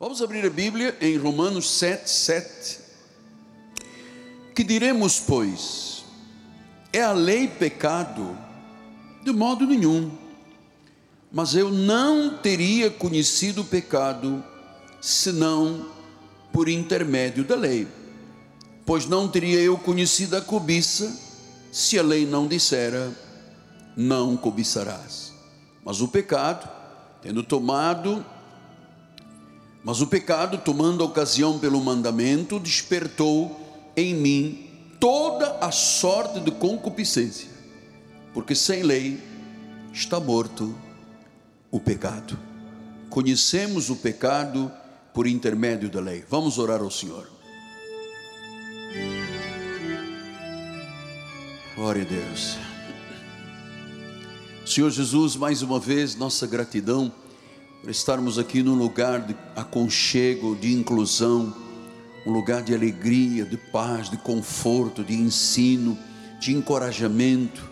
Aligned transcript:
Vamos 0.00 0.22
abrir 0.22 0.46
a 0.46 0.48
Bíblia 0.48 0.96
em 0.98 1.18
Romanos 1.18 1.72
7, 1.72 2.08
7. 2.08 2.78
Que 4.54 4.64
diremos, 4.64 5.20
pois? 5.20 6.06
É 6.90 7.02
a 7.02 7.12
lei 7.12 7.46
pecado? 7.46 8.34
De 9.22 9.30
modo 9.30 9.66
nenhum. 9.66 10.10
Mas 11.30 11.54
eu 11.54 11.70
não 11.70 12.38
teria 12.38 12.88
conhecido 12.88 13.60
o 13.60 13.64
pecado 13.66 14.42
senão 15.02 15.90
por 16.50 16.66
intermédio 16.66 17.44
da 17.44 17.54
lei. 17.54 17.86
Pois 18.86 19.04
não 19.04 19.28
teria 19.28 19.60
eu 19.60 19.76
conhecido 19.76 20.34
a 20.34 20.40
cobiça 20.40 21.14
se 21.70 21.98
a 21.98 22.02
lei 22.02 22.24
não 22.24 22.48
dissera: 22.48 23.12
não 23.94 24.34
cobiçarás. 24.34 25.34
Mas 25.84 26.00
o 26.00 26.08
pecado, 26.08 26.66
tendo 27.20 27.42
tomado 27.42 28.24
mas 29.82 30.00
o 30.00 30.06
pecado, 30.06 30.58
tomando 30.58 31.04
ocasião 31.04 31.58
pelo 31.58 31.80
mandamento, 31.80 32.58
despertou 32.58 33.58
em 33.96 34.14
mim 34.14 34.70
toda 34.98 35.58
a 35.60 35.70
sorte 35.70 36.40
de 36.40 36.50
concupiscência, 36.50 37.48
porque 38.34 38.54
sem 38.54 38.82
lei 38.82 39.18
está 39.92 40.20
morto 40.20 40.74
o 41.70 41.80
pecado. 41.80 42.38
Conhecemos 43.08 43.90
o 43.90 43.96
pecado 43.96 44.70
por 45.14 45.26
intermédio 45.26 45.88
da 45.88 46.00
lei. 46.00 46.24
Vamos 46.28 46.58
orar 46.58 46.80
ao 46.80 46.90
Senhor. 46.90 47.26
Glória 51.74 52.02
a 52.02 52.04
Deus. 52.04 52.56
Senhor 54.66 54.90
Jesus, 54.90 55.34
mais 55.34 55.62
uma 55.62 55.80
vez, 55.80 56.14
nossa 56.14 56.46
gratidão 56.46 57.10
por 57.80 57.90
estarmos 57.90 58.38
aqui 58.38 58.62
num 58.62 58.74
lugar 58.74 59.20
de 59.20 59.34
aconchego, 59.56 60.54
de 60.54 60.72
inclusão, 60.72 61.54
um 62.26 62.32
lugar 62.32 62.62
de 62.62 62.74
alegria, 62.74 63.44
de 63.44 63.56
paz, 63.56 64.10
de 64.10 64.18
conforto, 64.18 65.02
de 65.02 65.14
ensino, 65.14 65.98
de 66.38 66.52
encorajamento, 66.52 67.68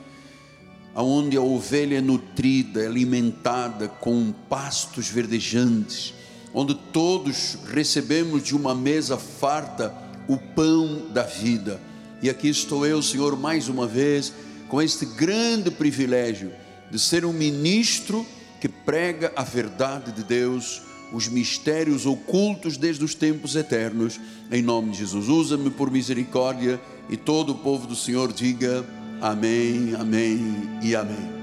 aonde 0.95 1.36
a 1.36 1.42
ovelha 1.42 1.98
é 1.98 2.01
nutrida, 2.01 2.83
é 2.83 2.86
alimentada 2.86 3.86
com 3.86 4.33
pastos 4.48 5.09
verdejantes, 5.09 6.14
onde 6.55 6.75
todos 6.75 7.59
recebemos 7.67 8.42
de 8.42 8.56
uma 8.56 8.75
mesa 8.75 9.19
farta 9.19 9.95
o 10.27 10.39
pão 10.39 11.11
da 11.12 11.23
vida. 11.23 11.81
E 12.23 12.31
aqui 12.31 12.48
estou 12.48 12.86
eu, 12.86 13.03
Senhor, 13.03 13.39
mais 13.39 13.69
uma 13.69 13.86
vez, 13.86 14.33
com 14.69 14.81
este 14.81 15.05
grande 15.05 15.70
privilégio 15.70 16.51
de 16.91 16.98
ser 16.98 17.27
um 17.27 17.33
ministro 17.33 18.27
que 18.61 18.69
prega 18.69 19.33
a 19.37 19.42
verdade 19.42 20.12
de 20.12 20.25
Deus, 20.25 20.83
os 21.12 21.28
mistérios 21.28 22.06
ocultos 22.06 22.77
desde 22.77 23.05
os 23.05 23.14
tempos 23.14 23.56
eternos, 23.56 24.20
em 24.51 24.62
nome 24.62 24.91
de 24.92 24.98
Jesus. 24.98 25.28
Usa-me 25.28 25.70
por 25.70 25.91
misericórdia 25.91 26.81
e 27.09 27.17
todo 27.17 27.53
o 27.53 27.59
povo 27.59 27.86
do 27.86 27.97
Senhor 27.97 28.33
diga 28.33 28.84
amém, 29.20 29.95
amém 29.95 30.41
e 30.83 30.95
amém. 30.95 31.39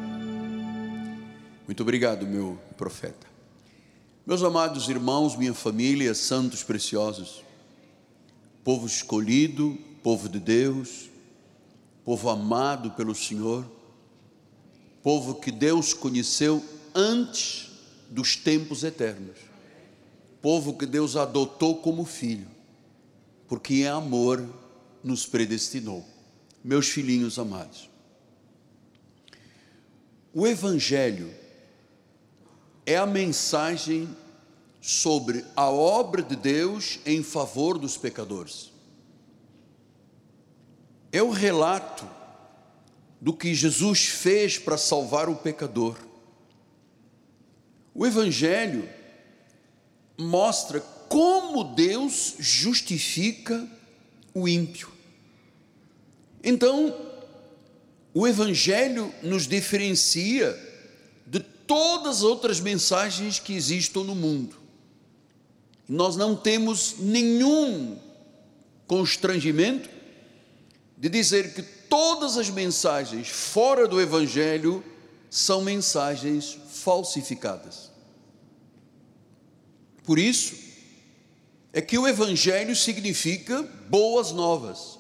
Muito 1.66 1.81
obrigado, 1.81 2.27
meu 2.27 2.59
profeta. 2.77 3.25
Meus 4.25 4.43
amados 4.43 4.89
irmãos, 4.89 5.36
minha 5.36 5.53
família, 5.53 6.13
santos 6.13 6.63
preciosos, 6.63 7.43
povo 8.63 8.86
escolhido, 8.86 9.77
povo 10.03 10.27
de 10.27 10.39
Deus, 10.39 11.09
povo 12.03 12.30
amado 12.30 12.91
pelo 12.91 13.16
Senhor, 13.16 13.66
povo 15.02 15.36
que 15.36 15.52
Deus 15.52 15.93
conheceu 15.93 16.63
antes 16.95 17.69
dos 18.09 18.38
tempos 18.38 18.83
eternos. 18.83 19.38
Povo 20.41 20.77
que 20.77 20.85
Deus 20.85 21.15
adotou 21.15 21.77
como 21.77 22.05
filho, 22.05 22.47
porque 23.47 23.73
em 23.75 23.87
amor 23.87 24.47
nos 25.03 25.25
predestinou. 25.25 26.05
Meus 26.63 26.87
filhinhos 26.87 27.37
amados. 27.37 27.89
O 30.33 30.47
Evangelho 30.47 31.31
é 32.86 32.97
a 32.97 33.05
mensagem 33.05 34.08
sobre 34.81 35.43
a 35.55 35.70
obra 35.70 36.21
de 36.21 36.36
Deus 36.36 36.99
em 37.05 37.23
favor 37.23 37.77
dos 37.77 37.97
pecadores. 37.97 38.71
É 41.11 41.23
o 41.23 41.31
relato 41.31 42.08
do 43.20 43.33
que 43.33 43.55
Jesus 43.55 44.05
fez 44.05 44.59
para 44.59 44.77
salvar 44.77 45.30
o 45.30 45.36
pecador. 45.36 45.97
O 47.95 48.06
Evangelho 48.06 48.89
mostra 50.17 50.82
como 51.08 51.64
Deus 51.64 52.36
justifica 52.38 53.66
o 54.33 54.50
ímpio. 54.50 54.92
Então, 56.44 56.94
o 58.14 58.28
Evangelho 58.28 59.14
nos 59.23 59.48
diferencia 59.48 60.60
de 61.26 61.39
todas 61.39 62.17
as 62.17 62.23
outras 62.23 62.60
mensagens 62.60 63.39
que 63.39 63.54
existem 63.54 64.04
no 64.04 64.14
mundo. 64.14 64.58
Nós 65.88 66.17
não 66.17 66.36
temos 66.36 66.95
nenhum 67.00 67.98
constrangimento 68.86 69.89
de 70.98 71.08
dizer 71.08 71.54
que 71.54 71.62
todas 71.62 72.38
as 72.38 72.50
mensagens 72.50 73.30
fora 73.30 73.88
do 73.88 74.02
Evangelho 74.02 74.83
são 75.35 75.61
mensagens 75.61 76.57
falsificadas. 76.69 77.91
Por 80.05 80.17
isso, 80.17 80.55
é 81.73 81.81
que 81.81 81.97
o 81.97 82.07
Evangelho 82.07 82.73
significa 82.73 83.61
boas 83.89 84.31
novas, 84.31 84.97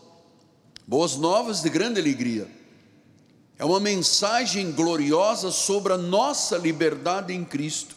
boas 0.85 1.15
novas 1.15 1.61
de 1.61 1.69
grande 1.69 2.01
alegria. 2.01 2.49
É 3.57 3.63
uma 3.63 3.79
mensagem 3.79 4.73
gloriosa 4.73 5.51
sobre 5.51 5.93
a 5.93 5.97
nossa 5.97 6.57
liberdade 6.57 7.31
em 7.31 7.45
Cristo, 7.45 7.95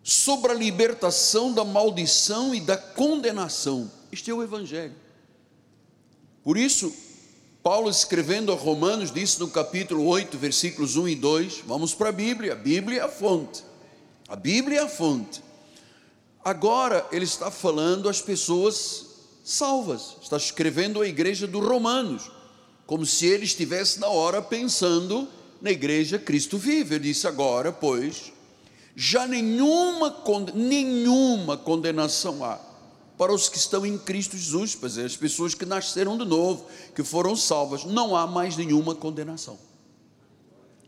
sobre 0.00 0.52
a 0.52 0.54
libertação 0.54 1.52
da 1.52 1.64
maldição 1.64 2.54
e 2.54 2.60
da 2.60 2.76
condenação. 2.76 3.90
Este 4.12 4.30
é 4.30 4.34
o 4.34 4.44
Evangelho. 4.44 4.94
Por 6.44 6.56
isso, 6.56 6.94
Paulo 7.62 7.90
escrevendo 7.90 8.52
a 8.52 8.54
Romanos 8.54 9.12
disse 9.12 9.40
no 9.40 9.48
capítulo 9.48 10.06
8, 10.06 10.38
versículos 10.38 10.96
1 10.96 11.08
e 11.08 11.14
2, 11.16 11.64
vamos 11.66 11.94
para 11.94 12.10
a 12.10 12.12
Bíblia, 12.12 12.52
a 12.52 12.56
Bíblia 12.56 13.00
é 13.00 13.04
a 13.04 13.08
fonte. 13.08 13.64
A 14.28 14.36
Bíblia 14.36 14.80
é 14.80 14.82
a 14.84 14.88
fonte. 14.88 15.42
Agora 16.44 17.06
ele 17.10 17.24
está 17.24 17.50
falando 17.50 18.08
às 18.08 18.22
pessoas 18.22 19.06
salvas, 19.44 20.16
está 20.22 20.36
escrevendo 20.36 21.00
à 21.00 21.06
igreja 21.06 21.46
dos 21.46 21.66
Romanos, 21.66 22.30
como 22.86 23.04
se 23.04 23.26
ele 23.26 23.44
estivesse 23.44 23.98
na 23.98 24.08
hora 24.08 24.40
pensando 24.40 25.28
na 25.60 25.70
igreja 25.70 26.18
Cristo 26.18 26.56
vive. 26.56 26.94
Ele 26.94 27.08
disse 27.08 27.26
agora, 27.26 27.72
pois, 27.72 28.32
já 28.94 29.26
nenhuma, 29.26 30.16
nenhuma 30.54 31.56
condenação 31.56 32.44
há 32.44 32.67
para 33.18 33.34
os 33.34 33.48
que 33.48 33.58
estão 33.58 33.84
em 33.84 33.98
Cristo 33.98 34.38
Jesus, 34.38 34.76
pois 34.76 34.96
é, 34.96 35.04
as 35.04 35.16
pessoas 35.16 35.52
que 35.52 35.66
nasceram 35.66 36.16
de 36.16 36.24
novo, 36.24 36.66
que 36.94 37.02
foram 37.02 37.34
salvas, 37.34 37.84
não 37.84 38.14
há 38.14 38.28
mais 38.28 38.56
nenhuma 38.56 38.94
condenação. 38.94 39.58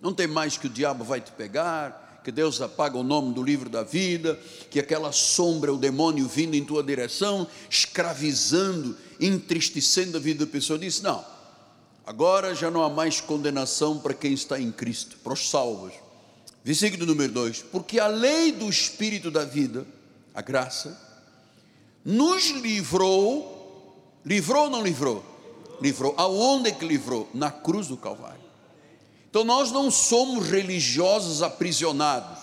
Não 0.00 0.14
tem 0.14 0.28
mais 0.28 0.56
que 0.56 0.68
o 0.68 0.70
diabo 0.70 1.02
vai 1.02 1.20
te 1.20 1.32
pegar, 1.32 2.20
que 2.22 2.30
Deus 2.30 2.60
apaga 2.60 2.96
o 2.96 3.02
nome 3.02 3.34
do 3.34 3.42
livro 3.42 3.68
da 3.68 3.82
vida, 3.82 4.38
que 4.70 4.78
aquela 4.78 5.10
sombra, 5.10 5.72
o 5.72 5.76
demônio 5.76 6.28
vindo 6.28 6.54
em 6.54 6.64
tua 6.64 6.84
direção, 6.84 7.48
escravizando, 7.68 8.96
entristecendo 9.18 10.16
a 10.16 10.20
vida 10.20 10.46
da 10.46 10.50
pessoa. 10.50 10.78
Diz: 10.78 11.02
não, 11.02 11.24
agora 12.06 12.54
já 12.54 12.70
não 12.70 12.84
há 12.84 12.88
mais 12.88 13.20
condenação 13.20 13.98
para 13.98 14.14
quem 14.14 14.32
está 14.32 14.60
em 14.60 14.70
Cristo, 14.70 15.18
para 15.24 15.32
os 15.32 15.50
salvos. 15.50 15.92
Versículo 16.62 17.06
número 17.06 17.32
2: 17.32 17.64
Porque 17.72 17.98
a 17.98 18.06
lei 18.06 18.52
do 18.52 18.68
Espírito 18.68 19.30
da 19.30 19.44
vida, 19.44 19.84
a 20.32 20.40
graça, 20.40 21.09
nos 22.04 22.50
livrou, 22.50 24.20
livrou 24.24 24.64
ou 24.64 24.70
não 24.70 24.82
livrou? 24.82 25.24
Livrou. 25.80 26.14
Aonde 26.16 26.68
é 26.68 26.72
que 26.72 26.84
livrou? 26.84 27.28
Na 27.32 27.50
cruz 27.50 27.88
do 27.88 27.96
Calvário. 27.96 28.40
Então 29.28 29.44
nós 29.44 29.70
não 29.70 29.90
somos 29.90 30.48
religiosos 30.48 31.42
aprisionados. 31.42 32.38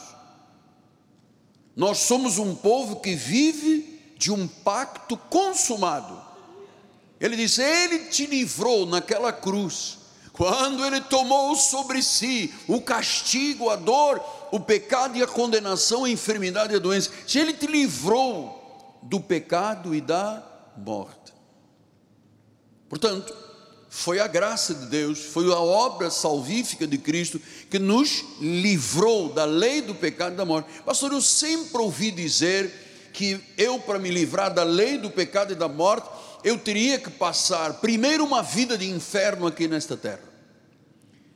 Nós 1.75 1.99
somos 1.99 2.39
um 2.39 2.55
povo 2.55 2.97
que 2.97 3.13
vive 3.13 4.15
de 4.17 4.31
um 4.31 4.47
pacto 4.47 5.15
consumado. 5.15 6.19
Ele 7.19 7.35
diz: 7.35 7.59
Ele 7.59 8.05
te 8.05 8.25
livrou 8.25 8.85
naquela 8.85 9.31
cruz, 9.33 9.97
quando 10.31 10.85
Ele 10.85 11.01
tomou 11.01 11.55
sobre 11.55 12.01
si 12.01 12.53
o 12.67 12.81
castigo, 12.81 13.69
a 13.69 13.75
dor, 13.75 14.21
o 14.51 14.59
pecado 14.59 15.17
e 15.17 15.23
a 15.23 15.27
condenação, 15.27 16.05
a 16.05 16.09
enfermidade 16.09 16.73
e 16.73 16.77
a 16.77 16.79
doença. 16.79 17.11
Se 17.27 17.37
Ele 17.37 17.53
te 17.53 17.67
livrou 17.67 18.56
do 19.03 19.19
pecado 19.19 19.93
e 19.93 20.01
da 20.01 20.43
morte. 20.77 21.33
Portanto, 22.89 23.35
foi 23.89 24.19
a 24.19 24.27
graça 24.27 24.73
de 24.73 24.85
Deus, 24.87 25.19
foi 25.19 25.51
a 25.51 25.59
obra 25.59 26.09
salvífica 26.09 26.85
de 26.85 26.97
Cristo 26.97 27.41
que 27.69 27.79
nos 27.79 28.23
livrou 28.39 29.33
da 29.33 29.45
lei 29.45 29.81
do 29.81 29.95
pecado 29.95 30.33
e 30.33 30.37
da 30.37 30.45
morte. 30.45 30.69
Pastor, 30.85 31.11
eu 31.11 31.21
sempre 31.21 31.81
ouvi 31.81 32.11
dizer 32.11 33.09
que 33.13 33.39
eu, 33.57 33.79
para 33.79 33.97
me 33.97 34.11
livrar 34.11 34.53
da 34.53 34.63
lei 34.63 34.97
do 34.97 35.09
pecado 35.09 35.51
e 35.51 35.55
da 35.55 35.67
morte, 35.67 36.07
eu 36.43 36.57
teria 36.57 36.99
que 36.99 37.09
passar 37.09 37.73
primeiro 37.75 38.23
uma 38.23 38.43
vida 38.43 38.77
de 38.77 38.87
inferno 38.89 39.47
aqui 39.47 39.67
nesta 39.67 39.97
terra. 39.97 40.21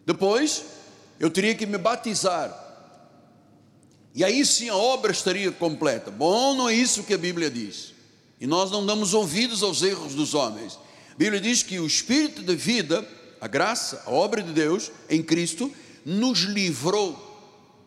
Depois, 0.06 0.64
eu 1.20 1.30
teria 1.30 1.56
que 1.56 1.66
me 1.66 1.78
batizar. 1.78 2.71
E 4.14 4.24
aí 4.24 4.46
sim 4.46 4.70
a 4.70 4.76
obra 4.76 5.12
estaria 5.12 5.52
completa. 5.52 6.12
Bom, 6.12 6.56
não 6.56 6.68
é 6.68 6.74
isso 6.74 7.04
que 7.04 7.14
a 7.14 7.18
Bíblia 7.18 7.50
diz. 7.50 7.94
E 8.40 8.48
nós 8.48 8.72
não 8.72 8.86
damos 8.86 9.14
ouvidos 9.14 9.64
aos 9.64 9.82
erros 9.82 10.14
dos 10.14 10.34
homens. 10.34 10.78
A 11.12 11.16
Bíblia 11.16 11.40
diz 11.40 11.64
que 11.64 11.80
o 11.80 11.88
Espírito 11.88 12.42
de 12.42 12.56
vida, 12.56 13.08
a 13.40 13.48
graça, 13.48 14.04
a 14.06 14.12
obra 14.12 14.42
de 14.42 14.52
Deus 14.52 14.92
em 15.10 15.22
Cristo, 15.22 15.72
nos 16.06 16.40
livrou. 16.40 17.30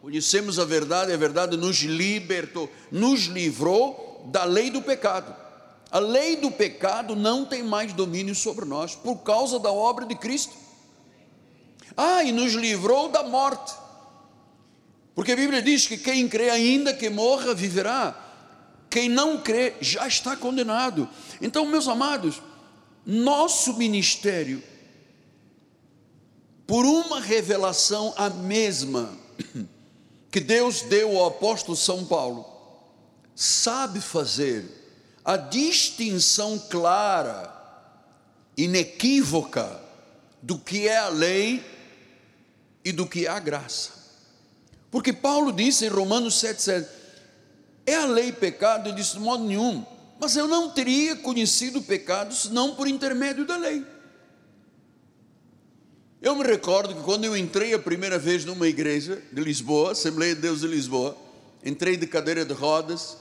Conhecemos 0.00 0.58
a 0.58 0.64
verdade, 0.64 1.12
a 1.12 1.16
verdade 1.16 1.56
nos 1.56 1.78
libertou, 1.78 2.70
nos 2.90 3.22
livrou 3.22 4.22
da 4.26 4.44
lei 4.44 4.70
do 4.70 4.80
pecado. 4.80 5.34
A 5.90 5.98
lei 5.98 6.36
do 6.36 6.50
pecado 6.50 7.14
não 7.14 7.44
tem 7.44 7.62
mais 7.62 7.92
domínio 7.92 8.34
sobre 8.34 8.64
nós 8.64 8.94
por 8.94 9.18
causa 9.18 9.58
da 9.58 9.72
obra 9.72 10.04
de 10.04 10.14
Cristo. 10.14 10.52
Ah, 11.96 12.24
e 12.24 12.32
nos 12.32 12.54
livrou 12.54 13.08
da 13.08 13.22
morte. 13.22 13.72
Porque 15.14 15.32
a 15.32 15.36
Bíblia 15.36 15.62
diz 15.62 15.86
que 15.86 15.96
quem 15.96 16.28
crê 16.28 16.50
ainda 16.50 16.92
que 16.92 17.08
morra 17.08 17.54
viverá. 17.54 18.20
Quem 18.90 19.08
não 19.08 19.40
crê 19.40 19.74
já 19.80 20.06
está 20.06 20.36
condenado. 20.36 21.08
Então, 21.40 21.66
meus 21.66 21.86
amados, 21.86 22.42
nosso 23.06 23.74
ministério, 23.74 24.62
por 26.66 26.84
uma 26.84 27.20
revelação 27.20 28.12
a 28.16 28.28
mesma 28.30 29.16
que 30.30 30.40
Deus 30.40 30.82
deu 30.82 31.16
ao 31.18 31.26
apóstolo 31.26 31.76
São 31.76 32.04
Paulo, 32.04 32.44
sabe 33.36 34.00
fazer 34.00 34.64
a 35.24 35.36
distinção 35.36 36.58
clara, 36.58 37.52
inequívoca, 38.56 39.80
do 40.42 40.58
que 40.58 40.86
é 40.86 40.98
a 40.98 41.08
lei 41.08 41.64
e 42.84 42.92
do 42.92 43.06
que 43.06 43.26
é 43.26 43.30
a 43.30 43.38
graça. 43.38 44.03
Porque 44.94 45.12
Paulo 45.12 45.50
disse 45.50 45.84
em 45.84 45.88
Romanos 45.88 46.34
7,7: 46.34 46.86
é 47.84 47.96
a 47.96 48.06
lei 48.06 48.30
pecado? 48.30 48.88
Ele 48.88 48.94
disse: 48.94 49.14
de 49.14 49.18
modo 49.18 49.42
nenhum, 49.42 49.84
mas 50.20 50.36
eu 50.36 50.46
não 50.46 50.70
teria 50.70 51.16
conhecido 51.16 51.82
pecado 51.82 52.32
senão 52.32 52.76
por 52.76 52.86
intermédio 52.86 53.44
da 53.44 53.56
lei. 53.56 53.84
Eu 56.22 56.36
me 56.36 56.44
recordo 56.44 56.94
que 56.94 57.02
quando 57.02 57.24
eu 57.24 57.36
entrei 57.36 57.74
a 57.74 57.78
primeira 57.80 58.20
vez 58.20 58.44
numa 58.44 58.68
igreja 58.68 59.20
de 59.32 59.42
Lisboa, 59.42 59.90
Assembleia 59.90 60.32
de 60.32 60.42
Deus 60.42 60.60
de 60.60 60.68
Lisboa, 60.68 61.16
entrei 61.64 61.96
de 61.96 62.06
cadeira 62.06 62.44
de 62.44 62.52
rodas, 62.52 63.16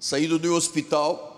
saído 0.00 0.38
do 0.38 0.54
hospital, 0.54 1.31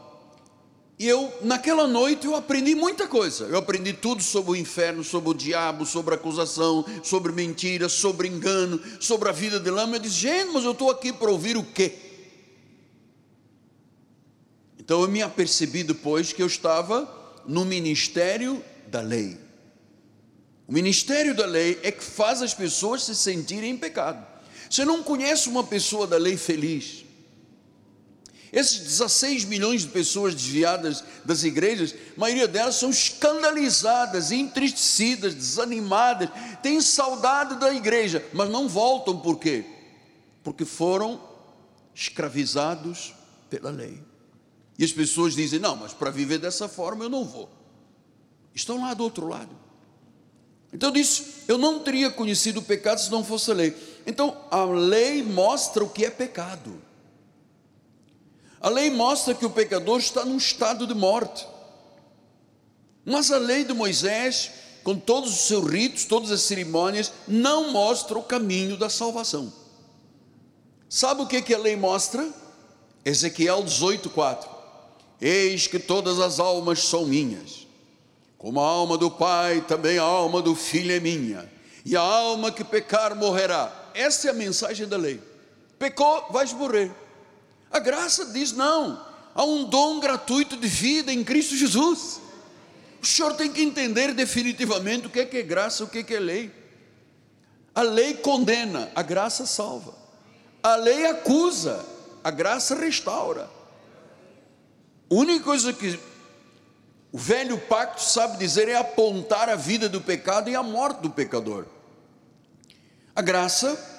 e 0.97 1.09
eu, 1.09 1.33
naquela 1.43 1.89
noite, 1.89 2.27
eu 2.27 2.37
aprendi 2.37 2.75
muita 2.75 3.09
coisa. 3.09 3.45
Eu 3.47 3.59
aprendi 3.59 3.93
tudo 3.93 4.23
sobre 4.23 4.53
o 4.53 4.57
inferno, 4.57 5.03
sobre 5.03 5.31
o 5.31 5.35
diabo, 5.35 5.85
sobre 5.85 6.15
acusação, 6.15 6.85
sobre 7.03 7.33
mentira, 7.33 7.89
sobre 7.89 8.29
engano, 8.29 8.81
sobre 9.01 9.29
a 9.29 9.33
vida 9.33 9.59
de 9.59 9.71
lama. 9.71 9.97
Eu 9.97 10.01
disse, 10.01 10.15
gente, 10.15 10.53
mas 10.53 10.65
eu 10.65 10.71
estou 10.71 10.91
aqui 10.91 11.13
para 11.13 11.31
ouvir 11.31 11.57
o 11.57 11.65
quê? 11.65 11.95
Então 14.79 15.03
eu 15.03 15.09
me 15.09 15.21
apercebi 15.21 15.83
depois 15.83 16.33
que 16.33 16.43
eu 16.43 16.47
estava 16.47 17.09
no 17.45 17.65
ministério 17.65 18.63
da 18.87 19.01
lei. 19.01 19.37
O 20.69 20.73
ministério 20.73 21.35
da 21.35 21.45
lei 21.45 21.79
é 21.83 21.91
que 21.91 22.05
faz 22.05 22.41
as 22.41 22.55
pessoas 22.55 23.03
se 23.03 23.15
sentirem 23.17 23.71
em 23.71 23.77
pecado. 23.77 24.25
Você 24.71 24.85
não 24.85 25.03
conhece 25.03 25.49
uma 25.49 25.65
pessoa 25.65 26.07
da 26.07 26.17
lei 26.17 26.37
feliz. 26.37 27.04
Esses 28.55 28.79
16 28.79 29.47
milhões 29.47 29.83
de 29.83 29.89
pessoas 29.89 30.33
desviadas 30.33 31.03
das 31.25 31.43
igrejas, 31.43 31.93
a 32.17 32.21
maioria 32.21 32.47
delas 32.47 32.77
são 32.77 32.89
escandalizadas, 32.89 34.31
entristecidas, 34.31 35.35
desanimadas, 35.35 36.29
têm 36.63 36.81
saudade 36.81 37.59
da 37.59 37.75
igreja, 37.75 38.25
mas 38.33 38.49
não 38.49 38.69
voltam 38.69 39.19
por 39.19 39.41
quê? 39.41 39.65
Porque 40.45 40.65
foram 40.65 41.21
escravizados 41.93 43.13
pela 43.51 43.71
lei. 43.71 44.01
E 44.79 44.85
as 44.85 44.93
pessoas 44.93 45.35
dizem: 45.35 45.59
não, 45.59 45.75
mas 45.75 45.93
para 45.93 46.13
viver 46.13 46.39
dessa 46.39 46.69
forma 46.69 47.05
eu 47.05 47.11
não 47.11 47.25
vou. 47.25 47.51
Estão 48.55 48.81
lá 48.81 48.95
do 48.95 49.03
outro 49.03 49.27
lado. 49.27 49.51
Então 50.73 50.93
disse: 50.93 51.43
eu 51.49 51.59
não 51.59 51.81
teria 51.81 52.09
conhecido 52.09 52.61
o 52.61 52.65
pecado 52.65 52.99
se 52.99 53.11
não 53.11 53.25
fosse 53.25 53.51
a 53.51 53.55
lei. 53.55 53.77
Então 54.07 54.37
a 54.49 54.65
lei 54.65 55.25
mostra 55.25 55.83
o 55.83 55.91
que 55.91 56.05
é 56.05 56.11
pecado. 56.11 56.84
A 58.65 58.71
lei 58.71 58.89
mostra 58.89 59.35
que 59.35 59.45
o 59.45 59.51
pecador 59.51 59.99
está 59.99 60.25
num 60.25 60.39
estado 60.39 60.87
de 60.87 60.95
morte. 60.95 61.47
Mas 63.05 63.31
a 63.31 63.37
lei 63.37 63.63
de 63.63 63.75
Moisés, 63.75 64.51
com 64.83 64.99
todos 64.99 65.35
os 65.35 65.41
seus 65.41 65.71
ritos, 65.71 66.07
todas 66.07 66.31
as 66.31 66.41
cerimônias, 66.41 67.13
não 67.29 67.71
mostra 67.73 68.19
o 68.19 68.23
caminho 68.23 68.79
da 68.79 68.89
salvação. 68.89 69.53
Sabe 70.89 71.21
o 71.21 71.27
que, 71.27 71.43
que 71.43 71.53
a 71.53 71.59
lei 71.59 71.77
mostra? 71.77 72.27
Ezequiel 73.05 73.63
18,4: 73.65 74.49
Eis 75.21 75.67
que 75.67 75.79
todas 75.79 76.19
as 76.19 76.41
almas 76.41 76.85
são 76.85 77.05
minhas, 77.05 77.67
como 78.39 78.61
a 78.61 78.67
alma 78.67 78.97
do 78.97 79.11
Pai, 79.11 79.61
também 79.61 79.99
a 79.99 80.05
alma 80.05 80.41
do 80.41 80.55
Filho 80.55 80.91
é 80.91 81.01
minha, 81.01 81.53
e 81.85 81.95
a 81.95 82.01
alma 82.01 82.51
que 82.51 82.65
pecar 82.65 83.15
morrerá. 83.15 83.91
Essa 83.93 84.29
é 84.29 84.31
a 84.31 84.35
mensagem 84.35 84.89
da 84.89 84.97
lei. 84.97 85.21
Pecou, 85.79 86.29
vais 86.31 86.51
morrer. 86.55 87.04
A 87.75 87.81
graça 87.81 88.27
diz: 88.27 88.53
não, 88.53 89.05
há 89.35 89.43
um 89.43 89.65
dom 89.65 89.99
gratuito 89.99 90.57
de 90.57 90.69
vida 90.69 91.13
em 91.13 91.25
Cristo 91.25 91.57
Jesus. 91.57 92.21
O 93.03 93.07
senhor 93.07 93.35
tem 93.35 93.53
que 93.53 93.61
entender 93.61 94.15
definitivamente 94.15 95.09
o 95.09 95.11
que 95.11 95.19
é, 95.19 95.27
que 95.27 95.39
é 95.39 95.43
graça, 95.43 95.83
o 95.83 95.89
que 95.89 95.99
é, 95.99 96.03
que 96.05 96.15
é 96.15 96.21
lei. 96.21 96.53
A 97.75 97.83
lei 97.83 98.15
condena, 98.15 98.93
a 98.95 99.03
graça 99.03 99.45
salva. 99.45 99.93
A 100.63 100.77
lei 100.77 101.05
acusa, 101.07 101.85
a 102.23 102.31
graça 102.31 102.77
restaura. 102.77 103.51
A 105.11 105.15
única 105.15 105.43
coisa 105.43 105.73
que 105.73 105.99
o 107.11 107.19
velho 107.19 107.59
pacto 107.59 108.05
sabe 108.05 108.39
dizer 108.39 108.69
é 108.69 108.77
apontar 108.77 109.49
a 109.49 109.57
vida 109.57 109.89
do 109.89 110.01
pecado 110.01 110.49
e 110.49 110.55
a 110.55 110.63
morte 110.63 111.01
do 111.01 111.11
pecador. 111.11 111.67
A 113.17 113.21
graça 113.21 113.94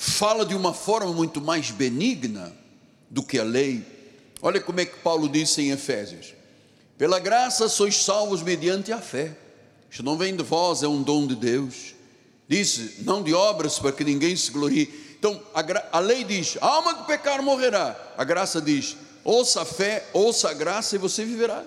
fala 0.00 0.46
de 0.46 0.54
uma 0.54 0.72
forma 0.72 1.12
muito 1.12 1.42
mais 1.42 1.70
benigna 1.70 2.56
do 3.10 3.22
que 3.22 3.38
a 3.38 3.44
lei. 3.44 3.84
Olha 4.40 4.58
como 4.58 4.80
é 4.80 4.86
que 4.86 4.96
Paulo 5.00 5.28
disse 5.28 5.60
em 5.60 5.72
Efésios: 5.72 6.32
Pela 6.96 7.18
graça 7.18 7.68
sois 7.68 8.02
salvos 8.02 8.42
mediante 8.42 8.92
a 8.92 8.98
fé. 8.98 9.36
Isto 9.90 10.02
não 10.02 10.16
vem 10.16 10.34
de 10.34 10.42
vós, 10.42 10.82
é 10.82 10.88
um 10.88 11.02
dom 11.02 11.26
de 11.26 11.36
Deus. 11.36 11.94
Disse, 12.48 13.02
não 13.02 13.22
de 13.22 13.34
obras 13.34 13.78
para 13.78 13.92
que 13.92 14.02
ninguém 14.02 14.34
se 14.34 14.50
glorie. 14.50 15.14
Então, 15.18 15.38
a, 15.54 15.98
a 15.98 16.00
lei 16.00 16.24
diz: 16.24 16.56
a 16.62 16.66
alma 16.66 16.94
que 16.94 17.06
pecar 17.06 17.42
morrerá. 17.42 18.14
A 18.16 18.24
graça 18.24 18.58
diz: 18.58 18.96
ouça 19.22 19.60
a 19.60 19.64
fé, 19.66 20.08
ouça 20.14 20.48
a 20.48 20.54
graça 20.54 20.96
e 20.96 20.98
você 20.98 21.26
viverá. 21.26 21.62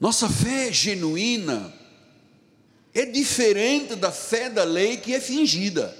Nossa 0.00 0.28
fé 0.28 0.68
é 0.68 0.72
genuína 0.72 1.77
é 2.94 3.04
diferente 3.04 3.94
da 3.94 4.10
fé 4.10 4.48
da 4.48 4.64
lei 4.64 4.96
que 4.96 5.14
é 5.14 5.20
fingida. 5.20 5.96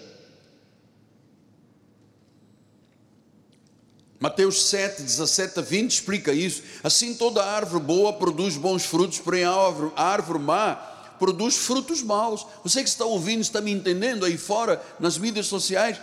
Mateus 4.20 4.64
7, 4.66 5.02
17 5.02 5.60
a 5.60 5.62
20 5.62 5.92
explica 5.92 6.32
isso. 6.32 6.62
Assim 6.82 7.14
toda 7.14 7.44
árvore 7.44 7.84
boa 7.84 8.12
produz 8.12 8.56
bons 8.56 8.84
frutos, 8.84 9.20
porém 9.20 9.44
a 9.44 9.52
árvore, 9.52 9.92
a 9.94 10.04
árvore 10.04 10.38
má 10.40 10.74
produz 11.18 11.56
frutos 11.56 12.02
maus. 12.02 12.44
Você 12.64 12.82
que 12.82 12.88
está 12.88 13.04
ouvindo, 13.04 13.40
está 13.40 13.60
me 13.60 13.70
entendendo 13.70 14.24
aí 14.24 14.36
fora, 14.36 14.82
nas 14.98 15.18
mídias 15.18 15.46
sociais? 15.46 16.00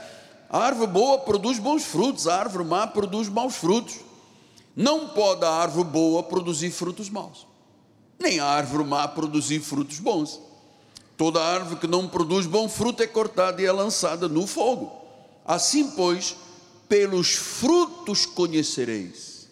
A 0.49 0.59
árvore 0.59 0.91
boa 0.91 1.17
produz 1.19 1.59
bons 1.59 1.83
frutos, 1.83 2.27
a 2.27 2.37
árvore 2.39 2.63
má 2.63 2.87
produz 2.87 3.27
maus 3.27 3.55
frutos. 3.55 3.95
Não 4.75 5.09
pode 5.09 5.43
a 5.43 5.49
árvore 5.49 5.87
boa 5.89 6.23
produzir 6.23 6.69
frutos 6.69 7.09
maus, 7.09 7.47
nem 8.19 8.39
a 8.39 8.45
árvore 8.45 8.83
má 8.83 9.07
produzir 9.07 9.59
frutos 9.59 9.99
bons. 9.99 10.39
Toda 11.17 11.41
árvore 11.41 11.79
que 11.79 11.87
não 11.87 12.07
produz 12.07 12.45
bom 12.45 12.67
fruto 12.67 13.01
é 13.01 13.07
cortada 13.07 13.61
e 13.61 13.65
é 13.65 13.71
lançada 13.71 14.27
no 14.27 14.45
fogo. 14.45 14.91
Assim, 15.45 15.91
pois, 15.91 16.35
pelos 16.89 17.35
frutos 17.35 18.25
conhecereis. 18.25 19.47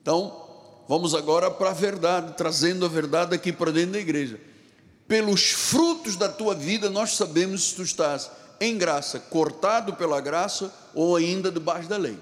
Então, 0.00 0.44
vamos 0.88 1.14
agora 1.14 1.50
para 1.50 1.70
a 1.70 1.74
verdade, 1.74 2.34
trazendo 2.36 2.86
a 2.86 2.88
verdade 2.88 3.34
aqui 3.34 3.52
para 3.52 3.72
dentro 3.72 3.92
da 3.92 3.98
igreja. 3.98 4.40
Pelos 5.06 5.50
frutos 5.50 6.16
da 6.16 6.28
tua 6.28 6.54
vida, 6.54 6.88
nós 6.88 7.16
sabemos 7.16 7.68
se 7.68 7.74
tu 7.74 7.82
estás 7.82 8.30
em 8.60 8.78
graça, 8.78 9.20
cortado 9.20 9.94
pela 9.94 10.20
graça 10.20 10.72
ou 10.94 11.14
ainda 11.14 11.50
debaixo 11.50 11.88
da 11.88 11.96
lei. 11.96 12.18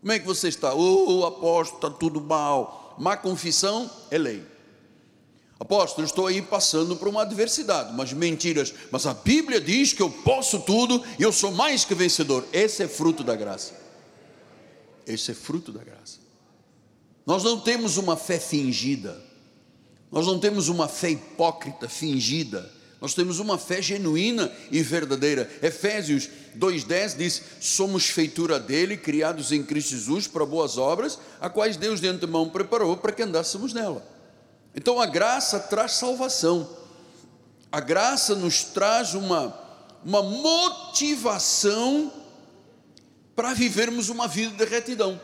Como 0.00 0.12
é 0.12 0.18
que 0.18 0.26
você 0.26 0.48
está? 0.48 0.72
Oh, 0.72 1.24
apóstolo, 1.26 1.78
está 1.78 1.90
tudo 1.90 2.20
mal. 2.20 2.94
Má 2.98 3.16
confissão 3.16 3.90
é 4.10 4.16
lei. 4.16 4.55
Apóstolo, 5.58 6.06
estou 6.06 6.26
aí 6.26 6.42
passando 6.42 6.96
por 6.96 7.08
uma 7.08 7.22
adversidade, 7.22 7.90
umas 7.90 8.12
mentiras, 8.12 8.74
mas 8.90 9.06
a 9.06 9.14
Bíblia 9.14 9.58
diz 9.58 9.92
que 9.92 10.02
eu 10.02 10.10
posso 10.10 10.60
tudo 10.60 11.02
e 11.18 11.22
eu 11.22 11.32
sou 11.32 11.50
mais 11.50 11.84
que 11.84 11.94
vencedor. 11.94 12.46
Esse 12.52 12.82
é 12.82 12.88
fruto 12.88 13.24
da 13.24 13.34
graça. 13.34 13.72
Esse 15.06 15.30
é 15.30 15.34
fruto 15.34 15.72
da 15.72 15.82
graça. 15.82 16.18
Nós 17.24 17.42
não 17.42 17.58
temos 17.58 17.96
uma 17.96 18.16
fé 18.16 18.38
fingida, 18.38 19.20
nós 20.12 20.26
não 20.26 20.38
temos 20.38 20.68
uma 20.68 20.88
fé 20.88 21.10
hipócrita, 21.10 21.88
fingida, 21.88 22.70
nós 23.00 23.14
temos 23.14 23.38
uma 23.38 23.56
fé 23.58 23.80
genuína 23.80 24.52
e 24.70 24.82
verdadeira. 24.82 25.50
Efésios 25.62 26.28
2,10 26.56 27.16
diz: 27.16 27.42
Somos 27.60 28.06
feitura 28.06 28.60
dele, 28.60 28.96
criados 28.96 29.52
em 29.52 29.62
Cristo 29.62 29.90
Jesus 29.90 30.26
para 30.26 30.44
boas 30.44 30.76
obras, 30.76 31.18
a 31.40 31.48
quais 31.48 31.76
Deus 31.76 32.00
de 32.00 32.08
antemão 32.08 32.48
preparou 32.48 32.96
para 32.96 33.12
que 33.12 33.22
andássemos 33.22 33.72
nela. 33.72 34.15
Então 34.76 35.00
a 35.00 35.06
graça 35.06 35.58
traz 35.58 35.92
salvação, 35.92 36.68
a 37.72 37.80
graça 37.80 38.34
nos 38.34 38.62
traz 38.62 39.14
uma, 39.14 39.58
uma 40.04 40.22
motivação 40.22 42.12
para 43.34 43.54
vivermos 43.54 44.10
uma 44.10 44.28
vida 44.28 44.64
de 44.64 44.70
retidão. 44.70 45.18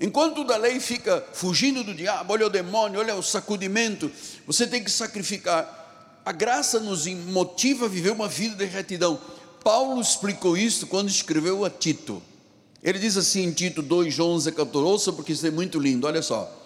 Enquanto 0.00 0.42
o 0.42 0.44
da 0.44 0.56
lei 0.56 0.80
fica 0.80 1.26
fugindo 1.32 1.84
do 1.84 1.92
diabo, 1.92 2.32
olha 2.32 2.46
o 2.46 2.50
demônio, 2.50 3.00
olha 3.00 3.14
o 3.14 3.22
sacudimento, 3.22 4.10
você 4.46 4.66
tem 4.66 4.82
que 4.82 4.90
sacrificar 4.90 5.80
a 6.24 6.30
graça 6.30 6.78
nos 6.78 7.06
motiva 7.06 7.86
a 7.86 7.88
viver 7.88 8.12
uma 8.12 8.28
vida 8.28 8.54
de 8.54 8.64
retidão. 8.64 9.20
Paulo 9.64 10.00
explicou 10.00 10.56
isso 10.56 10.86
quando 10.86 11.08
escreveu 11.08 11.64
a 11.64 11.70
Tito. 11.70 12.22
Ele 12.82 12.98
diz 12.98 13.16
assim 13.16 13.42
em 13.42 13.52
Tito 13.52 13.82
2, 13.82 14.18
11 14.18 14.48
a 14.48 14.52
14, 14.52 14.86
ouça 14.86 15.12
porque 15.12 15.32
isso 15.32 15.46
é 15.46 15.50
muito 15.50 15.80
lindo, 15.80 16.06
olha 16.06 16.22
só. 16.22 16.61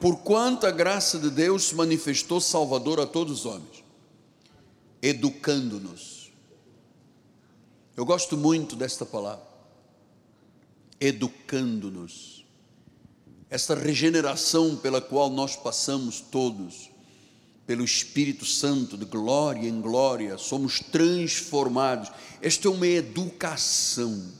Porquanto 0.00 0.66
a 0.66 0.70
graça 0.70 1.18
de 1.18 1.28
Deus 1.28 1.74
manifestou 1.74 2.40
salvador 2.40 2.98
a 2.98 3.06
todos 3.06 3.40
os 3.40 3.46
homens, 3.46 3.84
educando-nos. 5.02 6.32
Eu 7.94 8.06
gosto 8.06 8.34
muito 8.34 8.74
desta 8.76 9.04
palavra, 9.04 9.44
educando-nos. 10.98 12.46
Esta 13.50 13.74
regeneração 13.74 14.74
pela 14.76 15.02
qual 15.02 15.28
nós 15.28 15.54
passamos 15.54 16.20
todos, 16.20 16.88
pelo 17.66 17.84
Espírito 17.84 18.46
Santo, 18.46 18.96
de 18.96 19.04
glória 19.04 19.68
em 19.68 19.82
glória, 19.82 20.38
somos 20.38 20.80
transformados. 20.80 22.10
Esta 22.40 22.68
é 22.68 22.70
uma 22.70 22.86
educação. 22.86 24.39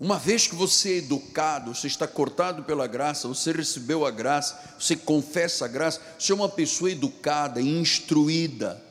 Uma 0.00 0.18
vez 0.18 0.46
que 0.46 0.54
você 0.54 0.94
é 0.94 0.96
educado, 0.96 1.74
você 1.74 1.86
está 1.86 2.08
cortado 2.08 2.62
pela 2.62 2.86
graça, 2.86 3.28
você 3.28 3.52
recebeu 3.52 4.06
a 4.06 4.10
graça, 4.10 4.58
você 4.78 4.96
confessa 4.96 5.66
a 5.66 5.68
graça, 5.68 6.00
você 6.18 6.32
é 6.32 6.34
uma 6.34 6.48
pessoa 6.48 6.90
educada, 6.90 7.60
instruída. 7.60 8.82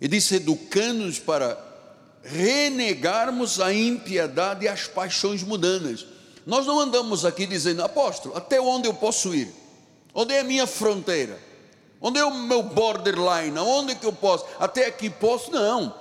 E 0.00 0.06
disse: 0.06 0.36
educando-nos 0.36 1.18
para 1.18 1.58
renegarmos 2.22 3.60
a 3.60 3.74
impiedade 3.74 4.66
e 4.66 4.68
as 4.68 4.86
paixões 4.86 5.42
mundanas. 5.42 6.06
Nós 6.46 6.64
não 6.64 6.78
andamos 6.78 7.24
aqui 7.24 7.44
dizendo, 7.44 7.82
apóstolo, 7.82 8.36
até 8.36 8.60
onde 8.60 8.86
eu 8.86 8.94
posso 8.94 9.34
ir? 9.34 9.52
Onde 10.14 10.32
é 10.32 10.40
a 10.40 10.44
minha 10.44 10.66
fronteira? 10.66 11.40
Onde 12.00 12.20
é 12.20 12.24
o 12.24 12.32
meu 12.32 12.62
borderline? 12.62 13.58
Onde 13.58 13.92
é 13.92 13.94
que 13.96 14.06
eu 14.06 14.12
posso? 14.12 14.44
Até 14.60 14.86
aqui 14.86 15.10
posso? 15.10 15.50
Não. 15.50 15.92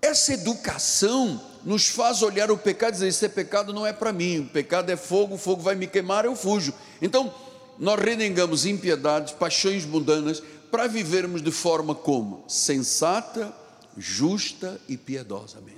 Essa 0.00 0.34
educação 0.34 1.40
nos 1.64 1.88
faz 1.88 2.22
olhar 2.22 2.50
o 2.50 2.58
pecado 2.58 2.90
e 2.90 2.92
dizer: 2.94 3.08
esse 3.08 3.28
pecado 3.28 3.72
não 3.72 3.86
é 3.86 3.92
para 3.92 4.12
mim, 4.12 4.40
o 4.40 4.46
pecado 4.46 4.90
é 4.90 4.96
fogo, 4.96 5.34
o 5.34 5.38
fogo 5.38 5.62
vai 5.62 5.74
me 5.74 5.86
queimar, 5.86 6.24
eu 6.24 6.36
fujo. 6.36 6.74
Então, 7.00 7.32
nós 7.78 8.00
renegamos 8.00 8.66
impiedades, 8.66 9.32
paixões 9.32 9.84
mundanas, 9.84 10.42
para 10.70 10.86
vivermos 10.86 11.42
de 11.42 11.50
forma 11.50 11.94
como? 11.94 12.44
Sensata, 12.48 13.54
justa 13.96 14.80
e 14.88 14.96
piedosamente. 14.96 15.74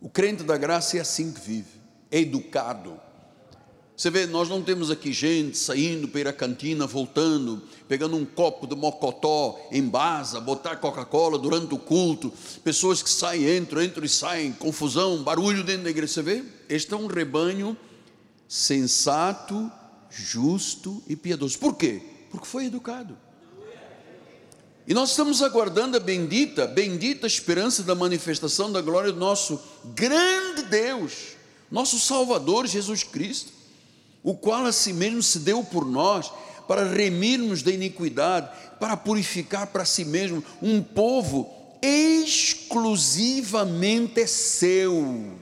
O 0.00 0.08
crente 0.08 0.42
da 0.42 0.56
graça 0.56 0.96
é 0.96 1.00
assim 1.00 1.30
que 1.32 1.40
vive, 1.40 1.80
é 2.10 2.20
educado 2.20 3.00
você 4.02 4.10
vê, 4.10 4.26
nós 4.26 4.48
não 4.48 4.60
temos 4.60 4.90
aqui 4.90 5.12
gente 5.12 5.56
saindo 5.56 6.08
para 6.08 6.30
à 6.30 6.32
cantina, 6.32 6.88
voltando, 6.88 7.62
pegando 7.86 8.16
um 8.16 8.24
copo 8.24 8.66
de 8.66 8.74
mocotó 8.74 9.56
em 9.70 9.80
basa, 9.80 10.40
botar 10.40 10.74
Coca-Cola 10.74 11.38
durante 11.38 11.72
o 11.72 11.78
culto, 11.78 12.32
pessoas 12.64 13.00
que 13.00 13.08
saem, 13.08 13.58
entram, 13.58 13.80
entram 13.80 14.04
e 14.04 14.08
saem, 14.08 14.54
confusão, 14.54 15.22
barulho 15.22 15.62
dentro 15.62 15.84
da 15.84 15.90
igreja. 15.90 16.14
Você 16.14 16.22
vê? 16.22 16.44
Este 16.68 16.92
é 16.92 16.96
um 16.96 17.06
rebanho 17.06 17.76
sensato, 18.48 19.70
justo 20.10 21.00
e 21.06 21.14
piedoso. 21.14 21.56
Por 21.60 21.76
quê? 21.76 22.02
Porque 22.28 22.48
foi 22.48 22.66
educado. 22.66 23.16
E 24.84 24.92
nós 24.92 25.10
estamos 25.10 25.40
aguardando 25.42 25.96
a 25.96 26.00
bendita, 26.00 26.66
bendita 26.66 27.24
esperança 27.24 27.84
da 27.84 27.94
manifestação 27.94 28.72
da 28.72 28.80
glória 28.80 29.12
do 29.12 29.20
nosso 29.20 29.60
grande 29.94 30.62
Deus, 30.62 31.36
nosso 31.70 32.00
Salvador 32.00 32.66
Jesus 32.66 33.04
Cristo 33.04 33.61
o 34.22 34.34
qual 34.34 34.66
a 34.66 34.72
si 34.72 34.92
mesmo 34.92 35.22
se 35.22 35.40
deu 35.40 35.64
por 35.64 35.84
nós, 35.84 36.30
para 36.68 36.84
remirmos 36.84 37.62
da 37.62 37.70
iniquidade, 37.70 38.50
para 38.78 38.96
purificar 38.96 39.66
para 39.66 39.84
si 39.84 40.04
mesmo 40.04 40.44
um 40.60 40.82
povo 40.82 41.50
exclusivamente 41.82 44.26
seu. 44.26 45.36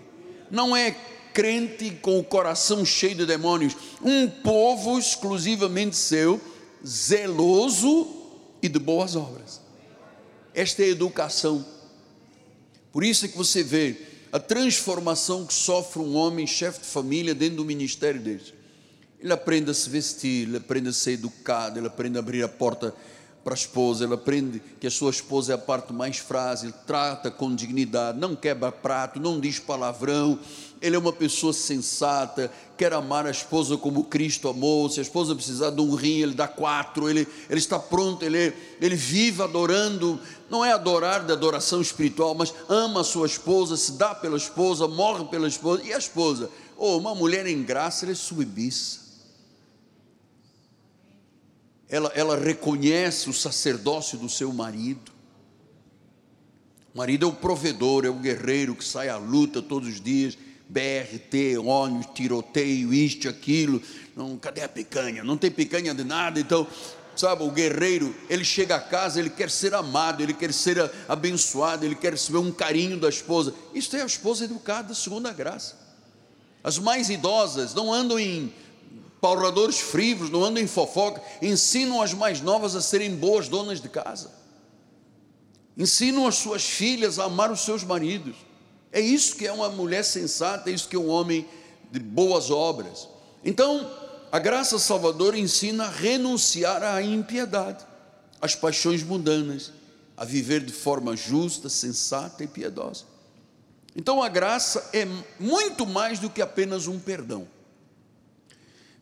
Não 0.50 0.74
é 0.74 0.96
crente 1.32 1.90
com 2.02 2.18
o 2.18 2.24
coração 2.24 2.84
cheio 2.84 3.14
de 3.14 3.26
demônios, 3.26 3.76
um 4.02 4.28
povo 4.28 4.98
exclusivamente 4.98 5.96
seu, 5.96 6.40
zeloso 6.84 8.08
e 8.62 8.68
de 8.68 8.78
boas 8.78 9.14
obras. 9.14 9.60
Esta 10.54 10.82
é 10.82 10.86
a 10.86 10.88
educação. 10.88 11.64
Por 12.92 13.04
isso 13.04 13.24
é 13.24 13.28
que 13.28 13.36
você 13.36 13.62
vê 13.62 13.96
a 14.32 14.38
transformação 14.38 15.46
que 15.46 15.54
sofre 15.54 16.02
um 16.02 16.16
homem, 16.16 16.46
chefe 16.46 16.80
de 16.80 16.86
família, 16.86 17.34
dentro 17.34 17.58
do 17.58 17.64
ministério 17.64 18.20
deles. 18.20 18.52
Ele 19.22 19.32
aprende 19.32 19.70
a 19.70 19.74
se 19.74 19.88
vestir, 19.90 20.48
ele 20.48 20.56
aprende 20.56 20.88
a 20.88 20.92
ser 20.92 21.12
educado, 21.12 21.78
ele 21.78 21.86
aprende 21.86 22.16
a 22.16 22.20
abrir 22.20 22.42
a 22.42 22.48
porta 22.48 22.94
para 23.42 23.54
a 23.54 23.56
esposa, 23.56 24.04
ele 24.04 24.14
aprende 24.14 24.62
que 24.78 24.86
a 24.86 24.90
sua 24.90 25.10
esposa 25.10 25.52
é 25.52 25.54
a 25.54 25.58
parte 25.58 25.92
mais 25.92 26.18
frágil, 26.18 26.72
trata 26.86 27.30
com 27.30 27.54
dignidade, 27.54 28.18
não 28.18 28.36
quebra 28.36 28.70
prato, 28.70 29.18
não 29.18 29.40
diz 29.40 29.58
palavrão, 29.58 30.38
ele 30.80 30.94
é 30.94 30.98
uma 30.98 31.12
pessoa 31.12 31.52
sensata, 31.52 32.50
quer 32.76 32.92
amar 32.92 33.26
a 33.26 33.30
esposa 33.30 33.76
como 33.78 34.04
Cristo 34.04 34.48
amou, 34.48 34.88
se 34.90 35.00
a 35.00 35.02
esposa 35.02 35.34
precisar 35.34 35.70
de 35.70 35.80
um 35.80 35.94
rim, 35.94 36.20
ele 36.20 36.34
dá 36.34 36.46
quatro, 36.46 37.08
ele, 37.08 37.26
ele 37.48 37.58
está 37.58 37.78
pronto, 37.78 38.22
ele, 38.24 38.52
ele 38.80 38.94
vive 38.94 39.42
adorando, 39.42 40.20
não 40.50 40.64
é 40.64 40.72
adorar 40.72 41.24
de 41.24 41.32
adoração 41.32 41.80
espiritual, 41.80 42.34
mas 42.34 42.52
ama 42.68 43.00
a 43.00 43.04
sua 43.04 43.26
esposa, 43.26 43.76
se 43.76 43.92
dá 43.92 44.14
pela 44.14 44.36
esposa, 44.36 44.86
morre 44.86 45.24
pela 45.26 45.48
esposa, 45.48 45.82
e 45.82 45.92
a 45.92 45.98
esposa? 45.98 46.50
Oh, 46.76 46.98
uma 46.98 47.14
mulher 47.14 47.46
em 47.46 47.62
graça, 47.62 48.04
ela 48.04 48.12
é 48.12 48.14
submissa, 48.14 49.09
ela, 51.90 52.12
ela 52.14 52.38
reconhece 52.38 53.28
o 53.28 53.32
sacerdócio 53.32 54.16
do 54.16 54.28
seu 54.28 54.52
marido. 54.52 55.10
O 56.94 56.98
marido 56.98 57.26
é 57.26 57.28
o 57.28 57.32
provedor, 57.32 58.04
é 58.04 58.08
o 58.08 58.14
guerreiro 58.14 58.76
que 58.76 58.84
sai 58.84 59.08
à 59.08 59.16
luta 59.16 59.60
todos 59.60 59.88
os 59.88 60.00
dias, 60.00 60.38
BRT, 60.68 61.58
ônibus, 61.58 62.06
tiroteio, 62.14 62.94
isto, 62.94 63.28
aquilo. 63.28 63.82
Não, 64.16 64.36
cadê 64.38 64.62
a 64.62 64.68
picanha? 64.68 65.24
Não 65.24 65.36
tem 65.36 65.50
picanha 65.50 65.92
de 65.92 66.04
nada, 66.04 66.38
então, 66.38 66.66
sabe, 67.16 67.42
o 67.42 67.50
guerreiro, 67.50 68.14
ele 68.28 68.44
chega 68.44 68.76
a 68.76 68.80
casa, 68.80 69.18
ele 69.18 69.30
quer 69.30 69.50
ser 69.50 69.74
amado, 69.74 70.22
ele 70.22 70.34
quer 70.34 70.52
ser 70.52 70.90
abençoado, 71.08 71.84
ele 71.84 71.96
quer 71.96 72.12
receber 72.12 72.38
um 72.38 72.52
carinho 72.52 72.98
da 72.98 73.08
esposa. 73.08 73.52
Isso 73.74 73.96
é 73.96 74.02
a 74.02 74.06
esposa 74.06 74.44
educada 74.44 74.94
segundo 74.94 75.26
a 75.26 75.32
graça. 75.32 75.76
As 76.62 76.78
mais 76.78 77.10
idosas 77.10 77.74
não 77.74 77.92
andam 77.92 78.18
em 78.18 78.52
pauradores 79.20 79.78
frívolos, 79.78 80.30
não 80.30 80.44
andam 80.44 80.62
em 80.62 80.66
fofoca, 80.66 81.22
ensinam 81.42 82.00
as 82.00 82.14
mais 82.14 82.40
novas 82.40 82.74
a 82.74 82.80
serem 82.80 83.14
boas 83.14 83.48
donas 83.48 83.80
de 83.80 83.88
casa, 83.88 84.30
ensinam 85.76 86.26
as 86.26 86.36
suas 86.36 86.64
filhas 86.64 87.18
a 87.18 87.24
amar 87.24 87.50
os 87.50 87.60
seus 87.60 87.84
maridos. 87.84 88.36
É 88.92 89.00
isso 89.00 89.36
que 89.36 89.46
é 89.46 89.52
uma 89.52 89.68
mulher 89.68 90.04
sensata, 90.04 90.70
é 90.70 90.72
isso 90.72 90.88
que 90.88 90.96
é 90.96 90.98
um 90.98 91.08
homem 91.08 91.46
de 91.92 92.00
boas 92.00 92.50
obras. 92.50 93.08
Então, 93.44 93.88
a 94.32 94.38
graça 94.38 94.78
salvadora 94.78 95.38
ensina 95.38 95.84
a 95.84 95.90
renunciar 95.90 96.82
à 96.82 97.02
impiedade, 97.02 97.84
às 98.40 98.54
paixões 98.54 99.02
mundanas, 99.02 99.72
a 100.16 100.24
viver 100.24 100.64
de 100.64 100.72
forma 100.72 101.16
justa, 101.16 101.68
sensata 101.68 102.42
e 102.42 102.46
piedosa. 102.46 103.04
Então, 103.94 104.22
a 104.22 104.28
graça 104.28 104.90
é 104.92 105.06
muito 105.38 105.86
mais 105.86 106.18
do 106.18 106.30
que 106.30 106.40
apenas 106.40 106.86
um 106.86 106.98
perdão. 106.98 107.46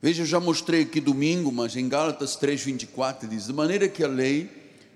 Veja, 0.00 0.22
eu 0.22 0.26
já 0.26 0.38
mostrei 0.38 0.82
aqui 0.82 1.00
domingo, 1.00 1.50
mas 1.50 1.74
em 1.74 1.88
Gálatas 1.88 2.36
3:24 2.36 3.28
diz: 3.28 3.46
"De 3.46 3.52
maneira 3.52 3.88
que 3.88 4.04
a 4.04 4.08
lei 4.08 4.48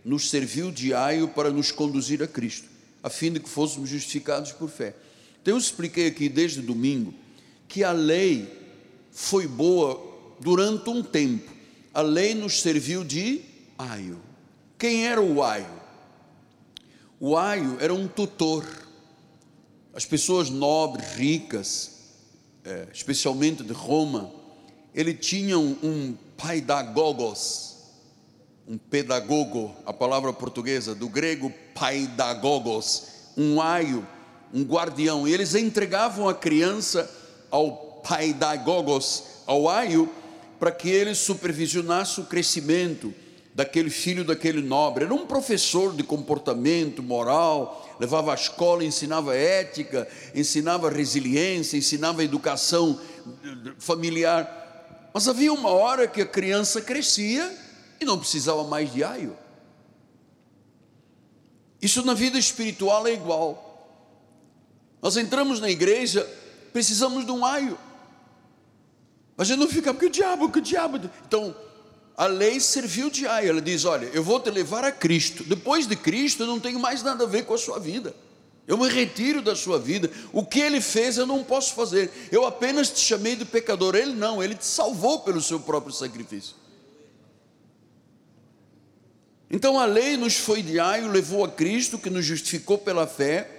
nos 0.04 0.30
serviu 0.30 0.70
de 0.70 0.94
aio 0.94 1.26
para 1.28 1.50
nos 1.50 1.72
conduzir 1.72 2.22
a 2.22 2.28
Cristo, 2.28 2.68
a 3.02 3.10
fim 3.10 3.32
de 3.32 3.40
que 3.40 3.48
fôssemos 3.48 3.88
justificados 3.88 4.52
por 4.52 4.70
fé." 4.70 4.94
Então 5.40 5.54
eu 5.54 5.58
expliquei 5.58 6.06
aqui 6.06 6.28
desde 6.28 6.62
domingo 6.62 7.12
que 7.66 7.82
a 7.82 7.90
lei 7.90 8.48
foi 9.10 9.46
boa 9.48 10.00
durante 10.40 10.88
um 10.88 11.02
tempo. 11.02 11.50
a 11.94 12.00
lei 12.00 12.34
nos 12.34 12.62
serviu 12.62 13.04
de 13.04 13.42
aio. 13.76 14.18
Quem 14.78 15.06
era 15.06 15.20
o 15.20 15.42
aio? 15.42 15.66
O 17.20 17.36
aio 17.36 17.76
era 17.80 17.92
um 17.92 18.08
tutor. 18.08 18.66
As 19.92 20.06
pessoas 20.06 20.48
nobres, 20.48 21.06
ricas, 21.16 21.90
é, 22.64 22.88
especialmente 22.94 23.62
de 23.62 23.74
Roma, 23.74 24.32
ele 24.94 25.14
tinham 25.14 25.76
um 25.82 26.14
paidagogos, 26.36 27.76
um 28.68 28.76
pedagogo, 28.76 29.74
a 29.86 29.92
palavra 29.92 30.32
portuguesa, 30.32 30.94
do 30.94 31.08
grego 31.08 31.52
paidagogos, 31.74 33.04
um 33.36 33.60
aio, 33.60 34.06
um 34.52 34.62
guardião. 34.62 35.26
E 35.26 35.32
eles 35.32 35.54
entregavam 35.54 36.28
a 36.28 36.34
criança 36.34 37.10
ao 37.50 38.02
paidagogos, 38.02 39.24
ao 39.46 39.68
aio, 39.68 40.08
para 40.58 40.70
que 40.70 40.88
ele 40.88 41.14
supervisionasse 41.14 42.20
o 42.20 42.24
crescimento 42.24 43.12
daquele 43.54 43.90
filho 43.90 44.24
daquele 44.24 44.62
nobre. 44.62 45.04
Era 45.04 45.14
um 45.14 45.26
professor 45.26 45.94
de 45.94 46.02
comportamento 46.02 47.02
moral, 47.02 47.96
levava 48.00 48.32
à 48.32 48.34
escola, 48.34 48.84
ensinava 48.84 49.36
ética, 49.36 50.08
ensinava 50.34 50.90
resiliência, 50.90 51.76
ensinava 51.76 52.24
educação 52.24 52.98
familiar. 53.78 54.61
Mas 55.12 55.28
havia 55.28 55.52
uma 55.52 55.68
hora 55.68 56.08
que 56.08 56.22
a 56.22 56.26
criança 56.26 56.80
crescia 56.80 57.50
e 58.00 58.04
não 58.04 58.18
precisava 58.18 58.64
mais 58.64 58.92
de 58.92 59.04
aio. 59.04 59.36
Isso 61.80 62.04
na 62.04 62.14
vida 62.14 62.38
espiritual 62.38 63.06
é 63.06 63.12
igual. 63.12 63.68
Nós 65.02 65.16
entramos 65.16 65.60
na 65.60 65.68
igreja, 65.68 66.24
precisamos 66.72 67.26
de 67.26 67.32
um 67.32 67.44
aio. 67.44 67.78
A 69.36 69.44
gente 69.44 69.58
não 69.58 69.68
fica, 69.68 69.92
porque 69.92 70.06
o 70.06 70.10
diabo, 70.10 70.50
que 70.50 70.58
o 70.58 70.62
diabo. 70.62 71.00
Então, 71.26 71.54
a 72.16 72.26
lei 72.26 72.60
serviu 72.60 73.10
de 73.10 73.26
aio. 73.26 73.50
Ela 73.50 73.60
diz: 73.60 73.84
Olha, 73.84 74.06
eu 74.12 74.22
vou 74.22 74.38
te 74.38 74.50
levar 74.50 74.84
a 74.84 74.92
Cristo. 74.92 75.42
Depois 75.42 75.86
de 75.86 75.96
Cristo, 75.96 76.44
eu 76.44 76.46
não 76.46 76.60
tenho 76.60 76.78
mais 76.78 77.02
nada 77.02 77.24
a 77.24 77.26
ver 77.26 77.44
com 77.44 77.54
a 77.54 77.58
sua 77.58 77.80
vida. 77.80 78.14
Eu 78.66 78.78
me 78.78 78.88
retiro 78.88 79.42
da 79.42 79.56
sua 79.56 79.78
vida. 79.78 80.10
O 80.32 80.44
que 80.44 80.60
ele 80.60 80.80
fez 80.80 81.18
eu 81.18 81.26
não 81.26 81.42
posso 81.42 81.74
fazer. 81.74 82.10
Eu 82.30 82.46
apenas 82.46 82.90
te 82.90 83.00
chamei 83.00 83.36
de 83.36 83.44
pecador. 83.44 83.94
Ele 83.94 84.12
não, 84.12 84.42
ele 84.42 84.54
te 84.54 84.64
salvou 84.64 85.20
pelo 85.20 85.40
seu 85.40 85.60
próprio 85.60 85.92
sacrifício. 85.92 86.56
Então 89.50 89.78
a 89.78 89.84
lei 89.84 90.16
nos 90.16 90.36
foi 90.36 90.62
de 90.62 90.80
aio, 90.80 91.10
levou 91.10 91.44
a 91.44 91.48
Cristo, 91.48 91.98
que 91.98 92.08
nos 92.08 92.24
justificou 92.24 92.78
pela 92.78 93.06
fé. 93.06 93.50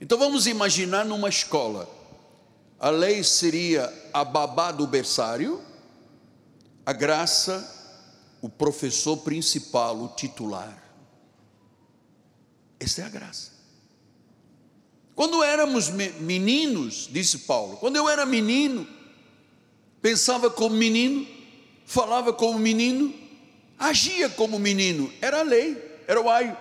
Então 0.00 0.16
vamos 0.18 0.46
imaginar 0.46 1.04
numa 1.04 1.28
escola 1.28 2.00
a 2.80 2.88
lei 2.88 3.22
seria 3.22 3.92
a 4.10 4.24
babá 4.24 4.72
do 4.72 4.86
berçário, 4.86 5.62
a 6.86 6.94
graça, 6.94 7.62
o 8.40 8.48
professor 8.48 9.18
principal, 9.18 10.00
o 10.00 10.08
titular. 10.08 10.82
Essa 12.80 13.02
é 13.02 13.04
a 13.04 13.10
graça. 13.10 13.52
Quando 15.20 15.44
éramos 15.44 15.90
meninos, 15.90 17.06
disse 17.12 17.40
Paulo, 17.40 17.76
quando 17.76 17.96
eu 17.96 18.08
era 18.08 18.24
menino, 18.24 18.86
pensava 20.00 20.48
como 20.48 20.74
menino, 20.74 21.26
falava 21.84 22.32
como 22.32 22.58
menino, 22.58 23.12
agia 23.78 24.30
como 24.30 24.58
menino, 24.58 25.12
era 25.20 25.40
a 25.40 25.42
lei, 25.42 25.76
era 26.08 26.18
o 26.18 26.30
aio. 26.30 26.56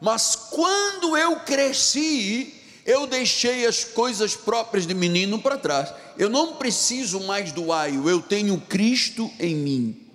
Mas 0.00 0.34
quando 0.34 1.16
eu 1.16 1.36
cresci, 1.42 2.52
eu 2.84 3.06
deixei 3.06 3.64
as 3.66 3.84
coisas 3.84 4.34
próprias 4.34 4.84
de 4.84 4.94
menino 4.94 5.38
para 5.38 5.56
trás. 5.56 5.94
Eu 6.18 6.28
não 6.28 6.56
preciso 6.56 7.20
mais 7.20 7.52
do 7.52 7.72
aio, 7.72 8.10
eu 8.10 8.20
tenho 8.20 8.60
Cristo 8.62 9.30
em 9.38 9.54
mim. 9.54 10.08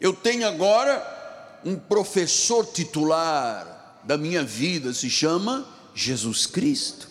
Eu 0.00 0.12
tenho 0.12 0.44
agora 0.44 1.60
um 1.64 1.76
professor 1.76 2.66
titular 2.66 4.00
da 4.02 4.18
minha 4.18 4.42
vida, 4.42 4.92
se 4.92 5.08
chama 5.08 5.75
Jesus 5.96 6.46
Cristo. 6.46 7.08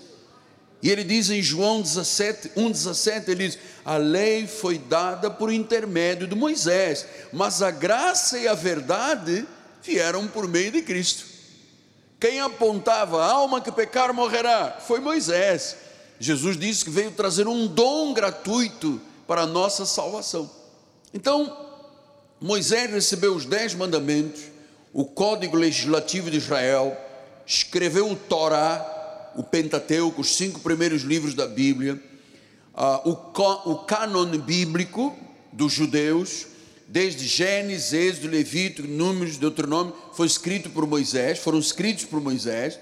E 0.82 0.92
ele 0.92 1.04
diz 1.04 1.32
em 1.32 1.42
João 1.42 1.82
17, 1.82 2.50
1,17, 2.50 3.30
ele 3.30 3.48
diz: 3.48 3.58
a 3.84 3.98
lei 3.98 4.46
foi 4.46 4.78
dada 4.78 5.32
por 5.32 5.52
intermédio 5.52 6.28
de 6.28 6.36
Moisés, 6.36 7.06
mas 7.34 7.64
a 7.64 7.72
graça 7.72 8.38
e 8.38 8.48
a 8.48 8.54
verdade 8.54 9.46
vieram 9.82 10.28
por 10.28 10.48
meio 10.48 10.72
de 10.72 10.84
Cristo. 10.84 11.26
Quem 12.20 12.40
apontava 12.40 13.24
a 13.24 13.32
alma 13.32 13.60
que 13.60 13.72
pecar 13.72 14.14
morrerá 14.14 14.78
foi 14.80 15.00
Moisés. 15.00 15.76
Jesus 16.20 16.56
disse 16.56 16.86
que 16.86 16.92
veio 16.92 17.12
trazer 17.12 17.48
um 17.48 17.68
dom 17.68 18.14
gratuito 18.14 19.02
para 19.28 19.42
a 19.42 19.48
nossa 19.48 19.86
salvação. 19.86 20.50
Então, 21.14 21.66
Moisés 22.40 22.92
recebeu 22.92 23.36
os 23.36 23.46
dez 23.46 23.74
mandamentos, 23.74 24.42
o 24.94 25.04
código 25.04 25.58
legislativo 25.58 26.30
de 26.30 26.38
Israel, 26.38 26.96
escreveu 27.46 28.10
o 28.10 28.16
Torá, 28.16 29.32
o 29.36 29.44
Pentateuco, 29.44 30.22
os 30.22 30.36
cinco 30.36 30.60
primeiros 30.60 31.04
livros 31.04 31.34
da 31.34 31.48
Bíblia, 31.48 32.02
uh, 32.74 33.10
o, 33.10 33.72
o 33.72 33.78
cânon 33.80 34.38
bíblico 34.38 35.16
dos 35.52 35.74
judeus, 35.74 36.48
desde 36.88 37.26
Gênesis, 37.26 37.94
Êxodo, 37.94 38.28
Levítico, 38.28 38.88
Números, 38.88 39.38
Deuteronômio, 39.38 39.96
foi 40.14 40.28
escrito 40.28 40.70
por 40.70 40.86
Moisés, 40.86 41.40
foram 41.40 41.60
escritos 41.60 42.06
por 42.06 42.22
Moisés. 42.22 42.80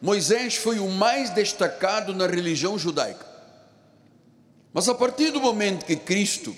Moisés 0.00 0.56
foi 0.56 0.78
o 0.78 0.88
mais 0.88 1.30
destacado 1.30 2.14
na 2.14 2.26
religião 2.26 2.78
judaica. 2.78 3.26
Mas 4.72 4.88
a 4.88 4.94
partir 4.94 5.30
do 5.30 5.40
momento 5.40 5.86
que 5.86 5.96
Cristo, 5.96 6.54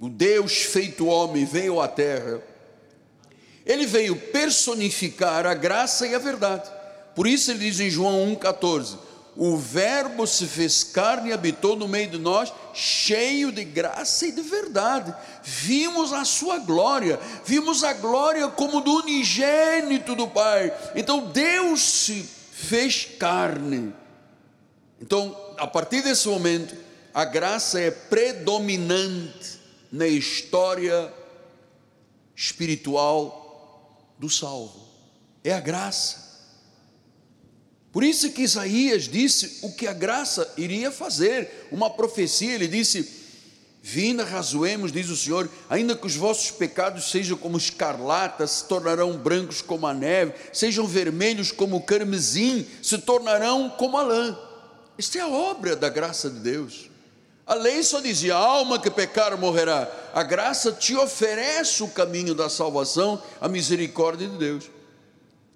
o 0.00 0.08
Deus 0.08 0.62
feito 0.62 1.06
homem, 1.06 1.44
veio 1.44 1.80
à 1.80 1.88
terra, 1.88 2.42
ele 3.68 3.86
veio 3.86 4.16
personificar 4.16 5.46
a 5.46 5.54
graça 5.54 6.06
e 6.06 6.14
a 6.14 6.18
verdade. 6.18 6.68
Por 7.14 7.26
isso 7.26 7.50
ele 7.50 7.60
diz 7.60 7.78
em 7.78 7.90
João 7.90 8.34
1,14: 8.34 8.96
o 9.36 9.56
Verbo 9.56 10.26
se 10.26 10.46
fez 10.46 10.82
carne 10.82 11.28
e 11.30 11.32
habitou 11.32 11.76
no 11.76 11.86
meio 11.86 12.08
de 12.08 12.18
nós, 12.18 12.52
cheio 12.74 13.52
de 13.52 13.62
graça 13.62 14.26
e 14.26 14.32
de 14.32 14.42
verdade. 14.42 15.14
Vimos 15.44 16.12
a 16.12 16.24
sua 16.24 16.58
glória, 16.58 17.20
vimos 17.44 17.84
a 17.84 17.92
glória 17.92 18.48
como 18.48 18.80
do 18.80 18.96
unigênito 18.96 20.16
do 20.16 20.26
Pai. 20.26 20.76
Então 20.96 21.26
Deus 21.26 21.80
se 21.80 22.28
fez 22.50 23.06
carne. 23.16 23.94
Então, 25.00 25.36
a 25.56 25.68
partir 25.68 26.02
desse 26.02 26.26
momento, 26.26 26.74
a 27.14 27.24
graça 27.24 27.78
é 27.78 27.92
predominante 27.92 29.60
na 29.92 30.08
história 30.08 31.12
espiritual 32.34 33.37
do 34.18 34.28
salvo. 34.28 34.88
É 35.44 35.52
a 35.52 35.60
graça. 35.60 36.28
Por 37.92 38.04
isso 38.04 38.32
que 38.32 38.42
Isaías 38.42 39.04
disse 39.04 39.60
o 39.62 39.72
que 39.72 39.86
a 39.86 39.92
graça 39.92 40.52
iria 40.56 40.90
fazer, 40.90 41.68
uma 41.72 41.88
profecia, 41.88 42.54
ele 42.54 42.68
disse: 42.68 43.18
Vinda, 43.82 44.24
razoemos, 44.24 44.92
diz 44.92 45.08
o 45.08 45.16
Senhor, 45.16 45.48
ainda 45.70 45.96
que 45.96 46.06
os 46.06 46.14
vossos 46.14 46.50
pecados 46.50 47.10
sejam 47.10 47.36
como 47.38 47.56
escarlata, 47.56 48.46
se 48.46 48.64
tornarão 48.64 49.16
brancos 49.16 49.62
como 49.62 49.86
a 49.86 49.94
neve, 49.94 50.34
sejam 50.52 50.86
vermelhos 50.86 51.50
como 51.50 51.76
o 51.76 51.82
carmesim, 51.82 52.66
se 52.82 52.98
tornarão 52.98 53.70
como 53.70 53.96
a 53.96 54.02
lã. 54.02 54.38
Esta 54.98 55.18
é 55.18 55.20
a 55.22 55.28
obra 55.28 55.74
da 55.74 55.88
graça 55.88 56.28
de 56.28 56.40
Deus. 56.40 56.87
A 57.48 57.54
lei 57.54 57.82
só 57.82 57.98
dizia: 58.00 58.36
a 58.36 58.38
alma 58.38 58.78
que 58.78 58.90
pecar 58.90 59.36
morrerá. 59.38 59.90
A 60.12 60.22
graça 60.22 60.70
te 60.70 60.94
oferece 60.94 61.82
o 61.82 61.88
caminho 61.88 62.34
da 62.34 62.50
salvação, 62.50 63.20
a 63.40 63.48
misericórdia 63.48 64.28
de 64.28 64.36
Deus. 64.36 64.64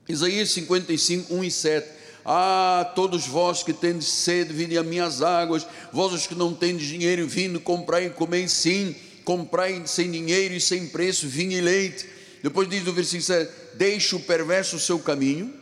Isaías 0.09 0.50
55, 0.50 1.35
1 1.35 1.44
e 1.44 1.50
7. 1.50 1.88
Ah, 2.24 2.90
todos 2.94 3.26
vós 3.26 3.62
que 3.62 3.72
tendes 3.72 4.09
sede, 4.09 4.55
vinde 4.55 4.78
a 4.78 4.83
minhas 4.83 5.20
águas, 5.20 5.66
vós 5.92 6.12
os 6.12 6.26
que 6.26 6.35
não 6.35 6.55
tendes 6.55 6.87
dinheiro, 6.87 7.26
vindo, 7.26 7.61
comprai 7.61 8.07
e 8.07 8.11
comei 8.11 8.48
sim, 8.48 8.94
comprai 9.24 9.83
sem 9.87 10.11
dinheiro 10.11 10.55
e 10.55 10.61
sem 10.61 10.87
preço, 10.87 11.28
vinho 11.28 11.52
e 11.52 11.61
leite. 11.61 12.09
Depois 12.42 12.68
diz 12.68 12.85
no 12.85 12.92
versículo 12.92 13.24
7, 13.24 13.52
deixe 13.74 14.14
o 14.14 14.20
perverso 14.20 14.76
o 14.76 14.81
seu 14.81 14.98
caminho, 14.98 15.52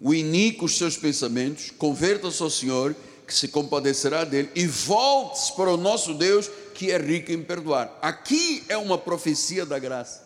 o 0.00 0.14
iníquo 0.14 0.66
os 0.66 0.76
seus 0.76 0.96
pensamentos, 0.96 1.72
converta-se 1.76 2.42
ao 2.42 2.50
Senhor, 2.50 2.94
que 3.26 3.34
se 3.34 3.48
compadecerá 3.48 4.24
dele, 4.24 4.50
e 4.54 4.66
volte 4.66 5.52
para 5.56 5.72
o 5.72 5.76
nosso 5.76 6.14
Deus, 6.14 6.48
que 6.74 6.90
é 6.90 6.98
rico 6.98 7.32
em 7.32 7.42
perdoar. 7.42 7.98
Aqui 8.00 8.62
é 8.68 8.76
uma 8.76 8.96
profecia 8.96 9.66
da 9.66 9.78
graça. 9.78 10.24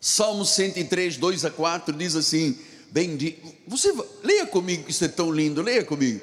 Salmo 0.00 0.44
103, 0.44 1.16
2 1.16 1.44
a 1.46 1.50
4 1.50 1.96
diz 1.96 2.14
assim: 2.14 2.58
Bendito, 2.90 3.52
você 3.66 3.92
leia 4.22 4.46
comigo, 4.46 4.84
isso 4.88 5.04
é 5.04 5.08
tão 5.08 5.32
lindo, 5.32 5.62
leia 5.62 5.82
comigo. 5.82 6.20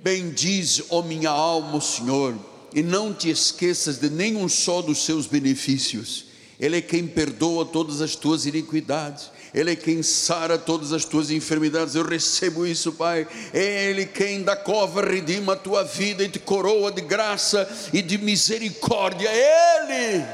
Bendize, 0.00 0.82
ó 0.90 1.02
minha 1.02 1.30
alma, 1.30 1.76
o 1.76 1.80
Senhor, 1.80 2.34
e 2.74 2.82
não 2.82 3.14
te 3.14 3.28
esqueças 3.30 3.98
de 3.98 4.10
nenhum 4.10 4.48
só 4.48 4.82
dos 4.82 5.04
seus 5.04 5.26
benefícios. 5.26 6.24
Ele 6.58 6.78
é 6.78 6.80
quem 6.80 7.06
perdoa 7.06 7.64
todas 7.64 8.00
as 8.00 8.16
tuas 8.16 8.46
iniquidades, 8.46 9.30
Ele 9.54 9.72
é 9.72 9.76
quem 9.76 10.02
sara 10.02 10.56
todas 10.56 10.92
as 10.92 11.04
tuas 11.04 11.30
enfermidades. 11.30 11.94
Eu 11.94 12.04
recebo 12.04 12.66
isso, 12.66 12.92
Pai. 12.92 13.26
É 13.52 13.90
Ele 13.90 14.06
quem 14.06 14.42
da 14.42 14.56
cova 14.56 15.02
redima 15.02 15.52
a 15.52 15.56
tua 15.56 15.84
vida 15.84 16.24
e 16.24 16.28
te 16.28 16.38
coroa 16.38 16.90
de 16.90 17.02
graça 17.02 17.68
e 17.92 18.00
de 18.00 18.16
misericórdia. 18.16 19.28
Ele. 19.30 20.24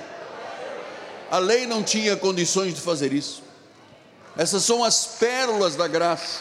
A 1.30 1.38
lei 1.38 1.66
não 1.66 1.82
tinha 1.82 2.16
condições 2.16 2.74
de 2.74 2.80
fazer 2.80 3.12
isso. 3.12 3.42
Essas 4.36 4.62
são 4.62 4.84
as 4.84 5.04
pérolas 5.04 5.74
da 5.74 5.88
graça. 5.88 6.40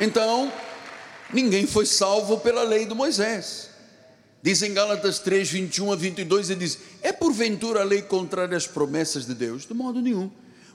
Então, 0.00 0.50
ninguém 1.30 1.66
foi 1.66 1.84
salvo 1.84 2.38
pela 2.38 2.62
lei 2.62 2.86
de 2.86 2.94
Moisés. 2.94 3.71
Diz 4.42 4.60
em 4.60 4.74
Gálatas 4.74 5.20
3, 5.20 5.48
21 5.48 5.92
a 5.92 5.96
22, 5.96 6.50
ele 6.50 6.60
diz: 6.60 6.78
É 7.00 7.12
porventura 7.12 7.80
a 7.80 7.84
lei 7.84 8.02
contrária 8.02 8.56
às 8.56 8.66
promessas 8.66 9.24
de 9.24 9.34
Deus? 9.34 9.64
De 9.64 9.72
modo 9.72 10.00
nenhum. 10.00 10.28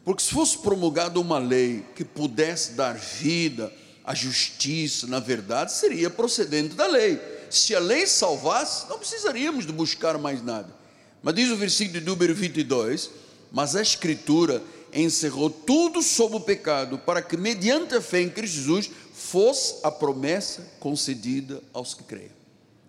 Porque 0.06 0.24
se 0.24 0.32
fosse 0.32 0.58
promulgada 0.60 1.20
uma 1.20 1.38
lei 1.38 1.84
que 1.94 2.06
pudesse 2.06 2.72
dar 2.72 2.94
vida 2.96 3.74
à 4.06 4.16
justiça, 4.16 5.06
na 5.06 5.20
verdade, 5.20 5.74
seria 5.74 6.10
procedente 6.10 6.76
da 6.76 6.88
lei. 6.88 7.20
Se 7.50 7.76
a 7.76 7.80
lei 7.80 8.08
salvasse, 8.08 8.88
não 8.88 9.00
precisaríamos 9.00 9.66
de 9.66 9.74
buscar 9.74 10.18
mais 10.18 10.42
nada. 10.42 10.74
Mas 11.22 11.36
diz 11.36 11.52
o 11.52 11.58
versículo 11.58 12.00
de 12.00 12.06
número 12.06 12.34
22: 12.34 13.10
Mas 13.52 13.76
a 13.76 13.82
Escritura 13.82 14.64
encerrou 14.94 15.50
tudo 15.50 16.02
sob 16.02 16.38
o 16.38 16.40
pecado, 16.40 16.98
para 17.00 17.22
que, 17.22 17.36
mediante 17.36 17.96
a 17.96 18.02
fé 18.02 18.22
em 18.22 18.30
Cristo 18.30 18.56
Jesus, 18.56 18.90
fosse 19.14 19.76
a 19.84 19.92
promessa 19.92 20.66
concedida 20.80 21.62
aos 21.74 21.94
que 21.94 22.04
creem. 22.04 22.37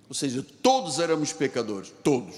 Ou 0.08 0.14
seja, 0.14 0.44
todos 0.62 0.98
éramos 0.98 1.32
pecadores, 1.32 1.92
todos. 2.02 2.34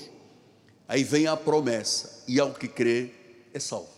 Aí 0.88 1.04
vem 1.04 1.26
a 1.26 1.36
promessa, 1.36 2.24
e 2.26 2.40
ao 2.40 2.52
que 2.52 2.66
crê 2.66 3.10
é 3.54 3.60
salvo. 3.60 3.88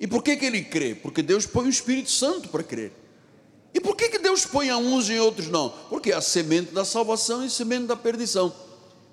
E 0.00 0.06
por 0.06 0.22
que, 0.22 0.36
que 0.36 0.46
ele 0.46 0.62
crê? 0.62 0.94
Porque 0.94 1.22
Deus 1.22 1.44
põe 1.44 1.66
o 1.66 1.70
Espírito 1.70 2.10
Santo 2.10 2.48
para 2.48 2.62
crer. 2.62 2.92
E 3.74 3.80
por 3.80 3.96
que, 3.96 4.08
que 4.08 4.18
Deus 4.18 4.46
põe 4.46 4.70
a 4.70 4.78
uns 4.78 5.10
e 5.10 5.18
outros 5.18 5.48
não? 5.48 5.68
Porque 5.90 6.12
é 6.12 6.14
a 6.14 6.20
semente 6.20 6.72
da 6.72 6.84
salvação 6.84 7.44
e 7.44 7.50
semente 7.50 7.86
da 7.86 7.96
perdição. 7.96 8.54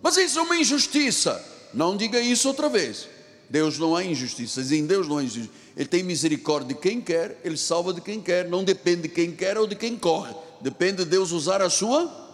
Mas 0.01 0.15
isso 0.17 0.39
é 0.39 0.41
uma 0.41 0.55
injustiça. 0.55 1.43
Não 1.73 1.97
diga 1.97 2.19
isso 2.21 2.47
outra 2.47 2.69
vez. 2.69 3.09
Deus 3.49 3.77
não 3.77 3.95
há 3.95 4.03
injustiças, 4.03 4.71
em 4.71 4.85
Deus 4.85 5.07
não 5.07 5.17
há 5.17 5.23
injustiça. 5.23 5.53
Ele 5.75 5.87
tem 5.87 6.03
misericórdia 6.03 6.69
de 6.69 6.81
quem 6.81 7.01
quer, 7.01 7.39
ele 7.43 7.57
salva 7.57 7.93
de 7.93 8.01
quem 8.01 8.21
quer, 8.21 8.47
não 8.47 8.63
depende 8.63 9.03
de 9.03 9.09
quem 9.09 9.31
quer 9.31 9.57
ou 9.57 9.67
de 9.67 9.75
quem 9.75 9.97
corre. 9.97 10.33
Depende 10.61 11.03
de 11.03 11.05
Deus 11.05 11.31
usar 11.31 11.61
a 11.61 11.69
sua 11.69 12.24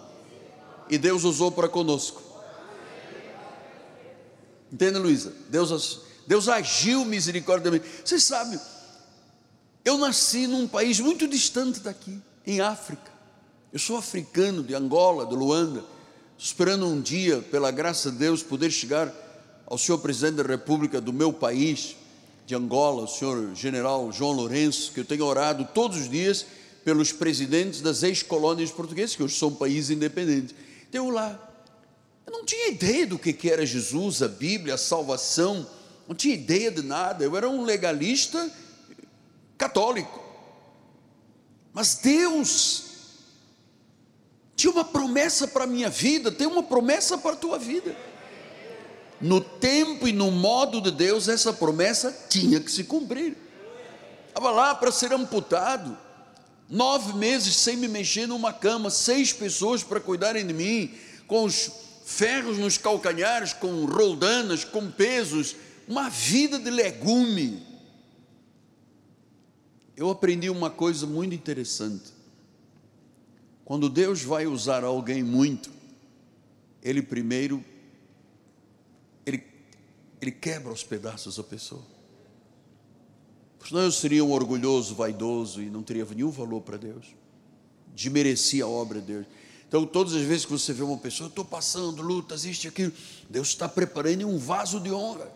e 0.92 0.98
Deus 0.98 1.24
usou 1.24 1.50
para 1.50 1.70
conosco. 1.70 2.22
Entende, 4.72 5.00
Luísa? 5.00 5.34
Deus, 5.50 6.02
Deus 6.28 6.50
agiu 6.50 7.06
misericordiamente. 7.06 7.86
Vocês 8.04 8.24
sabem, 8.24 8.60
eu 9.86 9.98
nasci 9.98 10.48
num 10.48 10.68
país 10.68 11.00
muito 11.00 11.28
distante 11.28 11.80
daqui, 11.80 12.22
em 12.46 12.60
África. 12.60 13.10
Eu 13.72 13.80
sou 13.80 13.96
africano 13.96 14.62
de 14.62 14.76
Angola, 14.76 15.26
de 15.26 15.34
Luanda, 15.34 15.84
esperando 16.38 16.86
um 16.86 17.00
dia, 17.00 17.40
pela 17.40 17.72
graça 17.72 18.12
de 18.12 18.18
Deus, 18.18 18.44
poder 18.44 18.70
chegar 18.70 19.14
ao 19.66 19.78
senhor 19.78 20.00
presidente 20.00 20.36
da 20.36 20.44
República 20.44 21.00
do 21.00 21.14
meu 21.14 21.32
país, 21.32 21.96
de 22.46 22.54
Angola, 22.54 23.04
o 23.04 23.08
senhor 23.08 23.56
general 23.56 24.12
João 24.12 24.34
Lourenço, 24.34 24.92
que 24.92 25.00
eu 25.00 25.06
tenho 25.06 25.24
orado 25.24 25.66
todos 25.74 25.98
os 25.98 26.10
dias 26.10 26.46
pelos 26.84 27.14
presidentes 27.14 27.80
das 27.80 28.04
ex-colônias 28.04 28.72
portuguesas, 28.72 29.16
que 29.16 29.24
hoje 29.24 29.38
são 29.38 29.54
países 29.54 29.90
independentes. 29.90 30.54
Deu 30.92 31.10
lá. 31.10 31.40
Eu 32.28 32.34
não 32.34 32.46
tinha 32.46 32.68
ideia 32.68 33.08
do 33.08 33.18
que 33.18 33.50
era 33.50 33.66
Jesus, 33.66 34.22
a 34.22 34.28
Bíblia, 34.28 34.76
a 34.76 34.78
salvação, 34.78 35.66
não 36.08 36.14
tinha 36.14 36.36
ideia 36.36 36.70
de 36.70 36.84
nada. 36.84 37.24
Eu 37.24 37.36
era 37.38 37.50
um 37.50 37.64
legalista 37.64 38.52
católico. 39.58 40.22
Mas 41.74 41.96
Deus 41.96 42.84
tinha 44.56 44.72
uma 44.72 44.84
promessa 44.84 45.48
para 45.48 45.64
a 45.64 45.68
minha 45.68 45.90
vida, 45.90 46.32
tem 46.32 46.46
uma 46.46 46.62
promessa 46.62 47.18
para 47.18 47.32
a 47.32 47.38
tua 47.38 47.58
vida. 47.58 47.96
No 49.20 49.40
tempo 49.40 50.08
e 50.08 50.12
no 50.12 50.30
modo 50.30 50.82
de 50.82 50.92
Deus, 50.92 51.28
essa 51.28 51.54
promessa 51.54 52.16
tinha 52.28 52.60
que 52.60 52.72
se 52.72 52.84
cumprir. 52.84 53.38
Estava 54.28 54.52
lá 54.52 54.76
para 54.76 54.92
ser 54.92 55.14
amputado 55.14 55.98
nove 56.72 57.18
meses 57.18 57.58
sem 57.58 57.76
me 57.76 57.90
mexer 57.90 58.26
numa 58.26 58.54
cama, 58.54 58.90
seis 58.90 59.34
pessoas 59.34 59.84
para 59.84 60.00
cuidarem 60.00 60.48
de 60.48 60.54
mim, 60.54 60.96
com 61.28 61.44
os 61.44 61.70
ferros 62.06 62.58
nos 62.58 62.78
calcanhares, 62.78 63.52
com 63.52 63.86
roldanas, 63.86 64.64
com 64.64 64.90
pesos, 64.90 65.56
uma 65.88 66.10
vida 66.10 66.58
de 66.58 66.70
legume. 66.70 67.62
Eu 69.98 70.10
aprendi 70.10 70.50
uma 70.50 70.70
coisa 70.70 71.06
muito 71.06 71.36
interessante. 71.36 72.14
Quando 73.66 73.90
Deus 73.90 74.24
vai 74.24 74.48
usar 74.48 74.84
alguém 74.86 75.22
muito, 75.22 75.70
Ele 76.82 77.02
primeiro, 77.02 77.64
Ele, 79.26 79.44
ele 80.22 80.32
quebra 80.32 80.72
os 80.72 80.84
pedaços 80.84 81.38
a 81.38 81.44
pessoa. 81.44 81.91
Senão 83.68 83.82
eu 83.82 83.92
seria 83.92 84.24
um 84.24 84.32
orgulhoso, 84.32 84.96
vaidoso 84.96 85.62
e 85.62 85.70
não 85.70 85.84
teria 85.84 86.06
nenhum 86.06 86.30
valor 86.30 86.62
para 86.62 86.78
Deus. 86.78 87.06
Desmerecia 87.96 88.64
a 88.64 88.68
obra 88.68 89.00
de 89.00 89.08
Deus. 89.08 89.26
Então, 89.68 89.86
todas 89.86 90.14
as 90.14 90.24
vezes 90.24 90.46
que 90.46 90.52
você 90.52 90.74
vê 90.74 90.84
uma 90.84 90.98
pessoa, 90.98 91.28
eu 91.28 91.30
estou 91.30 91.46
passando 91.46 92.02
lutas, 92.02 92.44
isto 92.44 92.66
e 92.66 92.68
aquilo, 92.68 92.92
Deus 93.30 93.50
está 93.50 93.70
preparando 93.70 94.28
um 94.28 94.38
vaso 94.38 94.80
de 94.80 94.92
honra. 94.92 95.32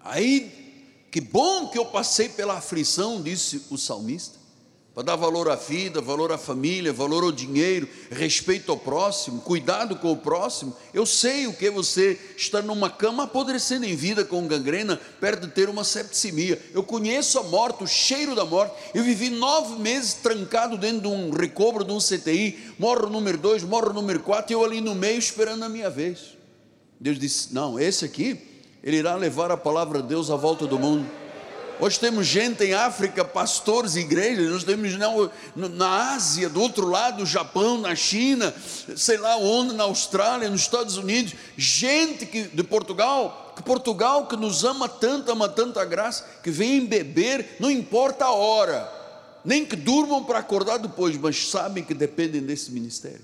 Aí, 0.00 1.06
que 1.10 1.20
bom 1.20 1.68
que 1.68 1.78
eu 1.78 1.86
passei 1.86 2.28
pela 2.28 2.58
aflição, 2.58 3.20
disse 3.22 3.62
o 3.70 3.78
salmista 3.78 4.43
para 4.94 5.02
dar 5.02 5.16
valor 5.16 5.50
à 5.50 5.56
vida, 5.56 6.00
valor 6.00 6.30
à 6.30 6.38
família, 6.38 6.92
valor 6.92 7.24
ao 7.24 7.32
dinheiro, 7.32 7.88
respeito 8.12 8.70
ao 8.70 8.78
próximo, 8.78 9.40
cuidado 9.40 9.96
com 9.96 10.12
o 10.12 10.16
próximo. 10.16 10.74
Eu 10.92 11.04
sei 11.04 11.48
o 11.48 11.52
que 11.52 11.68
você 11.68 12.16
estar 12.36 12.62
numa 12.62 12.88
cama 12.88 13.24
apodrecendo 13.24 13.84
em 13.84 13.96
vida 13.96 14.24
com 14.24 14.46
gangrena, 14.46 15.00
perto 15.20 15.48
de 15.48 15.52
ter 15.52 15.68
uma 15.68 15.82
septicemia. 15.82 16.62
Eu 16.72 16.84
conheço 16.84 17.40
a 17.40 17.42
morte, 17.42 17.82
o 17.82 17.88
cheiro 17.88 18.36
da 18.36 18.44
morte. 18.44 18.72
Eu 18.94 19.02
vivi 19.02 19.30
nove 19.30 19.80
meses 19.80 20.14
trancado 20.14 20.78
dentro 20.78 21.00
de 21.00 21.08
um 21.08 21.30
recobro 21.30 21.84
de 21.84 21.90
um 21.90 21.98
CTI. 21.98 22.72
Morro 22.78 23.10
número 23.10 23.36
dois, 23.36 23.64
morro 23.64 23.92
número 23.92 24.20
quatro, 24.20 24.52
e 24.52 24.54
eu 24.54 24.64
ali 24.64 24.80
no 24.80 24.94
meio 24.94 25.18
esperando 25.18 25.64
a 25.64 25.68
minha 25.68 25.90
vez. 25.90 26.36
Deus 27.00 27.18
disse: 27.18 27.52
Não, 27.52 27.80
esse 27.80 28.04
aqui, 28.04 28.38
ele 28.80 28.98
irá 28.98 29.16
levar 29.16 29.50
a 29.50 29.56
palavra 29.56 30.00
de 30.00 30.06
Deus 30.06 30.30
à 30.30 30.36
volta 30.36 30.68
do 30.68 30.78
mundo. 30.78 31.23
Hoje 31.80 31.98
temos 31.98 32.26
gente 32.26 32.62
em 32.62 32.72
África, 32.72 33.24
pastores, 33.24 33.96
igrejas, 33.96 34.48
nós 34.48 34.64
temos 34.64 34.96
na, 34.96 35.08
na 35.68 36.14
Ásia, 36.14 36.48
do 36.48 36.60
outro 36.60 36.88
lado, 36.88 37.20
no 37.20 37.26
Japão, 37.26 37.78
na 37.78 37.96
China, 37.96 38.54
sei 38.96 39.16
lá 39.16 39.36
onde, 39.36 39.74
na 39.74 39.84
Austrália, 39.84 40.48
nos 40.48 40.60
Estados 40.60 40.96
Unidos, 40.96 41.34
gente 41.56 42.26
que, 42.26 42.44
de 42.44 42.62
Portugal, 42.62 43.52
que 43.56 43.62
Portugal 43.62 44.26
que 44.26 44.36
nos 44.36 44.64
ama 44.64 44.88
tanto, 44.88 45.32
ama 45.32 45.48
tanta 45.48 45.84
graça, 45.84 46.24
que 46.42 46.50
vem 46.50 46.86
beber, 46.86 47.56
não 47.58 47.70
importa 47.70 48.26
a 48.26 48.32
hora, 48.32 48.90
nem 49.44 49.66
que 49.66 49.74
durmam 49.74 50.22
para 50.22 50.38
acordar 50.38 50.78
depois, 50.78 51.16
mas 51.16 51.48
sabem 51.48 51.82
que 51.82 51.92
dependem 51.92 52.40
desse 52.40 52.70
ministério. 52.70 53.22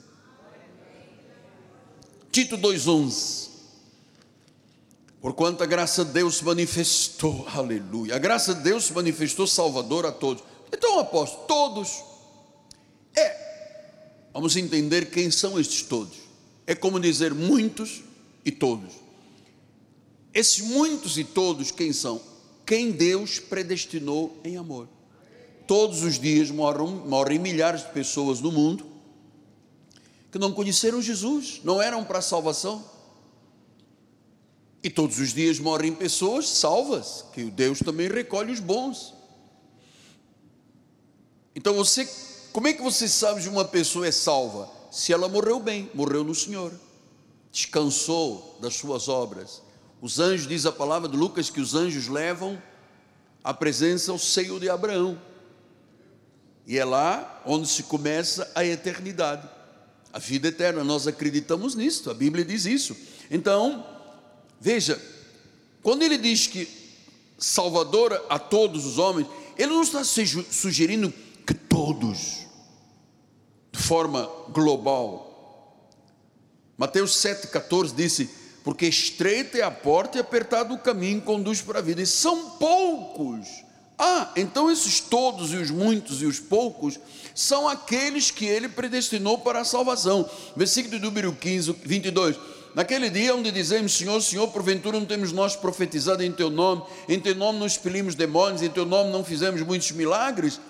Tito 2.33 2.59
2,11 2.59 3.50
Porquanto 5.21 5.63
a 5.63 5.67
graça 5.67 6.05
de 6.05 6.13
Deus 6.13 6.41
manifestou, 6.41 7.47
aleluia. 7.55 8.17
A 8.17 8.19
graça 8.19 8.55
de 8.55 8.63
Deus 8.63 8.91
manifestou 8.91 9.47
salvador 9.47 10.07
a 10.07 10.13
todos. 10.13 10.43
Então, 10.73 10.99
apóstolo, 10.99 11.45
todos. 11.47 12.03
É. 13.15 14.29
Vamos 14.33 14.57
entender 14.57 15.11
quem 15.11 15.31
são 15.31 15.61
estes 15.61 15.83
todos. 15.83 16.17
É 16.67 16.75
como 16.75 16.99
dizer 16.99 17.35
muitos 17.35 18.03
e 18.45 18.51
todos. 18.51 18.95
Esses 20.33 20.61
muitos 20.61 21.19
e 21.19 21.25
todos, 21.25 21.71
quem 21.71 21.93
são? 21.93 22.21
Quem 22.65 22.91
Deus 22.91 23.39
predestinou 23.39 24.39
em 24.43 24.57
amor. 24.57 24.89
Todos 25.67 26.03
os 26.03 26.19
dias 26.19 26.51
morrem, 26.51 26.87
morrem 26.87 27.39
milhares 27.39 27.83
de 27.83 27.89
pessoas 27.89 28.41
no 28.41 28.51
mundo 28.51 28.87
que 30.31 30.39
não 30.39 30.53
conheceram 30.53 31.03
Jesus, 31.03 31.61
não 31.65 31.83
eram 31.83 32.05
para 32.05 32.21
a 32.21 32.23
salvação 32.23 32.85
e 34.83 34.89
todos 34.89 35.19
os 35.19 35.35
dias 35.35 35.59
morrem 35.59 35.95
pessoas 35.95 36.49
salvas, 36.49 37.25
que 37.33 37.45
Deus 37.45 37.81
também 37.81 38.09
recolhe 38.09 38.53
os 38.53 38.61
bons. 38.61 39.15
Então 41.55 41.75
você, 41.75 42.09
como 42.53 42.69
é 42.69 42.73
que 42.73 42.83
você 42.83 43.09
sabe 43.09 43.43
se 43.43 43.49
uma 43.49 43.65
pessoa 43.65 44.07
é 44.07 44.13
salva? 44.13 44.71
Se 44.91 45.13
ela 45.13 45.29
morreu 45.29 45.61
bem, 45.61 45.91
morreu 45.93 46.25
no 46.25 46.35
Senhor, 46.35 46.73
descansou 47.53 48.59
das 48.61 48.75
suas 48.75 49.09
obras. 49.09 49.63
Os 50.01 50.19
anjos, 50.19 50.49
diz 50.49 50.65
a 50.65 50.73
palavra 50.73 51.09
de 51.09 51.17
Lucas, 51.17 51.51
que 51.51 51.61
os 51.61 51.75
anjos 51.75 52.09
levam 52.09 52.61
a 53.45 53.53
presença 53.53 54.13
ao 54.13 54.19
seio 54.19 54.59
de 54.59 54.71
Abraão. 54.71 55.21
E 56.67 56.79
é 56.79 56.85
lá 56.85 57.43
onde 57.45 57.69
se 57.69 57.83
começa 57.83 58.51
a 58.55 58.65
eternidade. 58.65 59.47
a 60.13 60.19
vida 60.19 60.49
eterna. 60.49 60.85
Nós 60.85 61.07
acreditamos 61.07 61.75
nisso, 61.75 62.11
a 62.11 62.15
Bíblia 62.15 62.45
diz 62.45 62.65
isso. 62.67 62.97
Então, 63.31 63.87
veja, 64.61 65.01
quando 65.83 66.03
ele 66.03 66.19
diz 66.19 66.47
que 66.47 66.69
Salvador 67.39 68.27
a 68.29 68.39
todos 68.39 68.85
os 68.85 68.99
homens, 68.99 69.27
ele 69.57 69.73
não 69.73 69.83
está 69.83 70.05
sugerindo 70.05 71.13
que 71.47 71.55
todos, 71.55 72.47
de 73.73 73.79
forma 73.79 74.31
global. 74.51 75.31
Mateus 76.77 77.13
7,14 77.13 77.95
disse: 77.95 78.31
Porque 78.63 78.87
estreita 78.87 79.59
é 79.59 79.63
a 79.63 79.71
porta 79.71 80.19
e 80.19 80.21
apertado 80.21 80.75
o 80.75 80.79
caminho 80.79 81.23
conduz 81.23 81.63
para 81.63 81.79
a 81.79 81.83
vida, 81.83 82.03
e 82.03 82.07
são 82.07 82.51
poucos. 82.51 83.49
Ah, 83.99 84.33
então 84.35 84.71
esses 84.71 84.99
todos 84.99 85.53
e 85.53 85.57
os 85.57 85.71
muitos 85.71 86.23
e 86.23 86.25
os 86.25 86.41
poucos 86.41 86.99
são 87.35 87.69
aqueles 87.69 88.31
que 88.31 88.47
ele 88.47 88.67
predestinou 88.67 89.39
para 89.39 89.61
a 89.61 89.65
salvação. 89.65 90.29
Versículo 90.57 90.99
número 90.99 91.35
15, 91.35 91.77
22. 91.85 92.37
Naquele 92.75 93.11
dia 93.11 93.35
onde 93.35 93.51
dizemos, 93.51 93.97
Senhor, 93.97 94.21
Senhor, 94.23 94.49
porventura 94.49 94.99
não 94.99 95.07
temos 95.07 95.33
nós 95.33 95.57
profetizado 95.57 96.23
em 96.23 96.31
Teu 96.31 96.51
nome, 96.51 96.83
em 97.09 97.19
Teu 97.19 97.35
nome 97.35 97.59
não 97.59 97.67
expelimos 97.67 98.15
demônios, 98.15 98.63
em 98.63 98.71
Teu 98.71 98.87
nome 98.87 99.11
não 99.11 99.25
fizemos 99.25 99.61
muitos 99.63 99.91
milagres, 99.91 100.61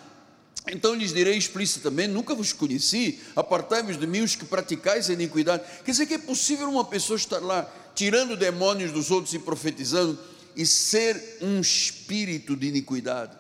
então 0.67 0.95
lhes 0.95 1.13
direi 1.13 1.37
explicitamente: 1.37 2.09
nunca 2.09 2.35
vos 2.35 2.53
conheci, 2.53 3.21
apartai-vos 3.37 3.99
de 3.99 4.07
mim 4.07 4.21
os 4.21 4.35
que 4.35 4.45
praticais 4.45 5.11
a 5.11 5.13
iniquidade. 5.13 5.63
Quer 5.85 5.91
dizer 5.91 6.07
que 6.07 6.15
é 6.15 6.19
possível 6.19 6.69
uma 6.69 6.85
pessoa 6.85 7.17
estar 7.17 7.39
lá 7.39 7.71
tirando 7.95 8.37
demônios 8.37 8.93
dos 8.93 9.11
outros 9.11 9.35
e 9.35 9.39
profetizando 9.39 10.19
e 10.57 10.65
ser 10.65 11.39
um 11.43 11.61
espírito 11.61 12.57
de 12.57 12.69
iniquidade. 12.69 13.37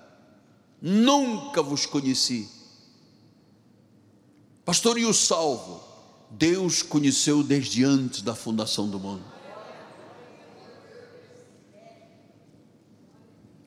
Nunca 0.80 1.62
vos 1.62 1.86
conheci. 1.86 2.48
Pastor, 4.64 4.98
e 4.98 5.04
o 5.04 5.12
salvo? 5.12 5.89
Deus 6.30 6.82
conheceu 6.82 7.42
desde 7.42 7.84
antes 7.84 8.22
da 8.22 8.34
fundação 8.34 8.88
do 8.88 8.98
mundo. 9.00 9.24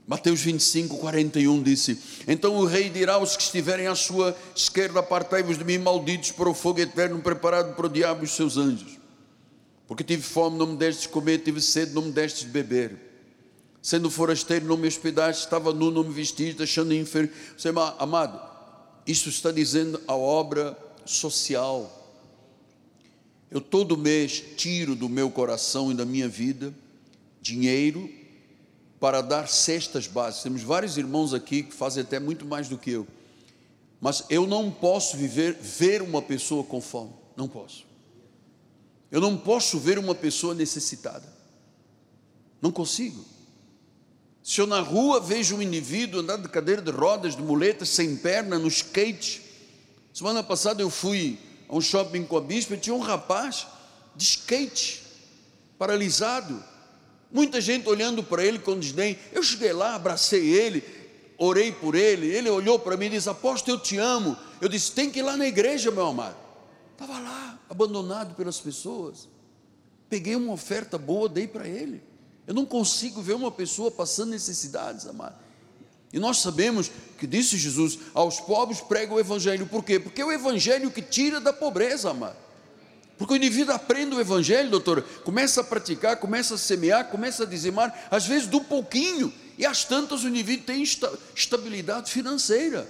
Mateus 0.07 0.41
25, 0.41 0.97
41 0.97 1.63
disse: 1.63 1.99
Então 2.27 2.55
o 2.57 2.65
rei 2.65 2.89
dirá 2.89 3.15
aos 3.15 3.35
que 3.35 3.43
estiverem 3.43 3.87
à 3.87 3.95
sua 3.95 4.35
esquerda: 4.55 4.99
Apartai-vos 4.99 5.57
de 5.57 5.63
mim, 5.63 5.77
malditos, 5.77 6.31
para 6.31 6.49
o 6.49 6.53
fogo 6.53 6.79
eterno 6.79 7.21
preparado 7.21 7.75
para 7.75 7.85
o 7.85 7.89
diabo 7.89 8.21
e 8.21 8.25
os 8.25 8.31
seus 8.31 8.57
anjos. 8.57 8.97
Porque 9.87 10.03
tive 10.03 10.21
fome, 10.21 10.57
não 10.57 10.67
me 10.67 10.77
destes 10.77 11.07
comer, 11.07 11.39
tive 11.39 11.61
sede, 11.61 11.93
não 11.93 12.03
me 12.03 12.11
destes 12.11 12.43
beber. 12.43 13.11
Sendo 13.81 14.09
forasteiro, 14.09 14.65
não 14.65 14.77
me 14.77 14.87
hospedaste, 14.87 15.43
estava 15.43 15.73
nu, 15.73 15.91
não 15.91 16.05
me 16.05 16.13
vestiste, 16.13 16.55
deixando 16.55 16.93
enfermo. 16.93 17.29
Você, 17.57 17.69
amado, 17.99 18.39
isso 19.05 19.27
está 19.27 19.51
dizendo 19.51 19.99
a 20.07 20.15
obra 20.15 20.77
social 21.05 22.02
eu 23.53 23.61
todo 23.61 23.95
mês 23.95 24.43
tiro 24.57 24.95
do 24.95 25.07
meu 25.07 25.29
coração 25.29 25.91
e 25.91 25.93
da 25.93 26.03
minha 26.03 26.27
vida 26.27 26.73
dinheiro 27.39 28.09
para 28.99 29.21
dar 29.21 29.47
cestas 29.47 30.07
básicas. 30.07 30.41
Temos 30.41 30.63
vários 30.63 30.97
irmãos 30.97 31.35
aqui 31.35 31.61
que 31.61 31.73
fazem 31.73 32.01
até 32.01 32.19
muito 32.19 32.45
mais 32.47 32.67
do 32.67 32.79
que 32.79 32.89
eu. 32.89 33.07
Mas 34.01 34.23
eu 34.27 34.47
não 34.47 34.71
posso 34.71 35.15
viver 35.17 35.53
ver 35.53 36.01
uma 36.01 36.19
pessoa 36.19 36.63
com 36.63 36.81
fome, 36.81 37.11
não 37.37 37.47
posso. 37.47 37.85
Eu 39.11 39.21
não 39.21 39.37
posso 39.37 39.77
ver 39.77 39.99
uma 39.99 40.15
pessoa 40.15 40.55
necessitada. 40.55 41.31
Não 42.59 42.71
consigo. 42.71 43.23
Se 44.41 44.59
eu 44.59 44.65
na 44.65 44.79
rua 44.79 45.19
vejo 45.19 45.57
um 45.57 45.61
indivíduo 45.61 46.21
andando 46.21 46.43
de 46.43 46.49
cadeira 46.49 46.81
de 46.81 46.89
rodas, 46.89 47.35
de 47.35 47.43
muletas, 47.43 47.89
sem 47.89 48.15
perna, 48.15 48.57
no 48.57 48.67
skate. 48.67 49.43
Semana 50.11 50.41
passada 50.41 50.81
eu 50.81 50.89
fui 50.89 51.37
um 51.77 51.81
shopping 51.81 52.23
com 52.23 52.37
a 52.37 52.41
bispa, 52.41 52.75
e 52.75 52.77
tinha 52.77 52.95
um 52.95 52.99
rapaz 52.99 53.67
de 54.15 54.23
skate, 54.23 55.03
paralisado. 55.77 56.63
Muita 57.31 57.59
gente 57.59 57.89
olhando 57.89 58.23
para 58.23 58.45
ele 58.45 58.59
com 58.59 58.77
desdém. 58.77 59.17
Eu 59.31 59.41
cheguei 59.41 59.73
lá, 59.73 59.95
abracei 59.95 60.53
ele, 60.53 60.83
orei 61.37 61.71
por 61.71 61.95
ele. 61.95 62.27
Ele 62.27 62.49
olhou 62.49 62.77
para 62.77 62.95
mim 62.95 63.07
e 63.07 63.09
disse: 63.11 63.29
Apóstolo, 63.29 63.77
eu 63.77 63.81
te 63.81 63.97
amo. 63.97 64.37
Eu 64.61 64.69
disse: 64.69 64.91
Tem 64.91 65.09
que 65.09 65.19
ir 65.19 65.23
lá 65.23 65.35
na 65.35 65.47
igreja, 65.47 65.89
meu 65.89 66.05
amado. 66.05 66.37
Estava 66.91 67.19
lá, 67.19 67.59
abandonado 67.69 68.35
pelas 68.35 68.59
pessoas. 68.59 69.27
Peguei 70.09 70.35
uma 70.35 70.53
oferta 70.53 70.97
boa, 70.97 71.27
dei 71.27 71.47
para 71.47 71.67
ele. 71.67 72.03
Eu 72.45 72.53
não 72.53 72.65
consigo 72.65 73.21
ver 73.21 73.33
uma 73.33 73.49
pessoa 73.49 73.89
passando 73.89 74.29
necessidades, 74.29 75.07
amado. 75.07 75.35
E 76.13 76.19
nós 76.19 76.37
sabemos 76.37 76.91
que 77.17 77.25
disse 77.25 77.57
Jesus: 77.57 77.97
aos 78.13 78.39
pobres 78.39 78.79
prega 78.79 79.11
o 79.11 79.19
Evangelho. 79.19 79.65
Por 79.65 79.83
quê? 79.83 79.99
Porque 79.99 80.21
é 80.21 80.25
o 80.25 80.31
Evangelho 80.31 80.91
que 80.91 81.01
tira 81.01 81.41
da 81.41 81.51
pobreza, 81.51 82.11
amado. 82.11 82.37
Porque 83.17 83.33
o 83.33 83.37
indivíduo 83.37 83.73
aprende 83.73 84.15
o 84.15 84.21
Evangelho, 84.21 84.69
doutor, 84.69 85.01
começa 85.23 85.61
a 85.61 85.63
praticar, 85.63 86.17
começa 86.17 86.55
a 86.55 86.57
semear, 86.57 87.09
começa 87.09 87.43
a 87.43 87.45
dizimar, 87.45 88.07
às 88.11 88.27
vezes 88.27 88.47
do 88.47 88.61
pouquinho, 88.61 89.33
e 89.57 89.65
às 89.65 89.83
tantas 89.85 90.23
o 90.23 90.27
indivíduo 90.27 90.65
tem 90.65 90.83
estabilidade 91.35 92.11
financeira. 92.11 92.87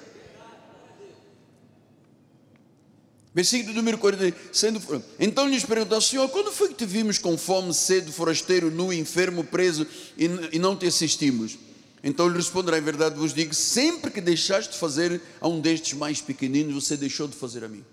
Versículo 3.33 3.73
número 3.73 3.97
40, 3.97 4.37
sendo, 4.51 5.03
então 5.19 5.47
lhes 5.47 5.65
perguntou, 5.65 5.99
Senhor, 5.99 6.29
quando 6.29 6.51
foi 6.51 6.69
que 6.69 6.75
te 6.75 6.85
vimos 6.85 7.17
com 7.17 7.37
fome, 7.37 7.73
sede, 7.73 8.11
forasteiro, 8.11 8.69
nu, 8.69 8.93
enfermo, 8.93 9.43
preso, 9.43 9.87
e, 10.17 10.25
e 10.53 10.59
não 10.59 10.75
te 10.75 10.85
assistimos? 10.85 11.57
Então 12.03 12.27
ele 12.27 12.35
responderá: 12.35 12.77
Em 12.77 12.81
verdade 12.81 13.15
vos 13.15 13.33
digo, 13.33 13.53
sempre 13.53 14.11
que 14.11 14.19
deixaste 14.19 14.73
de 14.73 14.77
fazer 14.77 15.21
a 15.39 15.47
um 15.47 15.61
destes 15.61 15.93
mais 15.93 16.19
pequeninos, 16.21 16.83
você 16.83 16.97
deixou 16.97 17.27
de 17.27 17.35
fazer 17.35 17.63
a 17.63 17.69
mim. 17.69 17.83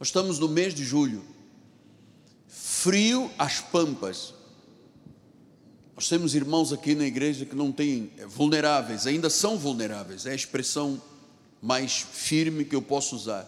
Nós 0.00 0.08
estamos 0.08 0.40
no 0.40 0.48
mês 0.48 0.74
de 0.74 0.84
julho, 0.84 1.22
frio 2.48 3.30
às 3.38 3.60
pampas. 3.60 4.34
Nós 5.94 6.08
temos 6.08 6.34
irmãos 6.34 6.72
aqui 6.72 6.94
na 6.94 7.04
igreja 7.04 7.44
que 7.44 7.54
não 7.54 7.70
têm, 7.70 8.10
é, 8.18 8.26
vulneráveis, 8.26 9.06
ainda 9.06 9.30
são 9.30 9.56
vulneráveis, 9.56 10.26
é 10.26 10.32
a 10.32 10.34
expressão 10.34 11.00
mais 11.60 11.98
firme 11.98 12.64
que 12.64 12.74
eu 12.74 12.82
posso 12.82 13.14
usar. 13.14 13.46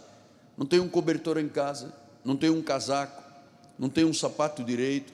Não 0.57 0.65
tem 0.65 0.79
um 0.79 0.89
cobertor 0.89 1.39
em 1.39 1.49
casa, 1.49 1.93
não 2.25 2.37
tem 2.37 2.51
um 2.51 2.63
casaco, 2.63 3.21
não 3.77 3.89
tem 3.89 4.05
um 4.05 4.15
sapato 4.15 4.63
direito, 4.63 5.13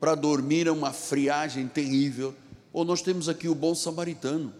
para 0.00 0.16
dormir 0.16 0.66
é 0.66 0.72
uma 0.72 0.92
friagem 0.92 1.68
terrível 1.68 2.34
ou 2.72 2.84
nós 2.84 3.02
temos 3.02 3.28
aqui 3.28 3.48
o 3.48 3.54
bom 3.54 3.74
samaritano. 3.74 4.52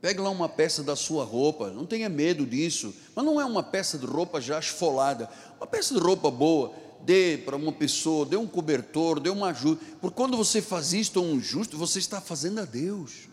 Pegue 0.00 0.20
lá 0.20 0.30
uma 0.30 0.48
peça 0.48 0.82
da 0.82 0.96
sua 0.96 1.24
roupa, 1.24 1.70
não 1.70 1.84
tenha 1.84 2.08
medo 2.08 2.46
disso, 2.46 2.94
mas 3.14 3.24
não 3.24 3.40
é 3.40 3.44
uma 3.44 3.62
peça 3.62 3.98
de 3.98 4.06
roupa 4.06 4.40
já 4.40 4.58
esfolada, 4.58 5.28
uma 5.58 5.66
peça 5.66 5.94
de 5.94 6.00
roupa 6.00 6.30
boa, 6.30 6.72
dê 7.02 7.38
para 7.44 7.56
uma 7.56 7.72
pessoa, 7.72 8.24
dê 8.24 8.36
um 8.36 8.46
cobertor, 8.46 9.20
dê 9.20 9.28
uma 9.28 9.48
ajuda, 9.48 9.80
porque 10.00 10.16
quando 10.16 10.36
você 10.36 10.62
faz 10.62 10.94
isto 10.94 11.18
a 11.18 11.22
um 11.22 11.38
justo, 11.38 11.76
você 11.76 11.98
está 11.98 12.20
fazendo 12.20 12.60
a 12.60 12.64
Deus. 12.64 13.28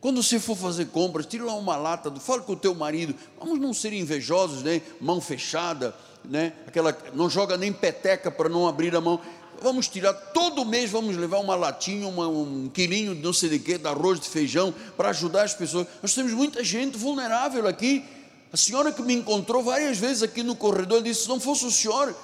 Quando 0.00 0.22
você 0.22 0.38
for 0.38 0.56
fazer 0.56 0.86
compras, 0.86 1.26
tira 1.26 1.44
lá 1.44 1.54
uma 1.54 1.76
lata, 1.76 2.10
fala 2.20 2.40
com 2.42 2.52
o 2.52 2.56
teu 2.56 2.74
marido, 2.74 3.14
vamos 3.38 3.58
não 3.58 3.74
ser 3.74 3.92
invejosos, 3.92 4.62
né? 4.62 4.80
mão 5.00 5.20
fechada, 5.20 5.94
né? 6.24 6.52
Aquela, 6.66 6.96
não 7.14 7.28
joga 7.28 7.56
nem 7.56 7.72
peteca 7.72 8.30
para 8.30 8.48
não 8.48 8.66
abrir 8.66 8.94
a 8.94 9.00
mão 9.00 9.20
vamos 9.62 9.88
tirar, 9.88 10.12
todo 10.12 10.64
mês 10.64 10.90
vamos 10.90 11.16
levar 11.16 11.38
uma 11.38 11.54
latinha, 11.54 12.06
uma, 12.06 12.28
um 12.28 12.68
quilinho 12.68 13.14
de 13.14 13.22
não 13.22 13.32
sei 13.32 13.48
de 13.48 13.58
quê, 13.58 13.78
de 13.78 13.86
arroz, 13.86 14.20
de 14.20 14.28
feijão, 14.28 14.74
para 14.96 15.10
ajudar 15.10 15.42
as 15.42 15.54
pessoas. 15.54 15.86
Nós 16.02 16.14
temos 16.14 16.32
muita 16.32 16.62
gente 16.62 16.96
vulnerável 16.96 17.66
aqui. 17.66 18.04
A 18.52 18.56
senhora 18.56 18.92
que 18.92 19.02
me 19.02 19.14
encontrou 19.14 19.62
várias 19.62 19.98
vezes 19.98 20.22
aqui 20.22 20.42
no 20.42 20.56
corredor 20.56 21.02
disse: 21.02 21.22
se 21.22 21.28
não 21.28 21.40
fosse 21.40 21.64
o 21.64 21.70
senhor, 21.70 22.14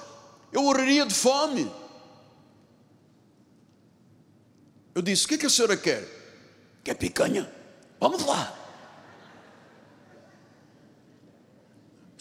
eu 0.51 0.63
morreria 0.63 1.05
de 1.05 1.13
fome. 1.13 1.69
Eu 4.95 5.01
disse: 5.01 5.25
o 5.25 5.27
que, 5.27 5.37
que 5.37 5.45
a 5.45 5.49
senhora 5.49 5.75
quer? 5.75 6.07
Quer 6.83 6.95
picanha? 6.95 7.51
Vamos 7.99 8.25
lá. 8.25 8.62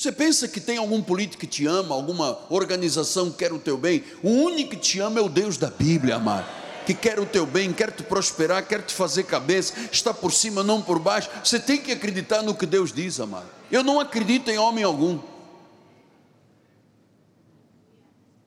Você 0.03 0.11
pensa 0.11 0.49
que 0.49 0.59
tem 0.59 0.79
algum 0.79 1.01
político 1.01 1.43
que 1.43 1.47
te 1.47 1.65
ama, 1.65 1.95
alguma 1.95 2.37
organização 2.51 3.31
que 3.31 3.37
quer 3.37 3.53
o 3.53 3.59
teu 3.61 3.79
bem? 3.79 4.03
O 4.21 4.31
único 4.31 4.71
que 4.71 4.77
te 4.77 4.99
ama 4.99 5.21
é 5.21 5.23
o 5.23 5.29
Deus 5.29 5.57
da 5.57 5.71
Bíblia, 5.71 6.17
amado. 6.17 6.45
Que 6.85 6.93
quer 6.93 7.21
o 7.21 7.25
teu 7.25 7.47
bem, 7.47 7.73
quer 7.73 7.93
te 7.93 8.03
prosperar, 8.03 8.67
quer 8.67 8.83
te 8.83 8.93
fazer 8.93 9.23
cabeça, 9.23 9.73
está 9.93 10.12
por 10.12 10.33
cima, 10.33 10.65
não 10.65 10.83
por 10.83 10.99
baixo. 10.99 11.31
Você 11.45 11.61
tem 11.61 11.79
que 11.79 11.93
acreditar 11.93 12.43
no 12.43 12.53
que 12.53 12.67
Deus 12.67 12.93
diz, 12.93 13.21
amado. 13.21 13.47
Eu 13.71 13.85
não 13.85 14.01
acredito 14.01 14.51
em 14.51 14.59
homem 14.59 14.83
algum. 14.83 15.21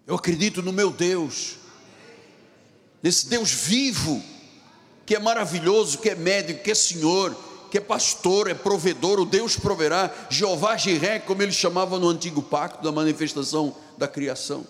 Eu 0.05 0.15
acredito 0.15 0.61
no 0.61 0.73
meu 0.73 0.91
Deus, 0.91 1.55
nesse 3.01 3.29
Deus 3.29 3.49
vivo, 3.49 4.21
que 5.05 5.15
é 5.15 5.19
maravilhoso, 5.19 5.99
que 5.99 6.09
é 6.09 6.15
médico, 6.15 6.63
que 6.63 6.71
é 6.71 6.75
Senhor, 6.75 7.33
que 7.75 7.79
é 7.79 7.81
pastor, 7.81 8.49
é 8.49 8.53
provedor, 8.53 9.19
o 9.19 9.25
Deus 9.25 9.57
proverá, 9.57 10.09
Jeová 10.29 10.77
Jiré, 10.77 11.19
como 11.19 11.41
ele 11.41 11.51
chamava 11.51 11.99
no 11.99 12.07
antigo 12.07 12.41
pacto, 12.41 12.81
da 12.81 12.89
manifestação 12.89 13.75
da 13.97 14.07
criação. 14.07 14.65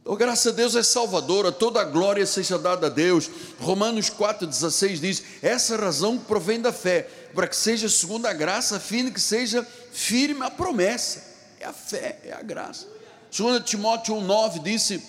Então, 0.00 0.16
graças 0.16 0.52
a 0.52 0.56
Deus 0.56 0.74
é 0.74 0.82
salvadora, 0.82 1.52
toda 1.52 1.80
a 1.80 1.84
glória 1.84 2.26
seja 2.26 2.58
dada 2.58 2.88
a 2.88 2.90
Deus. 2.90 3.30
Romanos 3.60 4.10
4,16 4.10 4.98
diz: 4.98 5.22
essa 5.40 5.76
razão 5.76 6.18
provém 6.18 6.60
da 6.60 6.72
fé, 6.72 7.08
para 7.32 7.46
que 7.46 7.54
seja 7.54 7.88
segundo 7.88 8.26
a 8.26 8.32
graça, 8.32 8.78
a 8.78 8.80
fim 8.80 9.04
de 9.04 9.12
que 9.12 9.20
seja 9.20 9.64
firme 9.92 10.44
a 10.44 10.50
promessa. 10.50 11.22
é 11.60 11.66
a 11.66 11.72
fé, 11.72 12.18
é 12.24 12.32
a 12.32 12.42
graça. 12.42 12.88
2 13.30 13.62
Timóteo 13.62 14.16
1,9 14.16 14.60
disse: 14.60 15.00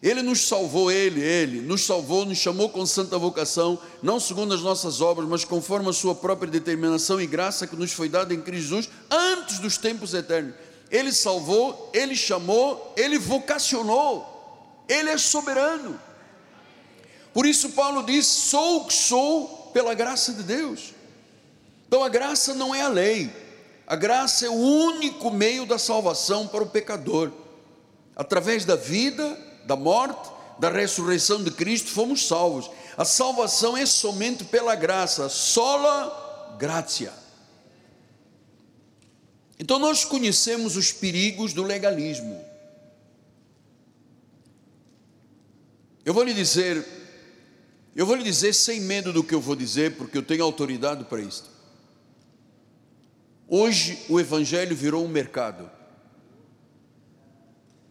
Ele 0.00 0.22
nos 0.22 0.46
salvou, 0.46 0.92
Ele, 0.92 1.20
Ele, 1.20 1.60
nos 1.60 1.84
salvou, 1.84 2.24
nos 2.24 2.38
chamou 2.38 2.68
com 2.68 2.86
santa 2.86 3.18
vocação, 3.18 3.78
não 4.00 4.20
segundo 4.20 4.54
as 4.54 4.60
nossas 4.60 5.00
obras, 5.00 5.28
mas 5.28 5.44
conforme 5.44 5.88
a 5.88 5.92
Sua 5.92 6.14
própria 6.14 6.50
determinação 6.50 7.20
e 7.20 7.26
graça 7.26 7.66
que 7.66 7.74
nos 7.74 7.92
foi 7.92 8.08
dada 8.08 8.32
em 8.32 8.40
Cristo 8.40 8.68
Jesus 8.68 8.90
antes 9.10 9.58
dos 9.58 9.76
tempos 9.76 10.14
eternos. 10.14 10.54
Ele 10.90 11.12
salvou, 11.12 11.90
Ele 11.92 12.14
chamou, 12.14 12.94
Ele 12.96 13.18
vocacionou, 13.18 14.84
Ele 14.88 15.10
é 15.10 15.18
soberano. 15.18 16.00
Por 17.34 17.44
isso, 17.44 17.70
Paulo 17.70 18.04
diz: 18.04 18.26
Sou 18.26 18.82
o 18.82 18.84
que 18.86 18.94
sou 18.94 19.70
pela 19.72 19.94
graça 19.94 20.32
de 20.32 20.44
Deus. 20.44 20.94
Então, 21.88 22.04
a 22.04 22.08
graça 22.08 22.54
não 22.54 22.74
é 22.74 22.82
a 22.82 22.88
lei, 22.88 23.30
a 23.86 23.96
graça 23.96 24.46
é 24.46 24.48
o 24.48 24.54
único 24.54 25.30
meio 25.30 25.66
da 25.66 25.78
salvação 25.78 26.46
para 26.46 26.62
o 26.62 26.68
pecador. 26.68 27.32
Através 28.14 28.64
da 28.64 28.76
vida, 28.76 29.38
da 29.68 29.76
morte, 29.76 30.30
da 30.58 30.70
ressurreição 30.70 31.44
de 31.44 31.50
Cristo, 31.50 31.90
fomos 31.90 32.26
salvos. 32.26 32.70
A 32.96 33.04
salvação 33.04 33.76
é 33.76 33.84
somente 33.84 34.44
pela 34.44 34.74
graça, 34.74 35.28
sola 35.28 36.56
gratia. 36.58 37.12
Então 39.58 39.78
nós 39.78 40.06
conhecemos 40.06 40.74
os 40.74 40.90
perigos 40.90 41.52
do 41.52 41.62
legalismo. 41.62 42.42
Eu 46.02 46.14
vou 46.14 46.22
lhe 46.22 46.32
dizer, 46.32 46.82
eu 47.94 48.06
vou 48.06 48.16
lhe 48.16 48.24
dizer 48.24 48.54
sem 48.54 48.80
medo 48.80 49.12
do 49.12 49.22
que 49.22 49.34
eu 49.34 49.40
vou 49.40 49.54
dizer, 49.54 49.96
porque 49.96 50.16
eu 50.16 50.22
tenho 50.22 50.42
autoridade 50.42 51.04
para 51.04 51.20
isso. 51.20 51.44
Hoje 53.46 53.98
o 54.08 54.18
evangelho 54.18 54.74
virou 54.74 55.04
um 55.04 55.08
mercado. 55.08 55.77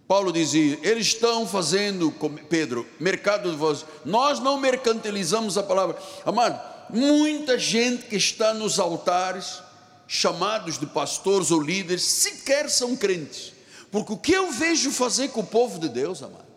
Paulo 0.08 0.32
dizia: 0.32 0.80
eles 0.82 1.08
estão 1.08 1.46
fazendo, 1.46 2.12
Pedro, 2.50 2.88
mercado 3.00 3.52
de 3.52 3.58
vós. 3.58 3.86
Nós 4.06 4.40
não 4.40 4.60
mercantilizamos 4.60 5.58
a 5.58 5.64
palavra. 5.64 5.98
Amado, 6.26 6.60
muita 6.90 7.60
gente 7.60 8.06
que 8.06 8.16
está 8.16 8.54
nos 8.54 8.80
altares, 8.80 9.62
chamados 10.08 10.80
de 10.80 10.86
pastores 10.86 11.52
ou 11.52 11.62
líderes, 11.62 12.04
sequer 12.04 12.70
são 12.70 12.96
crentes. 12.96 13.54
Porque 13.92 14.14
o 14.14 14.18
que 14.18 14.32
eu 14.32 14.52
vejo 14.52 14.92
fazer 14.92 15.30
com 15.30 15.42
o 15.42 15.46
povo 15.46 15.80
de 15.80 15.90
Deus, 15.90 16.24
amado, 16.24 16.48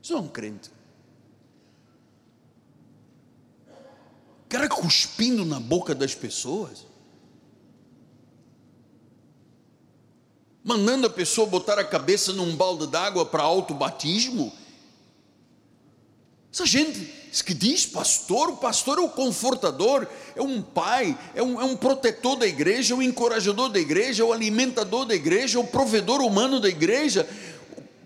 isso 0.00 0.12
é 0.12 0.16
um 0.16 0.28
crente. 0.28 0.70
Cara 4.48 4.68
cuspindo 4.68 5.44
na 5.44 5.58
boca 5.58 5.94
das 5.94 6.14
pessoas. 6.14 6.86
Mandando 10.66 11.06
a 11.06 11.10
pessoa 11.10 11.46
botar 11.46 11.78
a 11.78 11.84
cabeça 11.84 12.32
num 12.32 12.56
balde 12.56 12.88
d'água 12.88 13.24
para 13.24 13.40
autobatismo. 13.40 14.52
Essa 16.52 16.66
gente 16.66 17.14
que 17.44 17.54
diz 17.54 17.86
pastor, 17.86 18.48
o 18.48 18.56
pastor 18.56 18.98
é 18.98 19.00
o 19.00 19.08
confortador, 19.08 20.08
é 20.34 20.42
um 20.42 20.60
pai, 20.60 21.16
é 21.36 21.42
um, 21.42 21.60
é 21.60 21.64
um 21.64 21.76
protetor 21.76 22.34
da 22.34 22.48
igreja, 22.48 22.94
é 22.94 22.96
um 22.96 23.02
encorajador 23.02 23.68
da 23.68 23.78
igreja, 23.78 24.24
é 24.24 24.26
o 24.26 24.32
alimentador 24.32 25.04
da 25.04 25.14
igreja, 25.14 25.56
é 25.56 25.60
o 25.60 25.66
provedor 25.66 26.20
humano 26.20 26.58
da 26.58 26.68
igreja. 26.68 27.28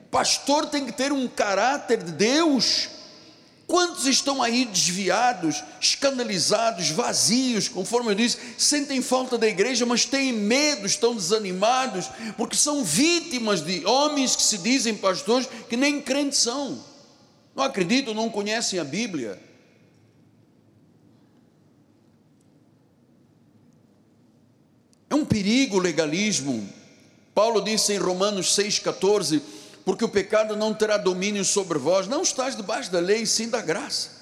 O 0.05 0.11
pastor 0.11 0.67
tem 0.67 0.85
que 0.85 0.93
ter 0.93 1.13
um 1.13 1.27
caráter 1.27 2.03
de 2.03 2.13
Deus. 2.13 2.91
Quantos 3.71 4.05
estão 4.05 4.43
aí 4.43 4.65
desviados, 4.65 5.63
escandalizados, 5.81 6.91
vazios, 6.91 7.69
conforme 7.69 8.11
eu 8.11 8.17
disse, 8.17 8.37
sentem 8.59 9.01
falta 9.01 9.39
da 9.39 9.47
igreja, 9.47 9.87
mas 9.87 10.05
têm 10.05 10.33
medo, 10.33 10.85
estão 10.87 11.15
desanimados, 11.15 12.11
porque 12.37 12.57
são 12.57 12.83
vítimas 12.83 13.61
de 13.61 13.87
homens 13.87 14.35
que 14.35 14.43
se 14.43 14.59
dizem 14.59 14.97
pastores 14.97 15.49
que 15.69 15.77
nem 15.77 16.03
crentes 16.03 16.41
são, 16.41 16.85
não 17.55 17.63
acreditam, 17.63 18.13
não 18.13 18.29
conhecem 18.29 18.81
a 18.81 18.83
Bíblia. 18.83 19.41
É 25.09 25.15
um 25.15 25.25
perigo 25.25 25.77
o 25.77 25.81
legalismo. 25.81 26.69
Paulo 27.33 27.61
disse 27.61 27.93
em 27.93 27.99
Romanos 27.99 28.49
6,14 28.49 29.41
porque 29.85 30.05
o 30.05 30.09
pecado 30.09 30.57
não 30.57 30.75
terá 30.75 30.97
domínio 30.97 31.45
sobre 31.45 31.79
vós, 31.79 32.07
não 32.07 32.23
estás 32.23 32.57
debaixo 32.57 32.91
da 32.91 33.01
lei, 33.01 33.27
sim 33.27 33.49
da 33.49 33.61
graça. 33.61 34.21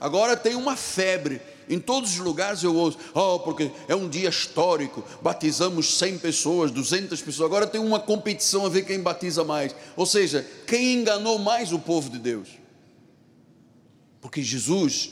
Agora 0.00 0.36
tem 0.36 0.54
uma 0.54 0.76
febre, 0.76 1.40
em 1.68 1.78
todos 1.78 2.10
os 2.10 2.18
lugares 2.18 2.62
eu 2.62 2.74
ouço, 2.74 2.98
oh, 3.14 3.38
porque 3.40 3.70
é 3.88 3.94
um 3.94 4.08
dia 4.08 4.28
histórico, 4.28 5.04
batizamos 5.22 5.96
100 5.98 6.18
pessoas, 6.18 6.70
200 6.70 7.20
pessoas, 7.22 7.46
agora 7.46 7.66
tem 7.66 7.80
uma 7.80 8.00
competição 8.00 8.66
a 8.66 8.68
ver 8.68 8.84
quem 8.84 9.00
batiza 9.00 9.44
mais, 9.44 9.74
ou 9.96 10.04
seja, 10.04 10.46
quem 10.66 10.94
enganou 10.94 11.38
mais 11.38 11.72
o 11.72 11.78
povo 11.78 12.10
de 12.10 12.18
Deus. 12.18 12.48
Porque 14.20 14.42
Jesus 14.42 15.10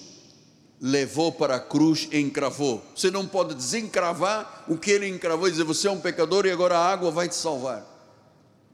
levou 0.81 1.31
para 1.31 1.57
a 1.57 1.61
cruz 1.61 2.09
e 2.11 2.18
encravou. 2.18 2.83
Você 2.96 3.11
não 3.11 3.26
pode 3.26 3.55
desencravar 3.55 4.64
o 4.66 4.76
que 4.76 4.90
ele 4.90 5.07
encravou 5.07 5.46
e 5.46 5.50
dizer 5.52 5.62
você 5.62 5.87
é 5.87 5.90
um 5.90 6.00
pecador 6.00 6.44
e 6.44 6.50
agora 6.50 6.76
a 6.76 6.92
água 6.92 7.11
vai 7.11 7.28
te 7.28 7.37
salvar. 7.37 7.91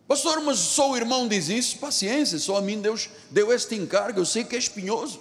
Pastor, 0.09 0.41
mas 0.41 0.59
só 0.59 0.91
o 0.93 0.97
irmão 0.97 1.29
diz 1.29 1.51
isso? 1.51 1.77
Paciência, 1.77 2.39
só 2.39 2.57
a 2.57 2.63
mim 2.63 2.81
Deus 2.81 3.11
deu 3.31 3.53
este 3.53 3.75
encargo, 3.75 4.21
eu 4.21 4.25
sei 4.25 4.43
que 4.43 4.57
é 4.57 4.59
espinhoso. 4.59 5.21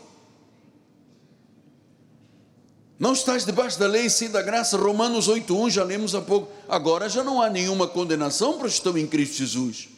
Não 2.98 3.12
estás 3.12 3.46
debaixo 3.46 3.78
da 3.78 3.86
lei, 3.86 4.10
sim 4.10 4.30
da 4.30 4.42
graça. 4.42 4.78
Romanos 4.78 5.30
8.1, 5.30 5.70
já 5.70 5.84
lemos 5.84 6.16
há 6.16 6.22
pouco. 6.22 6.52
Agora 6.68 7.08
já 7.08 7.24
não 7.24 7.42
há 7.42 7.50
nenhuma 7.50 7.88
condenação 7.88 8.58
para 8.58 8.66
os 8.66 8.74
que 8.74 8.80
estão 8.80 8.98
em 8.98 9.06
Cristo 9.06 9.36
Jesus. 9.36 9.90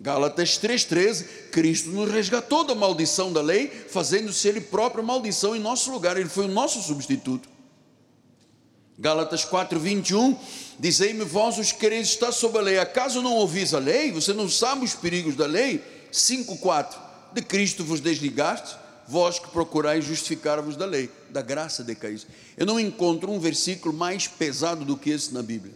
Gálatas 0.00 0.58
3.13, 0.58 1.50
Cristo 1.50 1.90
nos 1.90 2.10
resgatou 2.10 2.64
da 2.64 2.74
maldição 2.74 3.30
da 3.30 3.42
lei, 3.42 3.68
fazendo-se 3.68 4.48
Ele 4.48 4.60
próprio 4.60 5.04
maldição 5.04 5.54
em 5.54 5.60
nosso 5.60 5.92
lugar. 5.92 6.16
Ele 6.16 6.28
foi 6.28 6.46
o 6.46 6.48
nosso 6.48 6.80
substituto. 6.82 7.46
Gálatas 8.98 9.44
4.21, 9.44 10.36
Dizei-me 10.80 11.24
vós 11.24 11.58
os 11.58 11.72
quereis 11.72 12.08
estar 12.08 12.32
sob 12.32 12.56
a 12.56 12.62
lei, 12.62 12.78
acaso 12.78 13.20
não 13.20 13.34
ouvis 13.34 13.74
a 13.74 13.78
lei? 13.78 14.10
Você 14.12 14.32
não 14.32 14.48
sabe 14.48 14.82
os 14.82 14.94
perigos 14.94 15.36
da 15.36 15.44
lei? 15.44 15.84
5,4 16.10 16.96
De 17.34 17.42
Cristo 17.42 17.84
vos 17.84 18.00
desligaste, 18.00 18.76
vós 19.06 19.38
que 19.38 19.50
procurais 19.50 20.06
justificar-vos 20.06 20.76
da 20.76 20.86
lei, 20.86 21.10
da 21.28 21.42
graça 21.42 21.84
decaís. 21.84 22.26
Eu 22.56 22.64
não 22.64 22.80
encontro 22.80 23.30
um 23.30 23.38
versículo 23.38 23.92
mais 23.92 24.26
pesado 24.26 24.82
do 24.82 24.96
que 24.96 25.10
esse 25.10 25.34
na 25.34 25.42
Bíblia. 25.42 25.74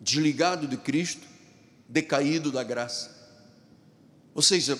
Desligado 0.00 0.66
de 0.66 0.78
Cristo, 0.78 1.26
decaído 1.86 2.50
da 2.50 2.62
graça. 2.62 3.14
Ou 4.34 4.40
seja, 4.40 4.78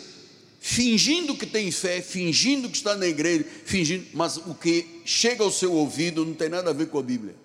fingindo 0.59 1.37
que 1.37 1.45
tem 1.45 1.71
fé, 1.71 2.01
fingindo 2.01 2.71
que 2.71 2.79
está 2.79 2.97
na 2.97 3.07
igreja, 3.07 3.45
fingindo, 3.67 4.07
mas 4.15 4.39
o 4.39 4.55
que 4.55 5.03
chega 5.05 5.45
ao 5.45 5.51
seu 5.51 5.75
ouvido 5.75 6.25
não 6.25 6.33
tem 6.33 6.49
nada 6.49 6.71
a 6.71 6.73
ver 6.73 6.89
com 6.89 6.99
a 6.99 7.03
Bíblia. 7.03 7.37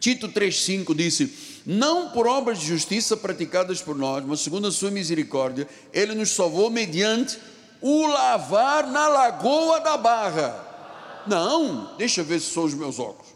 Tito 0.00 0.30
3,5 0.30 0.94
disse: 0.96 1.62
Não 1.66 2.08
por 2.08 2.26
obras 2.26 2.58
de 2.58 2.66
justiça 2.66 3.18
praticadas 3.18 3.82
por 3.82 3.94
nós, 3.94 4.24
mas 4.24 4.40
segundo 4.40 4.66
a 4.66 4.72
sua 4.72 4.90
misericórdia, 4.90 5.68
Ele 5.92 6.14
nos 6.14 6.30
salvou 6.30 6.70
mediante 6.70 7.38
o 7.82 8.06
lavar 8.06 8.86
na 8.86 9.06
lagoa 9.08 9.78
da 9.80 9.98
barra. 9.98 10.68
Não, 11.26 11.94
deixa 11.98 12.22
eu 12.22 12.24
ver 12.24 12.40
se 12.40 12.50
são 12.50 12.64
os 12.64 12.72
meus 12.72 12.98
óculos. 12.98 13.28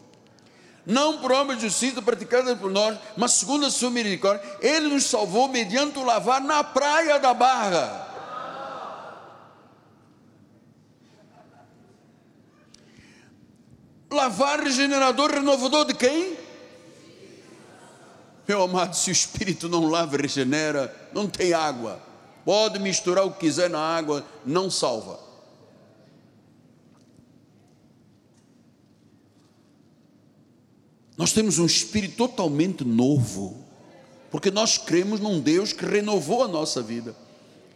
Não 0.87 1.19
por 1.19 1.31
obras 1.31 1.59
de 1.59 1.67
justiça 1.67 2.01
praticadas 2.01 2.57
por 2.57 2.71
nós, 2.71 2.97
mas 3.15 3.33
segundo 3.33 3.67
a 3.67 3.71
sua 3.71 3.91
misericórdia, 3.91 4.43
Ele 4.59 4.87
nos 4.87 5.03
salvou 5.03 5.47
mediante 5.47 5.99
o 5.99 6.03
lavar 6.03 6.41
na 6.41 6.63
praia 6.63 7.19
da 7.19 7.33
barra. 7.33 8.01
Lavar 14.11 14.61
regenerador, 14.61 15.31
renovador 15.31 15.85
de 15.85 15.93
quem? 15.93 16.44
Meu 18.47 18.61
amado, 18.61 18.95
se 18.95 19.09
o 19.09 19.11
Espírito 19.11 19.67
não 19.67 19.89
lava 19.89 20.15
e 20.15 20.21
regenera, 20.21 20.93
não 21.13 21.27
tem 21.27 21.53
água. 21.53 22.01
Pode 22.45 22.77
misturar 22.77 23.25
o 23.25 23.31
que 23.31 23.39
quiser 23.39 23.69
na 23.69 23.79
água, 23.79 24.23
não 24.45 24.69
salva. 24.69 25.19
Nós 31.17 31.31
temos 31.31 31.57
um 31.59 31.65
espírito 31.65 32.17
totalmente 32.17 32.83
novo, 32.83 33.65
porque 34.29 34.51
nós 34.51 34.77
cremos 34.77 35.19
num 35.19 35.39
Deus 35.39 35.71
que 35.71 35.85
renovou 35.85 36.43
a 36.43 36.47
nossa 36.47 36.81
vida. 36.81 37.15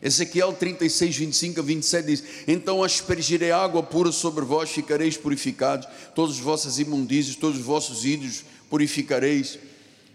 Ezequiel 0.01 0.53
36, 0.53 1.15
25 1.15 1.59
a 1.59 1.63
27 1.63 2.05
diz: 2.05 2.23
Então 2.47 2.83
aspergirei 2.83 3.51
água 3.51 3.81
pura 3.81 4.11
sobre 4.11 4.45
vós, 4.45 4.69
ficareis 4.69 5.17
purificados, 5.17 5.87
todas 6.13 6.35
as 6.35 6.41
vossas 6.41 6.79
imundícias, 6.79 7.35
todos 7.35 7.59
os 7.59 7.65
vossos 7.65 8.05
ídolos 8.05 8.43
purificareis 8.69 9.57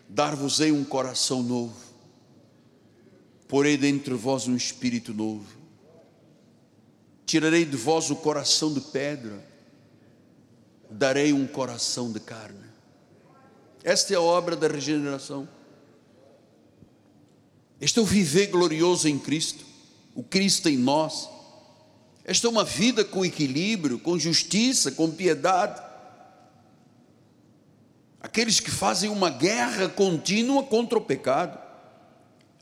dar-vos-ei 0.08 0.72
um 0.72 0.84
coração 0.84 1.42
novo, 1.42 1.76
porei 3.48 3.76
dentre 3.76 4.14
vós 4.14 4.46
um 4.46 4.56
espírito 4.56 5.12
novo, 5.12 5.46
tirarei 7.26 7.64
de 7.64 7.76
vós 7.76 8.10
o 8.10 8.16
coração 8.16 8.72
de 8.72 8.80
pedra, 8.80 9.44
darei 10.90 11.32
um 11.32 11.46
coração 11.46 12.12
de 12.12 12.20
carne. 12.20 12.64
Esta 13.82 14.14
é 14.14 14.16
a 14.16 14.20
obra 14.20 14.56
da 14.56 14.66
regeneração. 14.66 15.46
Este 17.80 17.98
é 17.98 18.02
o 18.02 18.06
viver 18.06 18.46
glorioso 18.46 19.06
em 19.06 19.18
Cristo, 19.18 19.62
o 20.14 20.22
Cristo 20.22 20.70
em 20.70 20.78
nós. 20.78 21.28
Esta 22.24 22.46
é 22.46 22.50
uma 22.50 22.64
vida 22.64 23.04
com 23.04 23.24
equilíbrio, 23.24 23.98
com 23.98 24.18
justiça, 24.18 24.90
com 24.90 25.10
piedade. 25.10 25.82
Aqueles 28.34 28.58
que 28.58 28.68
fazem 28.68 29.10
uma 29.10 29.30
guerra 29.30 29.88
contínua 29.88 30.64
contra 30.64 30.98
o 30.98 31.00
pecado, 31.00 31.56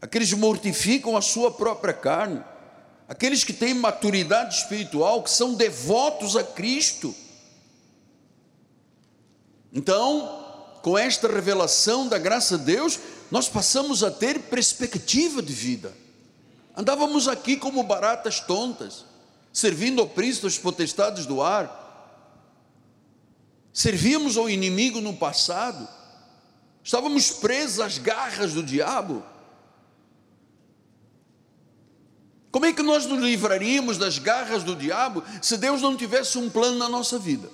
aqueles 0.02 0.28
que 0.28 0.38
mortificam 0.38 1.16
a 1.16 1.22
sua 1.22 1.50
própria 1.50 1.94
carne, 1.94 2.44
aqueles 3.08 3.42
que 3.42 3.54
têm 3.54 3.72
maturidade 3.72 4.54
espiritual, 4.54 5.22
que 5.22 5.30
são 5.30 5.54
devotos 5.54 6.36
a 6.36 6.44
Cristo. 6.44 7.14
Então, 9.72 10.44
com 10.82 10.98
esta 10.98 11.26
revelação 11.26 12.06
da 12.06 12.18
graça 12.18 12.58
de 12.58 12.64
Deus, 12.64 13.00
nós 13.30 13.48
passamos 13.48 14.04
a 14.04 14.10
ter 14.10 14.40
perspectiva 14.40 15.40
de 15.40 15.54
vida. 15.54 15.90
Andávamos 16.76 17.28
aqui 17.28 17.56
como 17.56 17.82
baratas 17.82 18.40
tontas, 18.40 19.06
servindo 19.50 20.02
ao 20.02 20.06
príncipe 20.06 20.44
das 20.44 20.58
potestades 20.58 21.24
do 21.24 21.40
ar. 21.40 21.81
Servíamos 23.72 24.36
ao 24.36 24.50
inimigo 24.50 25.00
no 25.00 25.16
passado. 25.16 25.88
Estávamos 26.84 27.30
presos 27.30 27.80
às 27.80 27.96
garras 27.96 28.52
do 28.52 28.62
diabo. 28.62 29.24
Como 32.50 32.66
é 32.66 32.72
que 32.72 32.82
nós 32.82 33.06
nos 33.06 33.22
livraríamos 33.22 33.96
das 33.96 34.18
garras 34.18 34.62
do 34.62 34.76
diabo 34.76 35.24
se 35.40 35.56
Deus 35.56 35.80
não 35.80 35.96
tivesse 35.96 36.36
um 36.36 36.50
plano 36.50 36.76
na 36.76 36.88
nossa 36.88 37.18
vida? 37.18 37.48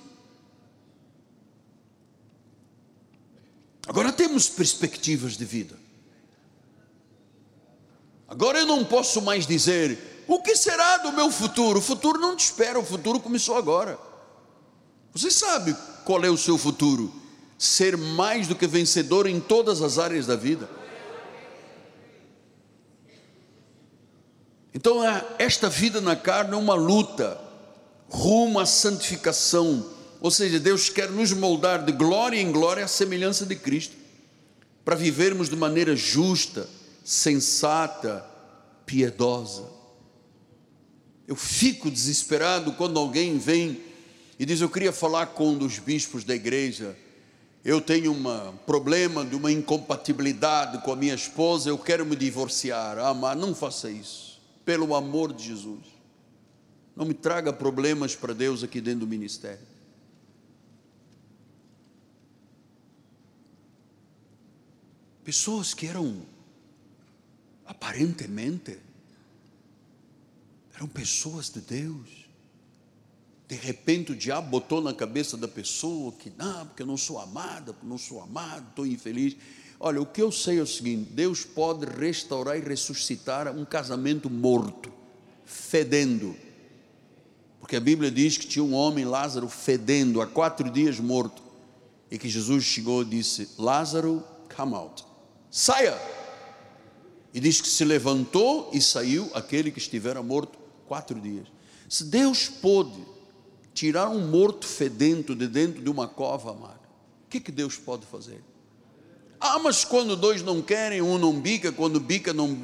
Agora 3.87 4.11
temos 4.11 4.49
perspectivas 4.49 5.37
de 5.37 5.45
vida. 5.45 5.79
Agora 8.27 8.59
eu 8.59 8.65
não 8.65 8.83
posso 8.83 9.21
mais 9.21 9.47
dizer: 9.47 10.25
o 10.27 10.41
que 10.41 10.55
será 10.55 10.97
do 10.97 11.13
meu 11.13 11.31
futuro? 11.31 11.79
O 11.79 11.81
futuro 11.81 12.19
não 12.19 12.35
te 12.35 12.43
espera, 12.43 12.77
o 12.77 12.85
futuro 12.85 13.21
começou 13.21 13.55
agora. 13.55 13.97
Você 15.13 15.31
sabe 15.31 15.75
qual 16.09 16.23
é 16.23 16.29
o 16.31 16.35
seu 16.35 16.57
futuro? 16.57 17.13
Ser 17.55 17.95
mais 17.95 18.47
do 18.47 18.55
que 18.55 18.65
vencedor 18.65 19.27
em 19.27 19.39
todas 19.39 19.83
as 19.83 19.99
áreas 19.99 20.25
da 20.25 20.35
vida. 20.35 20.67
Então, 24.73 25.01
esta 25.37 25.69
vida 25.69 26.01
na 26.01 26.15
carne 26.15 26.53
é 26.53 26.57
uma 26.57 26.73
luta 26.73 27.39
rumo 28.09 28.59
à 28.59 28.65
santificação 28.65 29.85
ou 30.19 30.31
seja, 30.31 30.59
Deus 30.59 30.89
quer 30.89 31.11
nos 31.11 31.31
moldar 31.31 31.85
de 31.85 31.91
glória 31.91 32.41
em 32.41 32.51
glória 32.51 32.83
à 32.83 32.87
semelhança 32.87 33.45
de 33.45 33.55
Cristo, 33.55 33.95
para 34.83 34.95
vivermos 34.95 35.47
de 35.47 35.55
maneira 35.55 35.95
justa, 35.95 36.67
sensata, 37.05 38.25
piedosa. 38.83 39.63
Eu 41.27 41.35
fico 41.35 41.91
desesperado 41.91 42.73
quando 42.73 42.97
alguém 42.97 43.37
vem 43.37 43.88
e 44.39 44.45
diz: 44.45 44.61
Eu 44.61 44.69
queria 44.69 44.93
falar 44.93 45.27
com 45.27 45.49
um 45.49 45.57
dos 45.57 45.77
bispos 45.77 46.23
da 46.23 46.33
igreja. 46.33 46.97
Eu 47.63 47.81
tenho 47.81 48.13
um 48.13 48.57
problema 48.65 49.25
de 49.25 49.35
uma 49.35 49.51
incompatibilidade 49.51 50.81
com 50.81 50.93
a 50.93 50.95
minha 50.95 51.13
esposa, 51.13 51.69
eu 51.69 51.77
quero 51.77 52.05
me 52.05 52.15
divorciar. 52.15 52.97
Ah, 52.97 53.13
mas 53.13 53.37
não 53.37 53.53
faça 53.53 53.91
isso, 53.91 54.41
pelo 54.63 54.95
amor 54.95 55.33
de 55.33 55.43
Jesus. 55.43 55.83
Não 56.95 57.05
me 57.05 57.13
traga 57.13 57.51
problemas 57.51 58.15
para 58.15 58.33
Deus 58.33 58.63
aqui 58.63 58.79
dentro 58.79 59.01
do 59.01 59.07
ministério. 59.07 59.69
pessoas 65.29 65.75
que 65.75 65.85
eram 65.85 66.25
aparentemente 67.63 68.79
eram 70.73 70.87
pessoas 70.87 71.51
de 71.51 71.61
Deus. 71.61 72.28
De 73.49 73.55
repente 73.55 74.11
o 74.11 74.15
diabo 74.15 74.47
botou 74.47 74.79
na 74.79 74.93
cabeça 74.93 75.35
da 75.35 75.47
pessoa 75.47 76.11
que 76.11 76.31
não, 76.37 76.67
porque 76.67 76.83
eu 76.83 76.87
não 76.87 76.95
sou 76.95 77.19
amada, 77.19 77.75
não 77.81 77.97
sou 77.97 78.21
amado, 78.21 78.67
estou 78.69 78.85
infeliz. 78.85 79.35
Olha, 79.79 79.99
o 79.99 80.05
que 80.05 80.21
eu 80.21 80.31
sei 80.31 80.59
é 80.59 80.61
o 80.61 80.67
seguinte: 80.67 81.11
Deus 81.11 81.43
pode 81.43 81.85
restaurar 81.85 82.57
e 82.57 82.61
ressuscitar 82.61 83.51
um 83.53 83.65
casamento 83.65 84.29
morto, 84.29 84.93
fedendo. 85.43 86.35
Porque 87.59 87.75
a 87.75 87.81
Bíblia 87.81 88.11
diz 88.11 88.37
que 88.37 88.45
tinha 88.45 88.63
um 88.63 88.73
homem, 88.73 89.03
Lázaro, 89.03 89.49
fedendo, 89.49 90.21
há 90.21 90.27
quatro 90.27 90.69
dias 90.69 90.99
morto. 90.99 91.41
E 92.11 92.19
que 92.19 92.29
Jesus 92.29 92.63
chegou 92.63 93.01
e 93.01 93.05
disse: 93.05 93.49
Lázaro, 93.57 94.23
come 94.55 94.75
out 94.75 95.09
saia. 95.49 95.97
E 97.33 97.39
diz 97.39 97.61
que 97.61 97.67
se 97.67 97.83
levantou 97.85 98.69
e 98.73 98.81
saiu 98.81 99.29
aquele 99.33 99.71
que 99.71 99.79
estivera 99.79 100.21
morto 100.21 100.57
quatro 100.87 101.19
dias. 101.19 101.47
Se 101.87 102.03
Deus 102.03 102.47
pôde 102.47 103.03
tirar 103.73 104.09
um 104.09 104.27
morto 104.27 104.67
fedento 104.67 105.35
de 105.35 105.47
dentro 105.47 105.81
de 105.81 105.89
uma 105.89 106.07
cova, 106.07 106.51
amado, 106.51 106.79
o 107.25 107.29
que, 107.29 107.39
que 107.39 107.51
Deus 107.51 107.77
pode 107.77 108.05
fazer? 108.05 108.41
Ah, 109.39 109.57
mas 109.57 109.85
quando 109.85 110.17
dois 110.17 110.41
não 110.41 110.61
querem, 110.61 111.01
um 111.01 111.17
não 111.17 111.39
bica, 111.39 111.71
quando 111.71 111.97
bica, 111.97 112.33
não, 112.33 112.57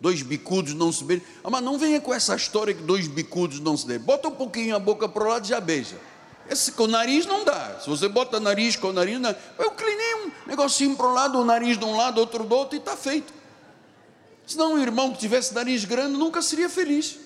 dois 0.00 0.22
bicudos 0.22 0.72
não 0.72 0.92
se 0.92 1.02
beijam. 1.02 1.26
Ah, 1.42 1.50
mas 1.50 1.64
não 1.64 1.76
venha 1.76 2.00
com 2.00 2.14
essa 2.14 2.36
história 2.36 2.72
que 2.72 2.82
dois 2.82 3.08
bicudos 3.08 3.58
não 3.58 3.76
se 3.76 3.86
beijam. 3.86 4.06
Bota 4.06 4.28
um 4.28 4.34
pouquinho 4.34 4.76
a 4.76 4.78
boca 4.78 5.08
para 5.08 5.24
o 5.24 5.28
lado 5.28 5.44
e 5.44 5.48
já 5.48 5.60
beija. 5.60 5.98
Esse 6.48 6.72
com 6.72 6.84
o 6.84 6.86
nariz 6.86 7.26
não 7.26 7.44
dá. 7.44 7.80
Se 7.80 7.88
você 7.88 8.08
bota 8.08 8.38
nariz 8.38 8.76
com 8.76 8.88
o 8.88 8.92
nariz, 8.92 9.18
não. 9.18 9.34
eu 9.58 9.70
clinei 9.72 10.14
um 10.26 10.30
negocinho 10.46 10.94
para 10.96 11.08
um 11.08 11.12
lado, 11.12 11.38
o 11.38 11.44
nariz 11.44 11.76
de 11.76 11.84
um 11.84 11.96
lado, 11.96 12.18
outro 12.18 12.44
do 12.44 12.54
outro, 12.54 12.76
e 12.76 12.78
está 12.78 12.96
feito. 12.96 13.32
Senão, 14.46 14.74
um 14.74 14.78
irmão 14.78 15.12
que 15.12 15.18
tivesse 15.18 15.54
nariz 15.54 15.84
grande 15.84 16.16
nunca 16.16 16.40
seria 16.40 16.68
feliz. 16.68 17.18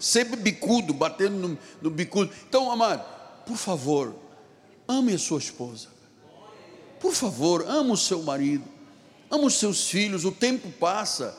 Sempre 0.00 0.36
bicudo, 0.36 0.94
batendo 0.94 1.36
no, 1.36 1.58
no 1.82 1.90
bicudo. 1.90 2.32
Então, 2.48 2.72
amado, 2.72 3.04
por 3.46 3.56
favor, 3.56 4.14
ame 4.88 5.12
a 5.14 5.18
sua 5.18 5.38
esposa. 5.38 5.88
Por 6.98 7.12
favor, 7.12 7.64
ame 7.68 7.92
o 7.92 7.96
seu 7.96 8.22
marido. 8.22 8.64
Ame 9.30 9.44
os 9.44 9.54
seus 9.54 9.88
filhos. 9.88 10.24
O 10.24 10.32
tempo 10.32 10.70
passa. 10.72 11.36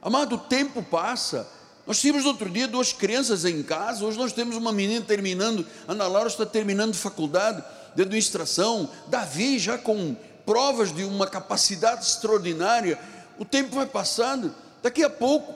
Amado, 0.00 0.36
o 0.36 0.38
tempo 0.38 0.82
passa. 0.82 1.46
Nós 1.86 2.00
tínhamos 2.00 2.24
outro 2.24 2.48
dia 2.48 2.68
duas 2.68 2.92
crianças 2.92 3.44
em 3.44 3.62
casa, 3.62 4.04
hoje 4.04 4.16
nós 4.16 4.32
temos 4.32 4.56
uma 4.56 4.70
menina 4.70 5.04
terminando, 5.04 5.66
Ana 5.88 6.06
Laura 6.06 6.28
está 6.28 6.46
terminando 6.46 6.94
faculdade 6.94 7.64
de 7.96 8.02
administração, 8.02 8.88
Davi 9.08 9.58
já 9.58 9.76
com 9.76 10.14
provas 10.46 10.94
de 10.94 11.02
uma 11.04 11.26
capacidade 11.26 12.04
extraordinária. 12.04 12.98
O 13.38 13.44
tempo 13.44 13.74
vai 13.74 13.86
passando, 13.86 14.54
daqui 14.82 15.02
a 15.02 15.10
pouco, 15.10 15.52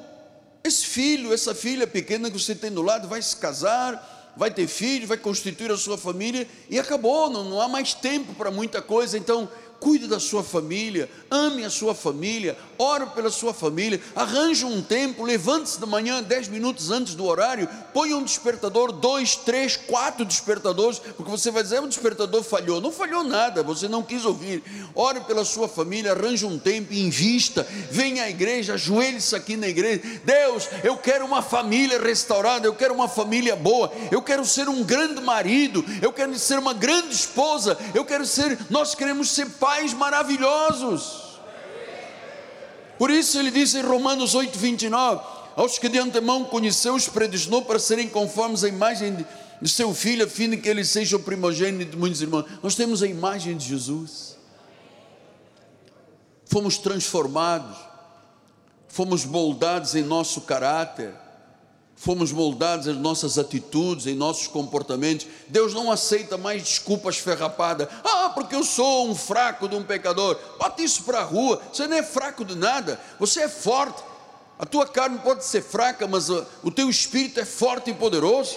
esse 0.64 0.86
filho, 0.86 1.32
essa 1.32 1.54
filha 1.54 1.86
pequena 1.86 2.30
que 2.30 2.38
você 2.38 2.54
tem 2.54 2.72
do 2.72 2.80
lado 2.80 3.06
vai 3.06 3.20
se 3.20 3.36
casar, 3.36 4.32
vai 4.34 4.50
ter 4.50 4.66
filho, 4.66 5.06
vai 5.06 5.18
constituir 5.18 5.70
a 5.70 5.76
sua 5.76 5.98
família 5.98 6.48
e 6.70 6.78
acabou, 6.78 7.28
não, 7.28 7.44
não 7.44 7.60
há 7.60 7.68
mais 7.68 7.92
tempo 7.92 8.32
para 8.34 8.50
muita 8.50 8.80
coisa. 8.80 9.18
Então, 9.18 9.46
cuide 9.80 10.06
da 10.06 10.18
sua 10.18 10.42
família, 10.42 11.10
ame 11.30 11.64
a 11.64 11.70
sua 11.70 11.94
família, 11.94 12.56
ore 12.78 13.06
pela 13.06 13.30
sua 13.30 13.52
família, 13.52 14.00
arranje 14.14 14.64
um 14.64 14.82
tempo, 14.82 15.24
levante-se 15.24 15.78
de 15.78 15.86
manhã, 15.86 16.22
dez 16.22 16.48
minutos 16.48 16.90
antes 16.90 17.14
do 17.14 17.24
horário, 17.24 17.68
ponha 17.92 18.16
um 18.16 18.22
despertador, 18.22 18.92
dois, 18.92 19.36
três, 19.36 19.76
quatro 19.76 20.24
despertadores, 20.24 20.98
porque 20.98 21.30
você 21.30 21.50
vai 21.50 21.62
dizer, 21.62 21.82
o 21.82 21.88
despertador 21.88 22.42
falhou. 22.42 22.80
Não 22.80 22.90
falhou 22.90 23.22
nada, 23.22 23.62
você 23.62 23.88
não 23.88 24.02
quis 24.02 24.24
ouvir. 24.24 24.62
Ore 24.94 25.20
pela 25.20 25.44
sua 25.44 25.68
família, 25.68 26.12
arranje 26.12 26.46
um 26.46 26.58
tempo, 26.58 26.92
invista, 26.92 27.66
venha 27.90 28.24
à 28.24 28.30
igreja, 28.30 28.74
ajoelhe-se 28.74 29.36
aqui 29.36 29.56
na 29.56 29.68
igreja. 29.68 30.02
Deus, 30.24 30.68
eu 30.82 30.96
quero 30.96 31.24
uma 31.24 31.42
família 31.42 32.00
restaurada, 32.00 32.66
eu 32.66 32.74
quero 32.74 32.94
uma 32.94 33.08
família 33.08 33.54
boa, 33.54 33.92
eu 34.10 34.22
quero 34.22 34.44
ser 34.44 34.68
um 34.68 34.82
grande 34.82 35.20
marido, 35.20 35.84
eu 36.00 36.12
quero 36.12 36.36
ser 36.38 36.58
uma 36.58 36.72
grande 36.72 37.14
esposa, 37.14 37.78
eu 37.94 38.04
quero 38.04 38.24
ser, 38.24 38.58
nós 38.70 38.94
queremos 38.94 39.30
ser 39.30 39.46
pais 39.64 39.94
maravilhosos. 39.94 41.40
Por 42.98 43.10
isso 43.10 43.38
ele 43.38 43.50
diz 43.50 43.74
em 43.74 43.80
Romanos 43.80 44.34
8, 44.34 44.58
29: 44.58 45.24
Aos 45.56 45.78
que 45.78 45.88
de 45.88 45.98
antemão 45.98 46.44
conheceu, 46.44 46.94
os 46.94 47.08
predestinou 47.08 47.62
para 47.62 47.78
serem 47.78 48.06
conformes 48.06 48.62
à 48.62 48.68
imagem 48.68 49.16
de, 49.62 49.68
seu 49.70 49.94
filho, 49.94 50.26
a 50.26 50.28
fim 50.28 50.50
de 50.50 50.58
que 50.58 50.68
ele 50.68 50.84
seja 50.84 51.16
o 51.16 51.20
primogênito 51.20 51.92
de 51.92 51.96
muitos 51.96 52.20
irmãos. 52.20 52.44
Nós 52.62 52.74
temos 52.74 53.02
a 53.02 53.06
imagem 53.06 53.56
de 53.56 53.66
Jesus. 53.66 54.36
Fomos 56.44 56.76
transformados, 56.76 57.78
fomos 58.86 59.24
moldados 59.24 59.94
em 59.94 60.02
nosso 60.02 60.42
caráter 60.42 61.14
fomos 61.96 62.32
moldados 62.32 62.86
em 62.86 62.92
nossas 62.92 63.38
atitudes, 63.38 64.06
em 64.06 64.14
nossos 64.14 64.46
comportamentos. 64.46 65.26
Deus 65.48 65.72
não 65.72 65.90
aceita 65.90 66.36
mais 66.36 66.62
desculpas 66.62 67.16
ferrapadas. 67.16 67.88
Ah, 68.04 68.30
porque 68.34 68.54
eu 68.54 68.64
sou 68.64 69.08
um 69.08 69.14
fraco 69.14 69.68
de 69.68 69.76
um 69.76 69.82
pecador. 69.82 70.38
Bota 70.58 70.82
isso 70.82 71.02
para 71.04 71.20
a 71.20 71.24
rua. 71.24 71.62
Você 71.72 71.86
não 71.86 71.96
é 71.96 72.02
fraco 72.02 72.44
de 72.44 72.54
nada. 72.54 73.00
Você 73.18 73.42
é 73.42 73.48
forte. 73.48 74.02
A 74.58 74.66
tua 74.66 74.86
carne 74.86 75.18
pode 75.18 75.44
ser 75.44 75.62
fraca, 75.62 76.06
mas 76.06 76.28
o 76.30 76.70
teu 76.70 76.88
espírito 76.88 77.40
é 77.40 77.44
forte 77.44 77.90
e 77.90 77.94
poderoso. 77.94 78.56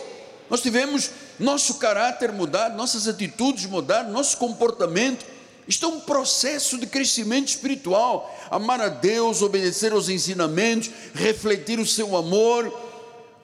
Nós 0.50 0.62
tivemos 0.62 1.10
nosso 1.40 1.76
caráter 1.76 2.32
mudado, 2.32 2.78
nossas 2.78 3.08
atitudes 3.08 3.66
mudadas, 3.66 4.12
nosso 4.12 4.38
comportamento 4.38 5.26
Isto 5.68 5.86
é 5.86 5.90
um 5.90 6.00
processo 6.00 6.78
de 6.78 6.88
crescimento 6.88 7.50
espiritual. 7.50 8.34
Amar 8.50 8.80
a 8.80 8.88
Deus, 8.88 9.42
obedecer 9.42 9.92
aos 9.92 10.08
ensinamentos, 10.08 10.90
refletir 11.14 11.78
o 11.78 11.86
seu 11.86 12.16
amor, 12.16 12.87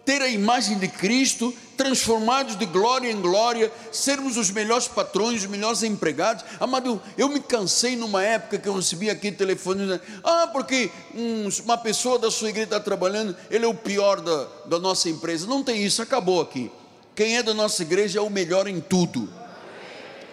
ter 0.05 0.21
a 0.21 0.27
imagem 0.27 0.77
de 0.77 0.87
Cristo, 0.87 1.53
transformados 1.77 2.57
de 2.57 2.65
glória 2.65 3.09
em 3.09 3.21
glória, 3.21 3.71
sermos 3.91 4.37
os 4.37 4.51
melhores 4.51 4.87
patrões, 4.87 5.41
os 5.41 5.49
melhores 5.49 5.83
empregados. 5.83 6.43
Amado, 6.59 7.01
eu 7.17 7.29
me 7.29 7.39
cansei 7.39 7.95
numa 7.95 8.23
época 8.23 8.57
que 8.57 8.67
eu 8.67 8.75
recebi 8.75 9.09
aqui 9.09 9.31
telefone 9.31 9.81
dizendo, 9.81 10.01
ah, 10.23 10.49
porque 10.51 10.91
um, 11.15 11.47
uma 11.63 11.77
pessoa 11.77 12.19
da 12.19 12.29
sua 12.29 12.49
igreja 12.49 12.65
está 12.65 12.79
trabalhando, 12.79 13.35
ele 13.49 13.65
é 13.65 13.67
o 13.67 13.73
pior 13.73 14.19
da, 14.19 14.47
da 14.65 14.79
nossa 14.79 15.09
empresa. 15.09 15.47
Não 15.47 15.63
tem 15.63 15.83
isso, 15.83 16.01
acabou 16.01 16.41
aqui. 16.41 16.71
Quem 17.15 17.37
é 17.37 17.43
da 17.43 17.53
nossa 17.53 17.81
igreja 17.81 18.19
é 18.19 18.21
o 18.21 18.29
melhor 18.29 18.67
em 18.67 18.81
tudo. 18.81 19.29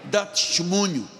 Dá 0.05 0.27
testemunho 0.27 1.20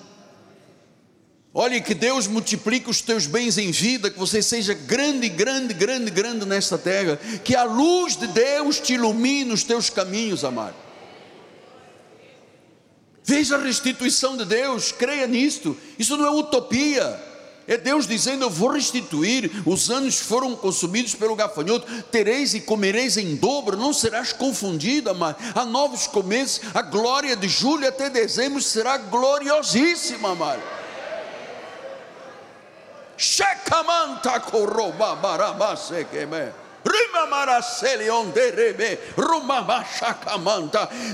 Olhe 1.53 1.81
que 1.81 1.95
Deus 1.95 2.29
multiplique 2.29 2.89
os 2.89 3.01
teus 3.01 3.27
bens 3.27 3.59
em 3.59 3.73
vida, 3.73 4.09
que 4.09 4.19
você 4.19 4.41
seja 4.41 4.73
grande, 4.73 5.29
grande, 5.29 5.75
grande, 5.75 6.09
grande 6.09 6.47
nesta 6.47 6.79
terra, 6.79 7.17
que 7.43 7.57
a 7.57 7.65
luz 7.65 8.17
de 8.17 8.29
Deus 8.29 8.79
te 8.79 8.95
ilumine 8.95 9.53
os 9.53 9.65
teus 9.65 9.91
caminhos, 9.91 10.45
amado. 10.45 10.77
Veja 13.25 13.57
a 13.57 13.63
restituição 13.63 14.37
de 14.37 14.45
Deus, 14.45 14.93
creia 14.93 15.27
nisto. 15.27 15.77
Isso 15.99 16.17
não 16.17 16.25
é 16.25 16.31
utopia. 16.31 17.21
É 17.67 17.77
Deus 17.77 18.07
dizendo: 18.07 18.45
Eu 18.45 18.51
vou 18.51 18.71
restituir. 18.71 19.51
Os 19.67 19.91
anos 19.91 20.19
foram 20.19 20.57
consumidos 20.57 21.15
pelo 21.15 21.37
gafanhoto. 21.37 21.87
Tereis 22.11 22.55
e 22.55 22.61
comereis 22.61 23.17
em 23.17 23.37
dobro. 23.37 23.77
Não 23.77 23.93
serás 23.93 24.33
confundido, 24.33 25.11
amado. 25.11 25.37
Há 25.55 25.65
novos 25.65 26.07
começos. 26.07 26.61
A 26.75 26.83
glória 26.83 27.37
de 27.37 27.49
julho 27.49 27.87
até 27.87 28.09
dezembro 28.09 28.61
será 28.61 28.97
gloriosíssima, 28.99 30.31
amado. 30.31 30.80
Shecamanta 33.21 34.41
koroba 34.41 35.15
barabasekeme. 35.15 36.53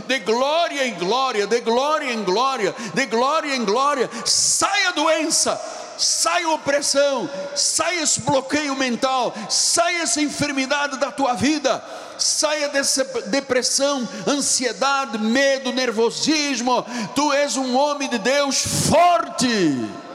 De 0.07 0.19
glória 0.21 0.87
em 0.87 0.95
glória, 0.95 1.47
de 1.49 1.61
glória 1.61 2.13
em 2.13 2.23
glória, 2.23 2.73
de 2.95 3.07
glória 3.07 3.57
em 3.57 3.65
glória, 3.65 4.09
saia 4.25 4.93
doença, 4.93 5.61
saia 5.99 6.49
opressão, 6.51 7.29
saia 7.57 8.03
esse 8.03 8.21
bloqueio 8.21 8.77
mental, 8.77 9.35
saia 9.51 10.03
essa 10.03 10.21
enfermidade 10.21 10.99
da 10.99 11.11
tua 11.11 11.35
vida, 11.35 11.83
saia 12.17 12.69
dessa 12.69 13.03
depressão, 13.27 14.09
ansiedade, 14.29 15.19
medo, 15.19 15.73
nervosismo. 15.73 16.87
Tu 17.17 17.33
és 17.33 17.57
um 17.57 17.77
homem 17.77 18.09
de 18.09 18.19
Deus 18.19 18.63
forte. 18.89 20.06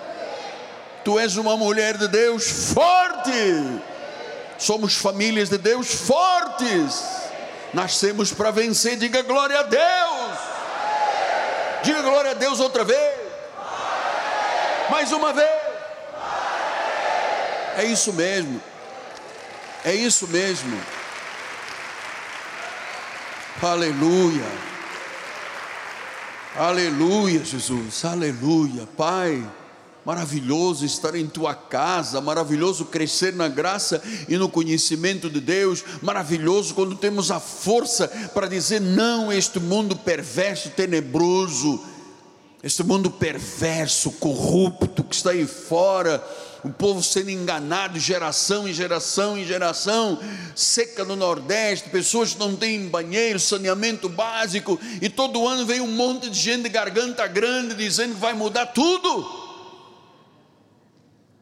Tu 1.04 1.18
és 1.20 1.36
uma 1.38 1.58
mulher 1.58 1.98
de 1.98 2.08
Deus 2.08 2.74
forte. 2.74 3.82
Somos 4.58 4.96
famílias 4.96 5.50
de 5.50 5.58
Deus 5.58 5.92
fortes. 5.92 7.04
Nascemos 7.74 8.32
para 8.32 8.52
vencer. 8.52 8.98
Diga 8.98 9.22
glória 9.24 9.60
a 9.60 9.64
Deus. 9.64 10.40
Diga 11.84 12.02
glória 12.02 12.32
a 12.32 12.36
Deus 12.36 12.60
outra 12.60 12.84
vez. 12.84 13.20
Mais 14.90 15.12
uma 15.12 15.34
vez. 15.34 15.50
É 17.78 17.86
isso 17.86 18.14
mesmo. 18.14 18.62
É 19.84 19.94
isso 19.94 20.28
mesmo. 20.28 20.80
Aleluia. 23.64 24.46
Aleluia, 26.56 27.44
Jesus. 27.44 28.06
Aleluia. 28.06 28.88
Pai. 28.96 29.44
Maravilhoso 30.04 30.84
estar 30.84 31.14
em 31.14 31.28
tua 31.28 31.54
casa, 31.54 32.20
maravilhoso 32.20 32.86
crescer 32.86 33.34
na 33.34 33.48
graça 33.48 34.02
e 34.28 34.36
no 34.36 34.50
conhecimento 34.50 35.30
de 35.30 35.40
Deus, 35.40 35.84
maravilhoso 36.02 36.74
quando 36.74 36.96
temos 36.96 37.30
a 37.30 37.40
força 37.40 38.08
para 38.34 38.48
dizer 38.48 38.82
não 38.82 39.30
a 39.30 39.36
este 39.36 39.60
mundo 39.60 39.96
perverso, 39.96 40.72
tenebroso, 40.72 41.80
este 42.64 42.84
mundo 42.84 43.12
perverso, 43.12 44.12
corrupto 44.14 45.04
que 45.04 45.14
está 45.14 45.32
aí 45.32 45.46
fora, 45.46 46.24
o 46.64 46.70
povo 46.70 47.02
sendo 47.04 47.30
enganado 47.30 48.00
geração 48.00 48.68
em 48.68 48.74
geração 48.74 49.38
em 49.38 49.46
geração, 49.46 50.20
seca 50.56 51.04
no 51.04 51.16
Nordeste, 51.16 51.90
pessoas 51.90 52.34
que 52.34 52.40
não 52.40 52.56
têm 52.56 52.88
banheiro, 52.88 53.40
saneamento 53.40 54.10
básico, 54.10 54.80
e 55.00 55.10
todo 55.10 55.48
ano 55.48 55.66
vem 55.66 55.82
um 55.82 55.92
monte 55.92 56.28
de 56.28 56.40
gente 56.40 56.64
de 56.64 56.70
garganta 56.70 57.26
grande 57.28 57.76
dizendo 57.76 58.16
que 58.16 58.22
vai 58.22 58.34
mudar 58.34 58.68
tudo. 58.68 59.41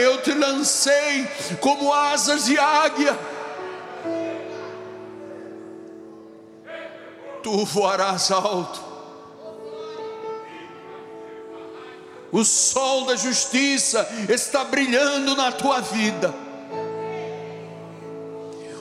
Eu 0.00 0.20
te 0.22 0.34
lancei 0.34 1.26
como 1.60 1.92
asas 1.92 2.46
de 2.46 2.58
águia. 2.58 3.16
Tu 7.42 7.64
voarás 7.64 8.30
alto. 8.30 8.92
O 12.32 12.44
sol 12.44 13.04
da 13.04 13.14
justiça 13.14 14.08
está 14.28 14.64
brilhando 14.64 15.36
na 15.36 15.52
tua 15.52 15.80
vida. 15.80 16.34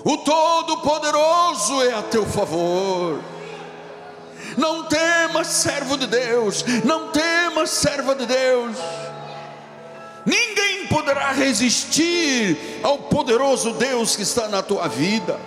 O 0.04 0.18
Todo-Poderoso 0.18 1.84
é 1.84 1.94
a 1.94 2.02
teu 2.02 2.26
favor. 2.26 3.22
Não 4.58 4.86
temas, 4.86 5.48
servo 5.48 5.98
de 5.98 6.08
Deus. 6.08 6.64
Não 6.84 7.10
temas, 7.10 7.70
serva 7.70 8.16
de 8.16 8.26
Deus. 8.26 8.76
Poderá 11.02 11.32
resistir 11.32 12.80
ao 12.84 12.96
poderoso 12.96 13.74
Deus 13.74 14.16
que 14.16 14.22
está 14.22 14.48
na 14.48 14.62
tua 14.62 14.88
vida. 14.88 15.40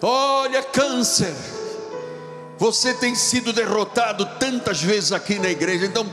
Olha, 0.00 0.62
câncer, 0.62 1.34
você 2.56 2.94
tem 2.94 3.14
sido 3.14 3.52
derrotado 3.52 4.24
tantas 4.38 4.80
vezes 4.80 5.12
aqui 5.12 5.38
na 5.38 5.50
igreja, 5.50 5.84
então 5.84 6.06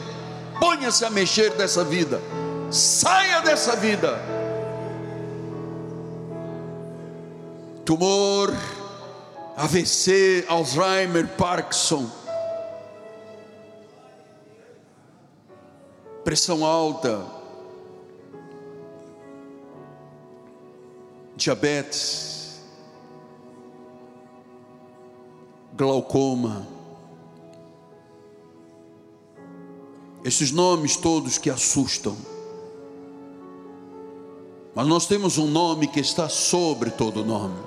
ponha-se 0.60 1.06
a 1.06 1.10
mexer 1.10 1.52
dessa 1.52 1.86
vida, 1.86 2.22
saia 2.70 3.40
dessa 3.40 3.78
vida. 3.78 4.20
Tumor, 7.86 8.54
AVC, 9.56 10.44
Alzheimer, 10.50 11.30
Parkinson, 11.30 12.12
pressão 16.24 16.66
alta, 16.66 17.26
diabetes, 21.36 22.62
glaucoma, 25.74 26.68
esses 30.24 30.52
nomes 30.52 30.98
todos 30.98 31.38
que 31.38 31.50
assustam. 31.50 32.18
Mas 34.76 34.88
nós 34.88 35.08
temos 35.08 35.38
um 35.38 35.48
nome 35.48 35.88
que 35.88 36.00
está 36.00 36.30
sobre 36.30 36.92
todo 36.92 37.24
nome. 37.24 37.60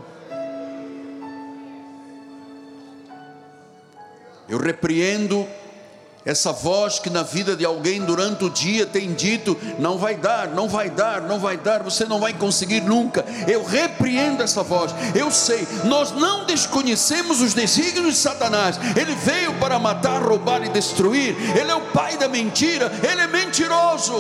Eu 4.49 4.59
repreendo 4.59 5.47
essa 6.25 6.53
voz 6.53 7.01
que 7.01 7.11
na 7.11 7.25
vida 7.25 7.57
de 7.57 7.65
alguém 7.65 8.01
durante 8.01 8.45
o 8.45 8.51
dia 8.51 8.87
tem 8.87 9.13
dito: 9.13 9.59
não 9.79 9.99
vai 9.99 10.15
dar, 10.15 10.49
não 10.49 10.69
vai 10.69 10.89
dar, 10.89 11.23
não 11.23 11.39
vai 11.39 11.57
dar, 11.57 11.83
você 11.83 12.05
não 12.05 12.21
vai 12.21 12.33
conseguir 12.33 12.81
nunca. 12.81 13.25
Eu 13.49 13.65
repreendo 13.65 14.43
essa 14.43 14.63
voz. 14.63 14.95
Eu 15.17 15.31
sei, 15.33 15.67
nós 15.85 16.13
não 16.13 16.45
desconhecemos 16.47 17.41
os 17.41 17.55
desígnios 17.55 18.15
de 18.15 18.21
Satanás. 18.21 18.79
Ele 18.97 19.15
veio 19.17 19.59
para 19.59 19.79
matar, 19.81 20.23
roubar 20.23 20.65
e 20.65 20.69
destruir. 20.69 21.35
Ele 21.59 21.71
é 21.71 21.75
o 21.75 21.91
pai 21.93 22.17
da 22.17 22.29
mentira, 22.29 22.91
ele 23.03 23.21
é 23.21 23.27
mentiroso. 23.27 24.15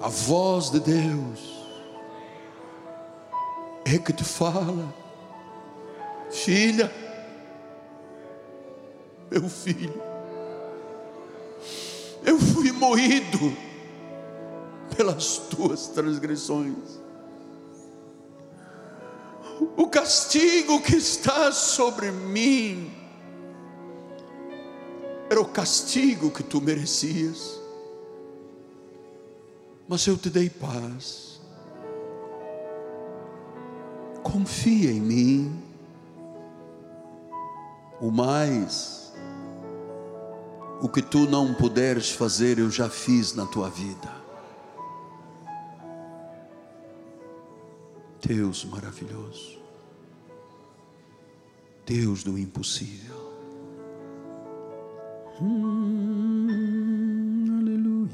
A 0.00 0.08
voz 0.08 0.70
de 0.70 0.80
Deus 0.80 1.40
é 3.84 3.98
que 3.98 4.12
te 4.12 4.24
fala, 4.24 4.94
filha 6.30 6.90
meu 9.30 9.48
filho, 9.48 10.10
Eu 12.24 12.38
fui 12.38 12.70
moído 12.72 13.56
pelas 14.94 15.38
tuas 15.38 15.86
transgressões. 15.88 17.00
O 19.76 19.86
castigo 19.88 20.80
que 20.82 20.96
está 20.96 21.52
sobre 21.52 22.10
mim 22.10 22.92
era 25.30 25.40
o 25.40 25.46
castigo 25.46 26.30
que 26.30 26.42
tu 26.42 26.60
merecias, 26.60 27.60
mas 29.88 30.06
eu 30.06 30.16
te 30.18 30.28
dei 30.28 30.50
paz. 30.50 31.40
Confia 34.22 34.90
em 34.90 35.00
mim. 35.00 35.62
O 38.00 38.10
mais, 38.10 38.99
o 40.80 40.88
que 40.88 41.02
tu 41.02 41.26
não 41.28 41.52
puderes 41.52 42.10
fazer, 42.10 42.58
eu 42.58 42.70
já 42.70 42.88
fiz 42.88 43.34
na 43.34 43.44
tua 43.46 43.68
vida. 43.68 44.20
Deus 48.26 48.64
maravilhoso, 48.64 49.58
Deus 51.84 52.22
do 52.22 52.38
impossível. 52.38 53.20
Hum, 55.40 56.46
aleluia. 57.60 58.10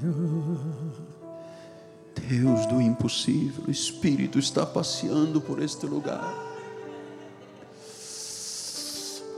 Deus 2.28 2.66
do 2.66 2.80
impossível, 2.80 3.64
o 3.68 3.70
Espírito 3.70 4.38
está 4.38 4.66
passeando 4.66 5.40
por 5.40 5.62
este 5.62 5.86
lugar. 5.86 6.34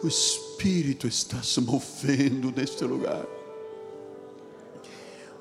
O 0.03 0.09
Espírito 0.09 0.47
está 1.06 1.42
se 1.42 1.61
movendo 1.61 2.52
neste 2.54 2.82
lugar. 2.84 3.24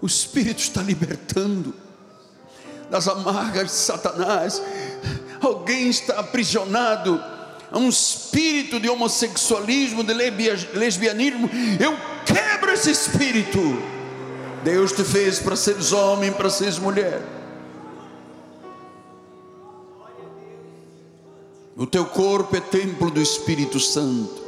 O 0.01 0.05
Espírito 0.05 0.59
está 0.59 0.81
libertando 0.81 1.73
das 2.89 3.07
amargas 3.07 3.65
de 3.65 3.71
Satanás. 3.71 4.61
Alguém 5.41 5.89
está 5.89 6.19
aprisionado 6.19 7.21
a 7.71 7.77
um 7.77 7.89
espírito 7.89 8.79
de 8.79 8.89
homossexualismo, 8.89 10.03
de 10.03 10.13
lesbianismo. 10.13 11.49
Eu 11.79 11.97
quebro 12.25 12.71
esse 12.71 12.91
espírito. 12.91 13.59
Deus 14.63 14.91
te 14.91 15.03
fez 15.03 15.39
para 15.39 15.55
seres 15.55 15.91
homem, 15.91 16.31
para 16.31 16.49
seres 16.49 16.77
mulher. 16.77 17.21
O 21.75 21.85
teu 21.85 22.05
corpo 22.05 22.55
é 22.55 22.59
templo 22.59 23.11
do 23.11 23.21
Espírito 23.21 23.79
Santo. 23.79 24.46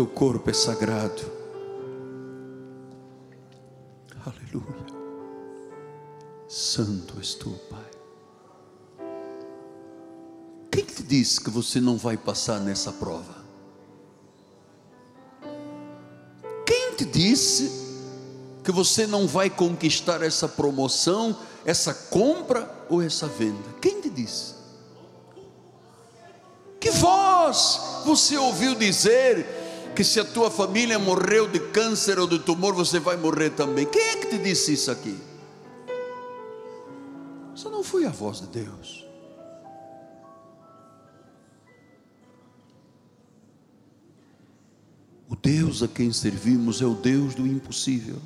Teu 0.00 0.06
corpo 0.06 0.48
é 0.48 0.54
sagrado. 0.54 1.20
Aleluia. 4.24 4.86
Santo 6.48 7.18
és 7.18 7.34
tu, 7.34 7.50
Pai. 7.68 7.84
Quem 10.70 10.86
te 10.86 11.02
disse 11.02 11.38
que 11.38 11.50
você 11.50 11.82
não 11.82 11.98
vai 11.98 12.16
passar 12.16 12.60
nessa 12.60 12.90
prova? 12.92 13.44
Quem 16.64 16.94
te 16.94 17.04
disse 17.04 17.70
que 18.64 18.72
você 18.72 19.06
não 19.06 19.26
vai 19.26 19.50
conquistar 19.50 20.22
essa 20.22 20.48
promoção, 20.48 21.36
essa 21.62 21.92
compra 21.92 22.86
ou 22.88 23.02
essa 23.02 23.26
venda? 23.26 23.68
Quem 23.82 24.00
te 24.00 24.08
disse? 24.08 24.54
Que 26.80 26.90
voz 26.90 27.78
você 28.06 28.38
ouviu 28.38 28.74
dizer 28.74 29.59
que 30.00 30.04
se 30.04 30.18
a 30.18 30.24
tua 30.24 30.50
família 30.50 30.98
morreu 30.98 31.46
de 31.46 31.60
câncer 31.60 32.18
ou 32.18 32.26
de 32.26 32.38
tumor, 32.38 32.74
você 32.74 32.98
vai 32.98 33.18
morrer 33.18 33.50
também. 33.50 33.84
Quem 33.84 34.00
é 34.00 34.16
que 34.16 34.28
te 34.28 34.38
disse 34.38 34.72
isso 34.72 34.90
aqui? 34.90 35.14
Isso 37.54 37.68
não 37.68 37.84
foi 37.84 38.06
a 38.06 38.08
voz 38.08 38.40
de 38.40 38.46
Deus. 38.46 39.04
O 45.28 45.36
Deus 45.36 45.82
a 45.82 45.88
quem 45.88 46.10
servimos 46.14 46.80
é 46.80 46.86
o 46.86 46.94
Deus 46.94 47.34
do 47.34 47.46
impossível. 47.46 48.16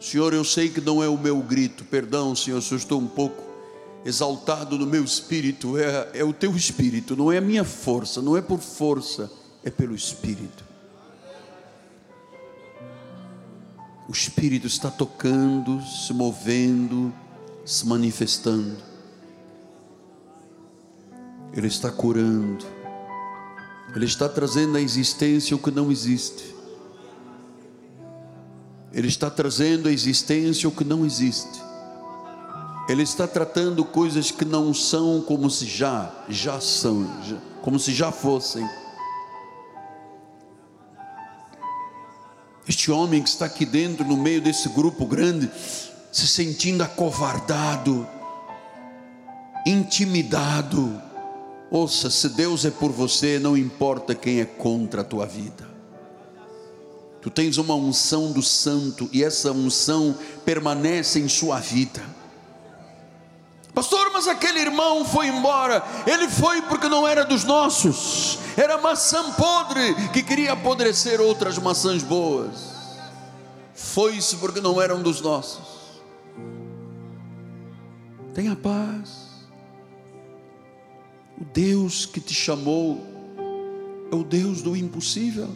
Senhor, 0.00 0.34
eu 0.34 0.42
sei 0.42 0.68
que 0.68 0.80
não 0.80 1.00
é 1.00 1.08
o 1.08 1.16
meu 1.16 1.40
grito, 1.40 1.84
perdão, 1.84 2.34
Senhor, 2.34 2.60
se 2.60 2.72
eu 2.72 2.78
estou 2.78 3.00
um 3.00 3.06
pouco 3.06 3.40
exaltado 4.04 4.76
no 4.76 4.84
meu 4.84 5.04
espírito, 5.04 5.78
é, 5.78 6.10
é 6.12 6.24
o 6.24 6.32
teu 6.32 6.56
espírito, 6.56 7.14
não 7.14 7.30
é 7.30 7.38
a 7.38 7.40
minha 7.40 7.62
força, 7.62 8.20
não 8.20 8.36
é 8.36 8.42
por 8.42 8.58
força 8.58 9.30
é 9.64 9.70
pelo 9.70 9.94
Espírito. 9.94 10.64
O 14.08 14.12
Espírito 14.12 14.66
está 14.66 14.90
tocando, 14.90 15.80
se 15.82 16.12
movendo, 16.12 17.12
se 17.64 17.86
manifestando. 17.86 18.76
Ele 21.54 21.66
está 21.66 21.90
curando. 21.90 22.64
Ele 23.94 24.04
está 24.04 24.28
trazendo 24.28 24.76
à 24.76 24.80
existência 24.80 25.54
o 25.54 25.58
que 25.58 25.70
não 25.70 25.90
existe. 25.90 26.54
Ele 28.92 29.08
está 29.08 29.30
trazendo 29.30 29.88
à 29.88 29.92
existência 29.92 30.68
o 30.68 30.72
que 30.72 30.84
não 30.84 31.04
existe. 31.04 31.62
Ele 32.88 33.02
está 33.02 33.26
tratando 33.28 33.84
coisas 33.84 34.30
que 34.30 34.44
não 34.44 34.74
são 34.74 35.22
como 35.22 35.48
se 35.48 35.66
já, 35.66 36.12
já 36.28 36.60
são, 36.60 37.06
como 37.62 37.78
se 37.78 37.94
já 37.94 38.10
fossem. 38.10 38.68
Este 42.68 42.90
homem 42.90 43.22
que 43.22 43.28
está 43.28 43.46
aqui 43.46 43.66
dentro, 43.66 44.04
no 44.04 44.16
meio 44.16 44.40
desse 44.40 44.68
grupo 44.68 45.04
grande, 45.04 45.50
se 46.12 46.26
sentindo 46.28 46.82
acovardado, 46.82 48.06
intimidado. 49.66 51.00
Ouça, 51.70 52.10
se 52.10 52.28
Deus 52.28 52.64
é 52.64 52.70
por 52.70 52.92
você, 52.92 53.38
não 53.38 53.56
importa 53.56 54.14
quem 54.14 54.40
é 54.40 54.44
contra 54.44 55.00
a 55.00 55.04
tua 55.04 55.26
vida. 55.26 55.72
Tu 57.20 57.30
tens 57.30 57.56
uma 57.56 57.74
unção 57.74 58.32
do 58.32 58.42
santo 58.42 59.08
e 59.12 59.22
essa 59.22 59.52
unção 59.52 60.16
permanece 60.44 61.20
em 61.20 61.28
sua 61.28 61.60
vida. 61.60 62.02
Pastor, 63.74 64.10
mas 64.12 64.28
aquele 64.28 64.60
irmão 64.60 65.04
foi 65.04 65.28
embora. 65.28 65.82
Ele 66.06 66.28
foi 66.28 66.60
porque 66.62 66.88
não 66.88 67.08
era 67.08 67.24
dos 67.24 67.44
nossos. 67.44 68.38
Era 68.56 68.76
maçã 68.78 69.32
podre 69.32 69.94
que 70.12 70.22
queria 70.22 70.52
apodrecer 70.52 71.20
outras 71.20 71.58
maçãs 71.58 72.02
boas. 72.02 72.72
Foi-se 73.74 74.36
porque 74.36 74.60
não 74.60 74.80
eram 74.80 75.02
dos 75.02 75.20
nossos. 75.22 76.00
Tenha 78.34 78.54
paz. 78.54 79.32
O 81.40 81.44
Deus 81.44 82.04
que 82.04 82.20
te 82.20 82.34
chamou 82.34 83.00
é 84.10 84.14
o 84.14 84.22
Deus 84.22 84.60
do 84.60 84.76
impossível. 84.76 85.48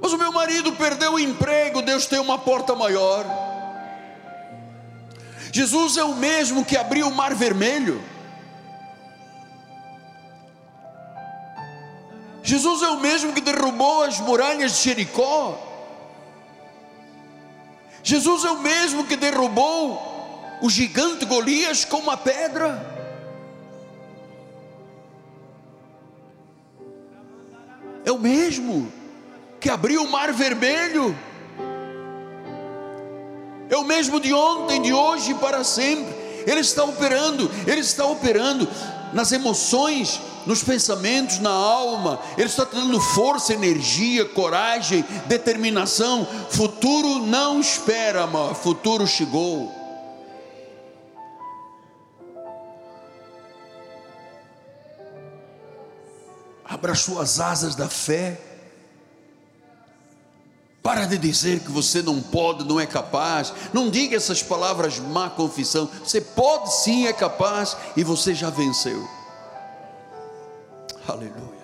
Mas 0.00 0.12
o 0.12 0.18
meu 0.18 0.32
marido 0.32 0.72
perdeu 0.72 1.12
o 1.12 1.20
emprego, 1.20 1.80
Deus 1.80 2.06
tem 2.06 2.18
uma 2.18 2.36
porta 2.36 2.74
maior. 2.74 3.24
Jesus 5.52 5.98
é 5.98 6.02
o 6.02 6.16
mesmo 6.16 6.64
que 6.64 6.78
abriu 6.78 7.08
o 7.08 7.14
mar 7.14 7.34
vermelho. 7.34 8.02
Jesus 12.42 12.82
é 12.82 12.88
o 12.88 12.98
mesmo 12.98 13.34
que 13.34 13.40
derrubou 13.42 14.02
as 14.02 14.18
muralhas 14.18 14.72
de 14.72 14.84
Jericó. 14.84 15.58
Jesus 18.02 18.44
é 18.44 18.50
o 18.50 18.60
mesmo 18.60 19.04
que 19.04 19.14
derrubou 19.14 20.10
o 20.62 20.70
gigante 20.70 21.26
Golias 21.26 21.84
com 21.84 21.98
uma 21.98 22.16
pedra. 22.16 22.90
É 28.06 28.10
o 28.10 28.18
mesmo 28.18 28.90
que 29.60 29.68
abriu 29.68 30.02
o 30.02 30.10
mar 30.10 30.32
vermelho 30.32 31.14
é 33.68 33.76
o 33.76 33.84
mesmo 33.84 34.20
de 34.20 34.32
ontem, 34.32 34.82
de 34.82 34.92
hoje 34.92 35.32
e 35.32 35.34
para 35.34 35.64
sempre. 35.64 36.22
Ele 36.46 36.60
está 36.60 36.84
operando, 36.84 37.50
Ele 37.66 37.80
está 37.80 38.04
operando 38.04 38.68
nas 39.12 39.32
emoções, 39.32 40.20
nos 40.46 40.62
pensamentos, 40.62 41.38
na 41.38 41.50
alma. 41.50 42.20
Ele 42.36 42.46
está 42.46 42.64
dando 42.64 43.00
força, 43.00 43.52
energia, 43.52 44.24
coragem, 44.24 45.04
determinação. 45.26 46.26
Futuro 46.50 47.20
não 47.20 47.60
espera, 47.60 48.26
mas 48.26 48.58
futuro 48.58 49.06
chegou. 49.06 49.72
Abra 56.64 56.94
suas 56.94 57.38
asas 57.38 57.74
da 57.74 57.88
fé 57.88 58.51
para 60.82 61.04
de 61.06 61.16
dizer 61.16 61.60
que 61.60 61.70
você 61.70 62.02
não 62.02 62.20
pode, 62.20 62.64
não 62.64 62.80
é 62.80 62.86
capaz. 62.86 63.52
Não 63.72 63.88
diga 63.88 64.16
essas 64.16 64.42
palavras 64.42 64.98
má 64.98 65.30
confissão. 65.30 65.88
Você 66.04 66.20
pode 66.20 66.74
sim, 66.74 67.06
é 67.06 67.12
capaz 67.12 67.76
e 67.96 68.02
você 68.02 68.34
já 68.34 68.50
venceu. 68.50 69.08
Aleluia. 71.06 71.62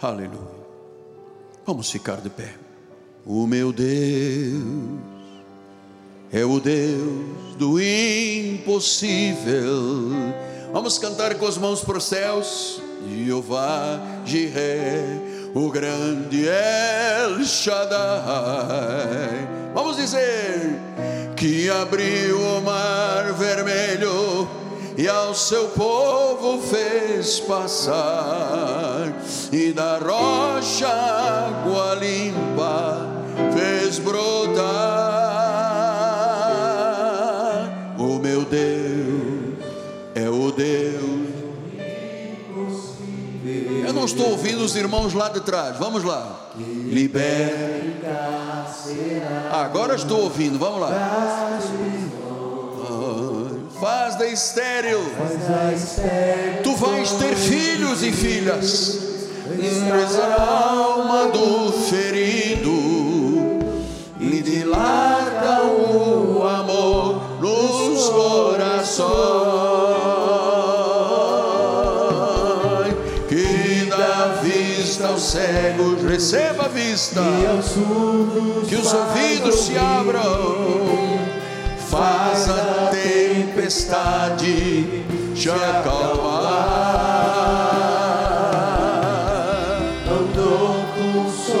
Aleluia. 0.00 0.66
Vamos 1.64 1.90
ficar 1.90 2.20
de 2.20 2.30
pé. 2.30 2.54
O 3.24 3.44
meu 3.46 3.72
Deus 3.72 5.00
é 6.32 6.44
o 6.44 6.60
Deus 6.60 7.56
do 7.56 7.80
impossível. 7.80 9.32
Vamos 10.72 10.98
cantar 10.98 11.34
com 11.36 11.46
as 11.46 11.58
mãos 11.58 11.80
para 11.82 11.98
os 11.98 12.04
céus. 12.04 12.80
Jeová 13.08 14.00
Jireh, 14.24 15.35
o 15.56 15.70
grande 15.70 16.46
El 16.46 17.42
Shaddai. 17.42 17.88
Vamos 19.72 19.96
dizer 19.96 20.78
que 21.34 21.70
abriu 21.70 22.38
o 22.38 22.60
mar 22.60 23.32
vermelho 23.32 24.46
e 24.98 25.08
ao 25.08 25.34
seu 25.34 25.68
povo 25.68 26.60
fez 26.60 27.40
passar, 27.40 29.14
e 29.50 29.72
da 29.72 29.98
rocha 29.98 30.88
água 30.88 31.94
limpa 31.94 32.98
fez 33.54 33.98
brotar. 33.98 35.15
Estou 44.06 44.30
ouvindo 44.30 44.64
os 44.64 44.74
irmãos 44.74 45.12
lá 45.12 45.28
de 45.28 45.40
trás, 45.40 45.76
vamos 45.76 46.02
lá. 46.02 46.48
Liberta. 46.56 48.06
Agora 49.52 49.94
estou 49.94 50.22
ouvindo, 50.22 50.58
vamos 50.58 50.80
lá 50.80 51.60
faz 53.80 54.16
da 54.16 54.26
estéril. 54.26 55.00
Tu 56.62 56.76
vais 56.76 57.12
ter 57.12 57.34
filhos 57.36 58.02
e 58.02 58.12
filhas. 58.12 58.98
Traz 59.88 60.18
a 60.18 60.42
alma 60.42 61.26
do 61.28 61.72
ferido 61.72 62.70
e 64.18 64.42
dilata 64.42 65.62
o 65.62 66.42
amor 66.46 67.22
nos 67.40 68.08
corações. 68.08 69.25
Cegos, 75.56 76.02
receba 76.02 76.66
a 76.66 76.68
vista, 76.68 77.22
que 78.68 78.74
os 78.74 78.92
ouvidos 78.92 79.60
se 79.60 79.78
abram, 79.78 81.18
faz 81.88 82.50
a 82.50 82.90
tempestade 82.90 84.04
te 85.34 85.50
acalmar. 85.50 86.76
Andou 90.10 90.84
por 90.94 91.30
sobre 91.32 91.55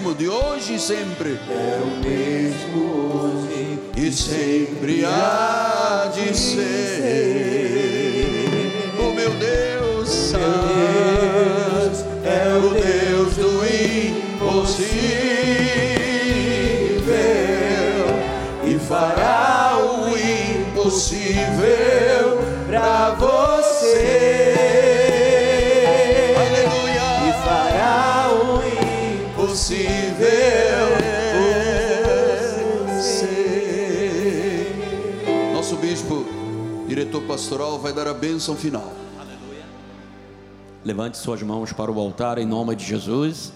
mesmo 0.00 0.14
de 0.14 0.28
hoje 0.28 0.76
e 0.76 0.78
sempre. 0.78 1.38
É 1.48 1.80
o 1.82 1.90
mesmo 2.02 3.14
hoje 3.14 3.78
E 3.96 4.10
sempre 4.10 5.04
há 5.04 6.10
de 6.14 6.36
ser. 6.36 6.56
O 8.98 9.12
meu 9.14 9.30
Deus, 9.32 10.32
Deus 10.32 10.89
pastoral, 37.30 37.78
vai 37.78 37.92
dar 37.92 38.08
a 38.08 38.12
bênção 38.12 38.56
final. 38.56 38.92
Levante 40.84 41.16
suas 41.16 41.40
mãos 41.42 41.72
para 41.72 41.88
o 41.88 42.00
altar 42.00 42.38
em 42.38 42.46
nome 42.46 42.74
de 42.74 42.84
Jesus. 42.84 43.52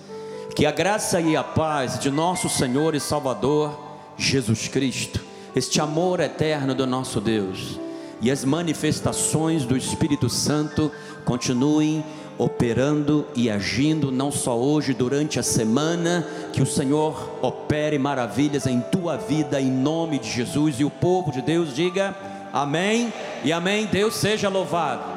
Que 0.54 0.64
a 0.64 0.70
graça 0.70 1.20
e 1.20 1.36
a 1.36 1.42
paz 1.42 1.98
de 1.98 2.08
nosso 2.08 2.48
Senhor 2.48 2.94
e 2.94 3.00
Salvador 3.00 3.76
Jesus 4.16 4.68
Cristo, 4.68 5.20
este 5.56 5.80
amor 5.80 6.20
eterno 6.20 6.72
do 6.72 6.86
nosso 6.86 7.20
Deus 7.20 7.80
e 8.22 8.30
as 8.30 8.44
manifestações 8.44 9.64
do 9.64 9.76
Espírito 9.76 10.28
Santo 10.30 10.92
continuem 11.24 12.04
operando 12.38 13.26
e 13.34 13.50
agindo, 13.50 14.12
não 14.12 14.30
só 14.30 14.56
hoje, 14.56 14.94
durante 14.94 15.40
a 15.40 15.42
semana, 15.42 16.24
que 16.52 16.62
o 16.62 16.66
Senhor 16.66 17.40
opere 17.42 17.98
maravilhas 17.98 18.68
em 18.68 18.80
tua 18.80 19.16
vida, 19.16 19.60
em 19.60 19.70
nome 19.70 20.20
de 20.20 20.30
Jesus, 20.30 20.78
e 20.78 20.84
o 20.84 20.90
povo 20.90 21.32
de 21.32 21.42
Deus 21.42 21.74
diga 21.74 22.33
amém 22.54 23.12
e 23.42 23.52
amém. 23.52 23.86
Deus 23.86 24.14
seja 24.14 24.48
louvado. 24.48 25.13